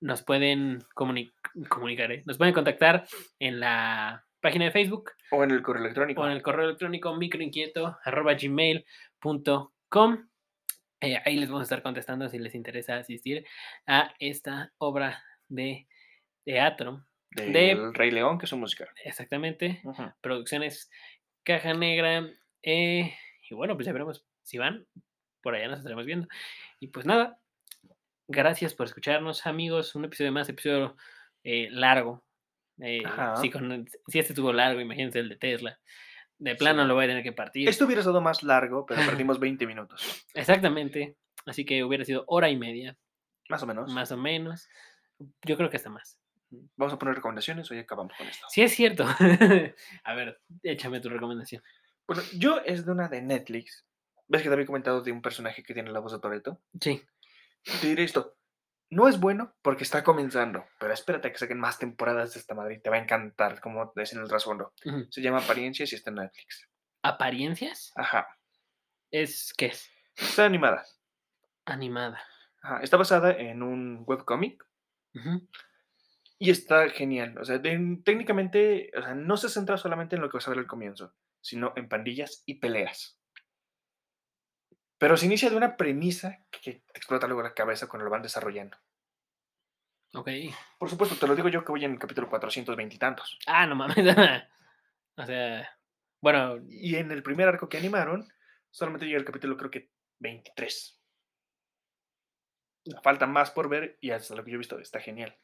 [0.00, 1.32] nos pueden comuni-
[1.68, 2.22] comunicar, ¿eh?
[2.26, 3.06] nos pueden contactar
[3.38, 6.22] en la página de Facebook O en el correo electrónico.
[6.22, 7.14] o en el correo electrónico
[9.22, 10.28] microinquieto.gmail.com.
[11.02, 13.46] Eh, ahí les vamos a estar contestando si les interesa asistir
[13.86, 15.86] a esta obra de
[16.44, 17.04] teatro.
[17.30, 18.88] del de- Rey León, que es un musical.
[19.04, 19.80] Exactamente.
[20.20, 20.90] Producciones
[21.44, 22.28] Caja Negra.
[22.62, 23.14] eh,
[23.48, 24.86] y bueno, pues ya veremos si van.
[25.42, 26.26] Por allá nos estaremos viendo.
[26.80, 27.38] Y pues nada.
[28.32, 29.94] Gracias por escucharnos, amigos.
[29.96, 30.96] Un episodio más, episodio
[31.42, 32.24] eh, largo.
[32.80, 33.36] Eh, Ajá.
[33.36, 35.80] si, con- si este estuvo largo, imagínense el de Tesla.
[36.38, 36.88] De plano Sí.
[36.88, 37.68] lo voy a tener que partir.
[37.68, 40.24] Esto hubiera estado más largo, pero perdimos 20 minutos.
[40.34, 41.16] Exactamente.
[41.44, 42.96] Así que hubiera sido hora y media,
[43.48, 43.92] Más o menos.
[43.92, 44.68] más o menos.
[45.44, 46.16] Yo creo que hasta más.
[46.76, 48.46] Vamos a poner recomendaciones o ya acabamos con esto.
[48.48, 49.04] Sí, es cierto.
[50.04, 51.62] a ver, échame tu recomendación.
[52.06, 53.84] Bueno, yo es de una de Netflix.
[54.28, 56.60] ¿Ves que te había comentado de un personaje que tiene la voz de Toreto?
[56.80, 57.02] Sí.
[57.80, 58.36] Te diré esto.
[58.90, 62.54] No es bueno porque está comenzando, pero espérate a que saquen más temporadas de esta
[62.54, 64.72] madre y te va a encantar, como es en el trasfondo.
[65.10, 66.68] Se llama Apariencias y está en Netflix.
[67.02, 67.92] ¿Apariencias?
[67.94, 68.26] Ajá.
[69.12, 69.88] Es ¿qué es?
[70.16, 70.84] Está animada.
[71.66, 72.20] Animada.
[72.62, 72.80] Ajá.
[72.82, 74.66] Está basada en un webcomic
[76.38, 77.38] y está genial.
[77.38, 80.50] O sea, de- técnicamente, o sea, no se centra solamente en lo que vas a
[80.50, 83.19] ver al comienzo, sino en pandillas y peleas.
[85.00, 88.20] Pero se inicia de una premisa que te explota luego la cabeza cuando lo van
[88.20, 88.76] desarrollando.
[90.12, 90.28] Ok.
[90.78, 93.38] Por supuesto, te lo digo yo que voy en el capítulo 420 y tantos.
[93.46, 93.96] Ah, no mames.
[95.16, 95.78] o sea,
[96.20, 98.28] bueno, Y en el primer arco que animaron,
[98.70, 101.00] solamente llega el capítulo creo que 23.
[103.02, 105.34] Falta más por ver y hasta lo que yo he visto está genial.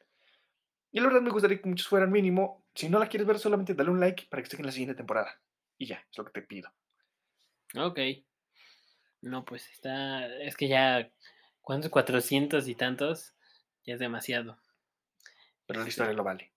[0.92, 2.66] Y la verdad me gustaría que muchos fueran mínimo.
[2.74, 4.96] Si no la quieres ver, solamente dale un like para que esté en la siguiente
[4.96, 5.40] temporada.
[5.78, 6.70] Y ya, es lo que te pido.
[7.74, 7.98] ok.
[9.26, 10.26] No, pues está.
[10.42, 11.10] Es que ya.
[11.60, 11.90] ¿Cuántos?
[11.90, 13.34] 400 y tantos.
[13.84, 14.58] Ya es demasiado.
[15.66, 16.52] Pero la historia lo vale.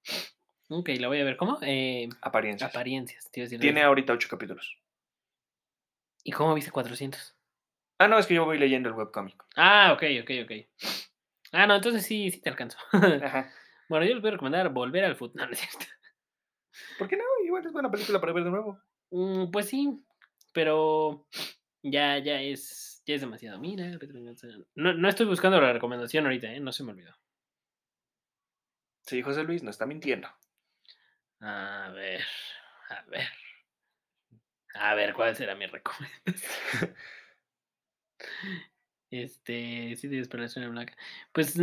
[0.70, 1.36] Ok, la voy a ver.
[1.36, 1.58] ¿Cómo?
[1.64, 2.70] Eh, Apariencias.
[2.70, 3.30] apariencias.
[3.32, 4.78] Tiene ahorita 8 capítulos.
[6.24, 7.36] ¿Y cómo viste 400?
[7.98, 9.44] Ah, no, es que yo voy leyendo el webcomic.
[9.56, 10.52] Ah, ok, ok, ok.
[11.52, 12.78] Ah, no, entonces sí, sí te alcanzo.
[13.24, 13.52] Ajá.
[13.90, 15.38] bueno, yo les voy a recomendar Volver al Fútbol.
[15.38, 15.86] No, no es cierto.
[17.00, 17.24] ¿Por qué no?
[17.44, 18.80] Igual es buena película para ver de nuevo.
[19.10, 20.04] Mm, pues sí,
[20.54, 21.26] pero
[21.84, 23.60] ya, ya es, ya es demasiado.
[23.60, 23.98] Mira,
[24.76, 26.60] no, no estoy buscando la recomendación ahorita, ¿eh?
[26.60, 27.16] no se me olvidó.
[29.06, 30.28] Sí, José Luis no está mintiendo.
[31.42, 32.22] A ver,
[32.90, 33.28] a ver.
[34.76, 36.26] A ver, ¿cuál será mi recomendación?
[39.10, 40.96] este, sí, de Desesperación Blanca.
[41.32, 41.56] Pues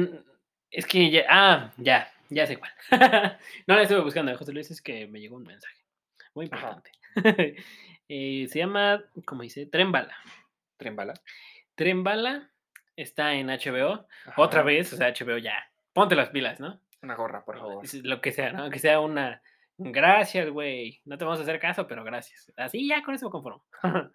[0.70, 1.24] es que ya.
[1.28, 2.72] Ah, ya, ya sé cuál.
[3.66, 5.84] no la estuve buscando José Luis, es que me llegó un mensaje.
[6.34, 6.90] Muy importante.
[8.08, 9.66] Eh, se llama, ¿cómo dice?
[9.66, 10.16] Tren Bala.
[10.76, 11.14] ¿Tren bala?
[11.74, 12.50] Tren Bala
[12.94, 14.06] está en HBO.
[14.36, 15.70] Otra vez, o sea, HBO ya.
[15.92, 16.80] Ponte las pilas, ¿no?
[17.02, 17.84] Una gorra, por favor.
[18.04, 18.70] Lo que sea, ¿no?
[18.70, 19.42] Que sea una.
[19.78, 21.00] Gracias, güey.
[21.04, 22.52] No te vamos a hacer caso, pero gracias.
[22.56, 23.64] Así ya con eso me conformo.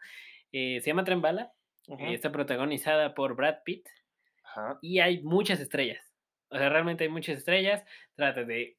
[0.54, 1.54] Eh, se llama Tren Bala.
[1.88, 2.04] Ujú.
[2.04, 3.88] eh, está protagonizada por Brad Pitt.
[4.44, 4.78] Ajá.
[4.82, 6.14] Y hay muchas estrellas.
[6.50, 7.86] O sea, realmente hay muchas estrellas.
[8.16, 8.78] Trata de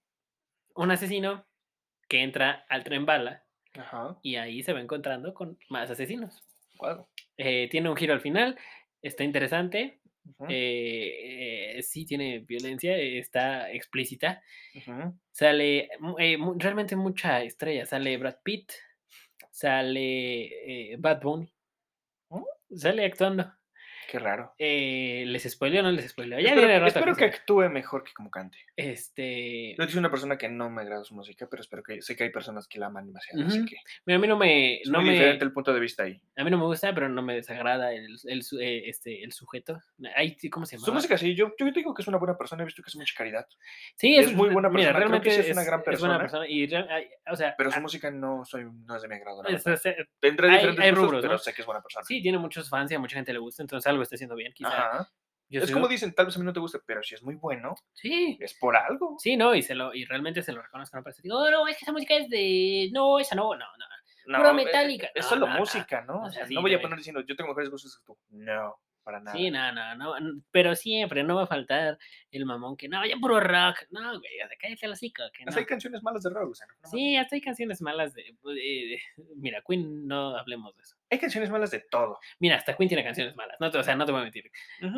[0.74, 1.46] un asesino
[2.08, 3.42] que entra al tren bala
[3.74, 4.18] Ajá.
[4.22, 6.42] y ahí se va encontrando con más asesinos.
[7.36, 8.58] Eh, tiene un giro al final.
[9.00, 10.00] Está interesante.
[10.48, 12.96] Eh, eh, sí tiene violencia.
[12.96, 14.42] Está explícita.
[15.30, 15.88] Sale
[16.56, 17.86] realmente mucha estrella.
[17.86, 18.72] Sale Brad Pitt.
[19.50, 21.52] Sale Bad Bunny.
[22.28, 22.46] ¿Oh?
[22.74, 23.52] Sale actuando.
[24.12, 24.52] Qué raro.
[24.58, 26.38] Eh, ¿Les spoileo o no les spoileo?
[26.38, 28.58] Ya espero viene espero que actúe mejor que como cante.
[28.76, 29.74] Este.
[29.78, 32.24] Yo soy una persona que no me agrada su música, pero espero que sé que
[32.24, 34.82] hay personas que la aman demasiado, así que mira, a mí no me.
[34.82, 36.20] es No muy me diferente el punto de vista ahí.
[36.36, 39.80] a mí no me gusta, pero no me desagrada el, el, eh, este, el sujeto.
[40.14, 40.84] Ay, sí, ¿Cómo se llama?
[40.84, 42.98] Su música sí, yo, yo digo que es una buena persona, he visto que hace
[42.98, 43.46] mucha caridad,
[43.96, 46.18] Sí, es muy buena Mira, persona, creo que realmente sí es una gran es buena
[46.18, 46.42] persona.
[46.42, 46.48] persona.
[46.48, 49.42] Y real- o sea, pero su ah, música no, soy, no es de mi agrado.
[49.46, 49.82] es- es-
[50.20, 51.38] Tendré hay- diferentes hay gustos, rubros, pero ¿no?
[51.38, 52.04] sé que es buena persona.
[52.04, 54.52] sí, tiene muchos fans y a mucha gente le gusta, entonces algo está haciendo bien.
[54.54, 54.68] Quizá.
[54.68, 55.10] Ajá.
[55.48, 57.34] Yo Es como dicen, tal vez a mí no te guste, pero si es muy
[57.34, 59.16] bueno, Sí, es por algo.
[59.18, 60.96] sí, no, y, se lo, y realmente se lo reconozco.
[60.96, 62.88] No parece, digo, no, es que esa música es de.
[62.92, 63.84] No, esa no, no, no.
[64.24, 65.08] No, Pura Metallica.
[65.14, 65.58] Es No, solo no, no.
[65.60, 66.14] música, ¿no?
[66.22, 68.04] O O sea, sea, sí, no voy a poner diciendo, yo tengo mejores gustos que
[68.06, 68.16] tú.
[68.30, 69.36] No, para nada.
[69.36, 70.14] Sí, no, no, no.
[70.50, 71.98] Pero siempre no va a faltar
[72.30, 73.84] el mamón que no, ya puro rock.
[73.90, 75.22] No, güey, cállate el hocico.
[75.36, 75.48] Que no.
[75.50, 78.22] Hasta hay canciones malas de rock, o sea, no Sí, hasta hay canciones malas de,
[78.44, 79.00] de-
[79.36, 80.96] Mira, Queen, no hablemos de eso.
[81.10, 82.18] Hay canciones malas de todo.
[82.38, 83.56] Mira, hasta Queen tiene canciones malas.
[83.60, 84.50] No, te- o sea, no te voy a mentir.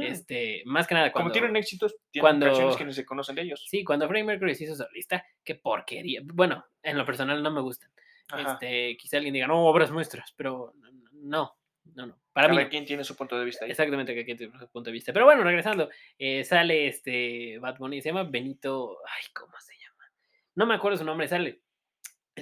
[0.03, 1.31] Este, más que nada cuando...
[1.31, 3.65] Como tienen éxitos, tienen cuando- canciones que ni se conocen de ellos.
[3.69, 6.21] Sí, cuando Freddie Mercury se hizo solista, qué porquería.
[6.25, 7.91] Bueno, en lo personal no me gustan.
[8.29, 8.53] Ajá.
[8.53, 10.73] Este, quizá alguien diga, no, obras nuestras, pero
[11.13, 11.57] no,
[11.95, 12.19] no, no.
[12.33, 12.71] Para mí Cada no.
[12.71, 13.71] quien tiene su punto de vista ahí.
[13.71, 15.13] Exactamente, que aquí tiene su punto de vista.
[15.13, 20.11] Pero bueno, regresando, eh, sale este Bad Bunny, se llama Benito, ay, ¿cómo se llama?
[20.55, 21.61] No me acuerdo su nombre, sale,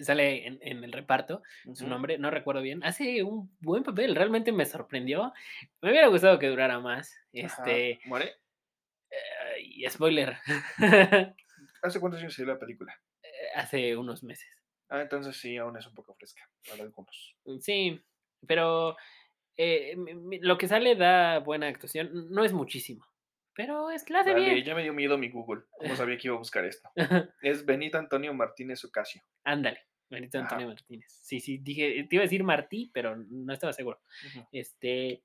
[0.00, 1.42] sale en, en el reparto,
[1.74, 2.82] su nombre, no recuerdo bien.
[2.84, 5.32] Hace un buen papel, realmente me sorprendió.
[5.80, 7.12] Me hubiera gustado que durara más.
[7.14, 7.22] Ajá.
[7.32, 8.36] Este, ¿Muere?
[9.60, 10.38] y spoiler,
[11.82, 12.98] ¿Hace cuántos años salió la película?
[13.54, 14.48] hace unos meses.
[14.88, 17.36] Ah, entonces sí, aún es un poco fresca para algunos.
[17.60, 18.00] Sí,
[18.46, 18.96] pero
[19.56, 19.96] eh,
[20.40, 23.06] lo que sale da buena actuación, no es muchísimo,
[23.54, 24.64] pero es, la hace Vale, bien.
[24.64, 25.62] ya me dio miedo mi Google.
[25.78, 26.88] ¿Cómo sabía que iba a buscar esto?
[27.42, 29.22] Es Benito Antonio Martínez Ocasio.
[29.44, 30.46] Ándale, Benito Ajá.
[30.46, 31.06] Antonio Martínez.
[31.22, 34.00] Sí, sí, dije, te iba a decir Martí, pero no estaba seguro.
[34.52, 35.22] Este,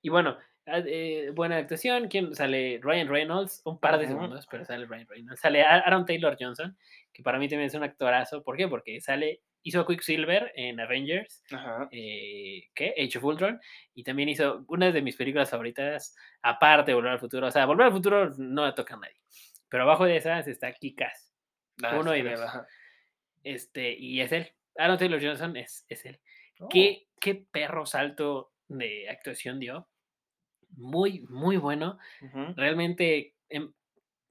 [0.00, 2.08] y bueno, ah, eh, buena actuación.
[2.08, 2.78] ¿Quién sale?
[2.80, 5.40] Ryan Reynolds, un par de segundos, pero sale Ryan Reynolds.
[5.40, 6.76] Sale Aaron Taylor Johnson,
[7.12, 8.44] que para mí también es un actorazo.
[8.44, 8.68] ¿Por qué?
[8.68, 11.88] Porque sale, hizo Quicksilver en Avengers, Ajá.
[11.90, 12.94] eh, ¿qué?
[12.98, 13.60] Age of Ultron,
[13.94, 17.46] y también hizo una de mis películas favoritas, aparte de Volver al Futuro.
[17.48, 19.16] O sea, Volver al Futuro no la toca a nadie.
[19.68, 21.32] Pero abajo de esas está Kikas.
[21.82, 22.40] Ah, Uno y dos.
[23.42, 24.52] Este, y es él.
[24.76, 26.20] Aaron Taylor Johnson es, es él.
[26.60, 29.88] Oh, ¿Qué, qué perro salto de actuación dio.
[30.70, 31.98] Muy, muy bueno.
[32.56, 33.72] Realmente em-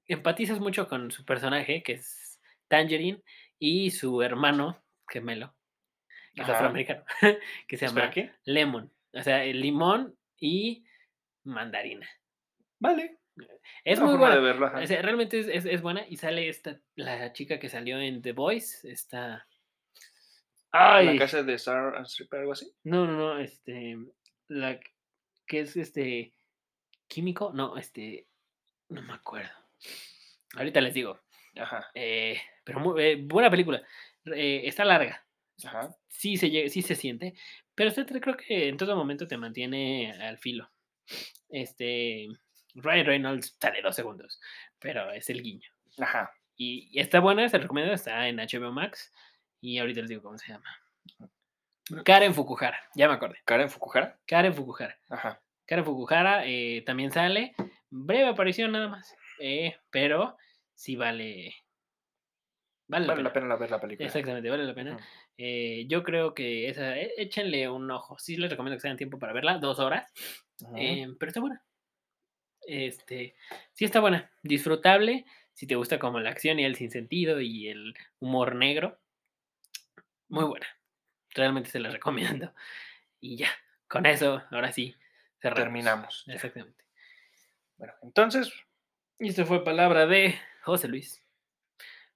[0.06, 3.22] empatizas mucho con su personaje, que es Tangerine,
[3.58, 5.54] y su hermano gemelo,
[6.34, 6.54] que es Ajá.
[6.56, 7.04] afroamericano,
[7.68, 8.32] que se ¿Espera llama qué?
[8.44, 8.92] Lemon.
[9.12, 10.84] O sea, el limón y
[11.44, 12.08] mandarina.
[12.78, 13.18] Vale.
[13.84, 14.34] Es una muy buena.
[14.36, 14.78] de verlo, ajá.
[14.80, 16.06] O sea, realmente es, es- es buena.
[16.08, 19.46] Y sale esta, la chica que salió en The Voice, esta...
[20.72, 21.18] La ¡Ay!
[21.18, 22.70] casa de Sarah Stripper, algo así.
[22.84, 23.96] No, no, no, este,
[24.48, 24.90] la que-
[25.46, 26.32] que es este
[27.08, 28.26] químico, no, este,
[28.88, 29.52] no me acuerdo.
[30.56, 31.20] Ahorita les digo,
[31.56, 31.90] Ajá.
[31.94, 33.82] eh, pero muy, eh, buena película.
[34.34, 35.24] Eh, está larga,
[35.64, 35.94] Ajá.
[36.08, 37.34] sí se, sí se siente,
[37.74, 40.70] pero usted creo que en todo momento te mantiene al filo.
[41.48, 42.26] Este,
[42.74, 44.40] Ryan Reynolds sale dos segundos,
[44.78, 45.68] pero es el guiño.
[45.98, 46.32] Ajá.
[46.56, 49.12] Y, y está buena, se recomiendo, está en HBO Max.
[49.60, 50.66] Y ahorita les digo cómo se llama.
[52.04, 53.38] Karen Fukuhara, ya me acordé.
[53.44, 54.18] Karen Fukuhara.
[54.26, 54.98] Karen Fukuhara.
[55.08, 55.40] Ajá.
[55.66, 57.54] Karen Fukuhara eh, también sale.
[57.90, 59.14] Breve aparición nada más.
[59.38, 60.36] eh, pero
[60.74, 61.54] sí vale.
[62.88, 63.46] Vale, Vale la la pena.
[63.48, 64.06] la- ver la película.
[64.06, 64.96] Exactamente, vale la pena.
[65.36, 68.16] Eh, yo creo que esa, e- échenle un ojo.
[68.18, 70.12] Sí les recomiendo que se den tiempo para verla, dos horas.
[70.76, 71.62] Eh, pero está buena.
[72.66, 73.34] Este,
[73.72, 77.94] sí está buena, disfrutable, Si te gusta como la acción y el sinsentido y el
[78.18, 78.98] humor negro,
[80.28, 80.66] muy buena.
[81.30, 82.52] Realmente se la recomiendo.
[83.20, 83.48] Y ya,
[83.88, 84.94] con eso, ahora sí,
[85.40, 85.64] cerramos.
[85.64, 86.24] Terminamos.
[86.28, 86.84] Exactamente.
[87.78, 88.52] Bueno, entonces,
[89.18, 91.24] Y esto fue palabra de José Luis.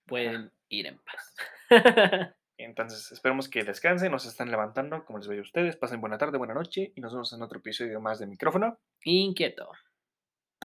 [0.04, 1.34] Pueden ir en paz.
[2.56, 5.76] entonces esperemos que descansen, nos están levantando, como les veo a ustedes.
[5.76, 8.78] Pasen buena tarde, buena noche y nos vemos en otro episodio más de micrófono.
[9.04, 9.70] Inquieto.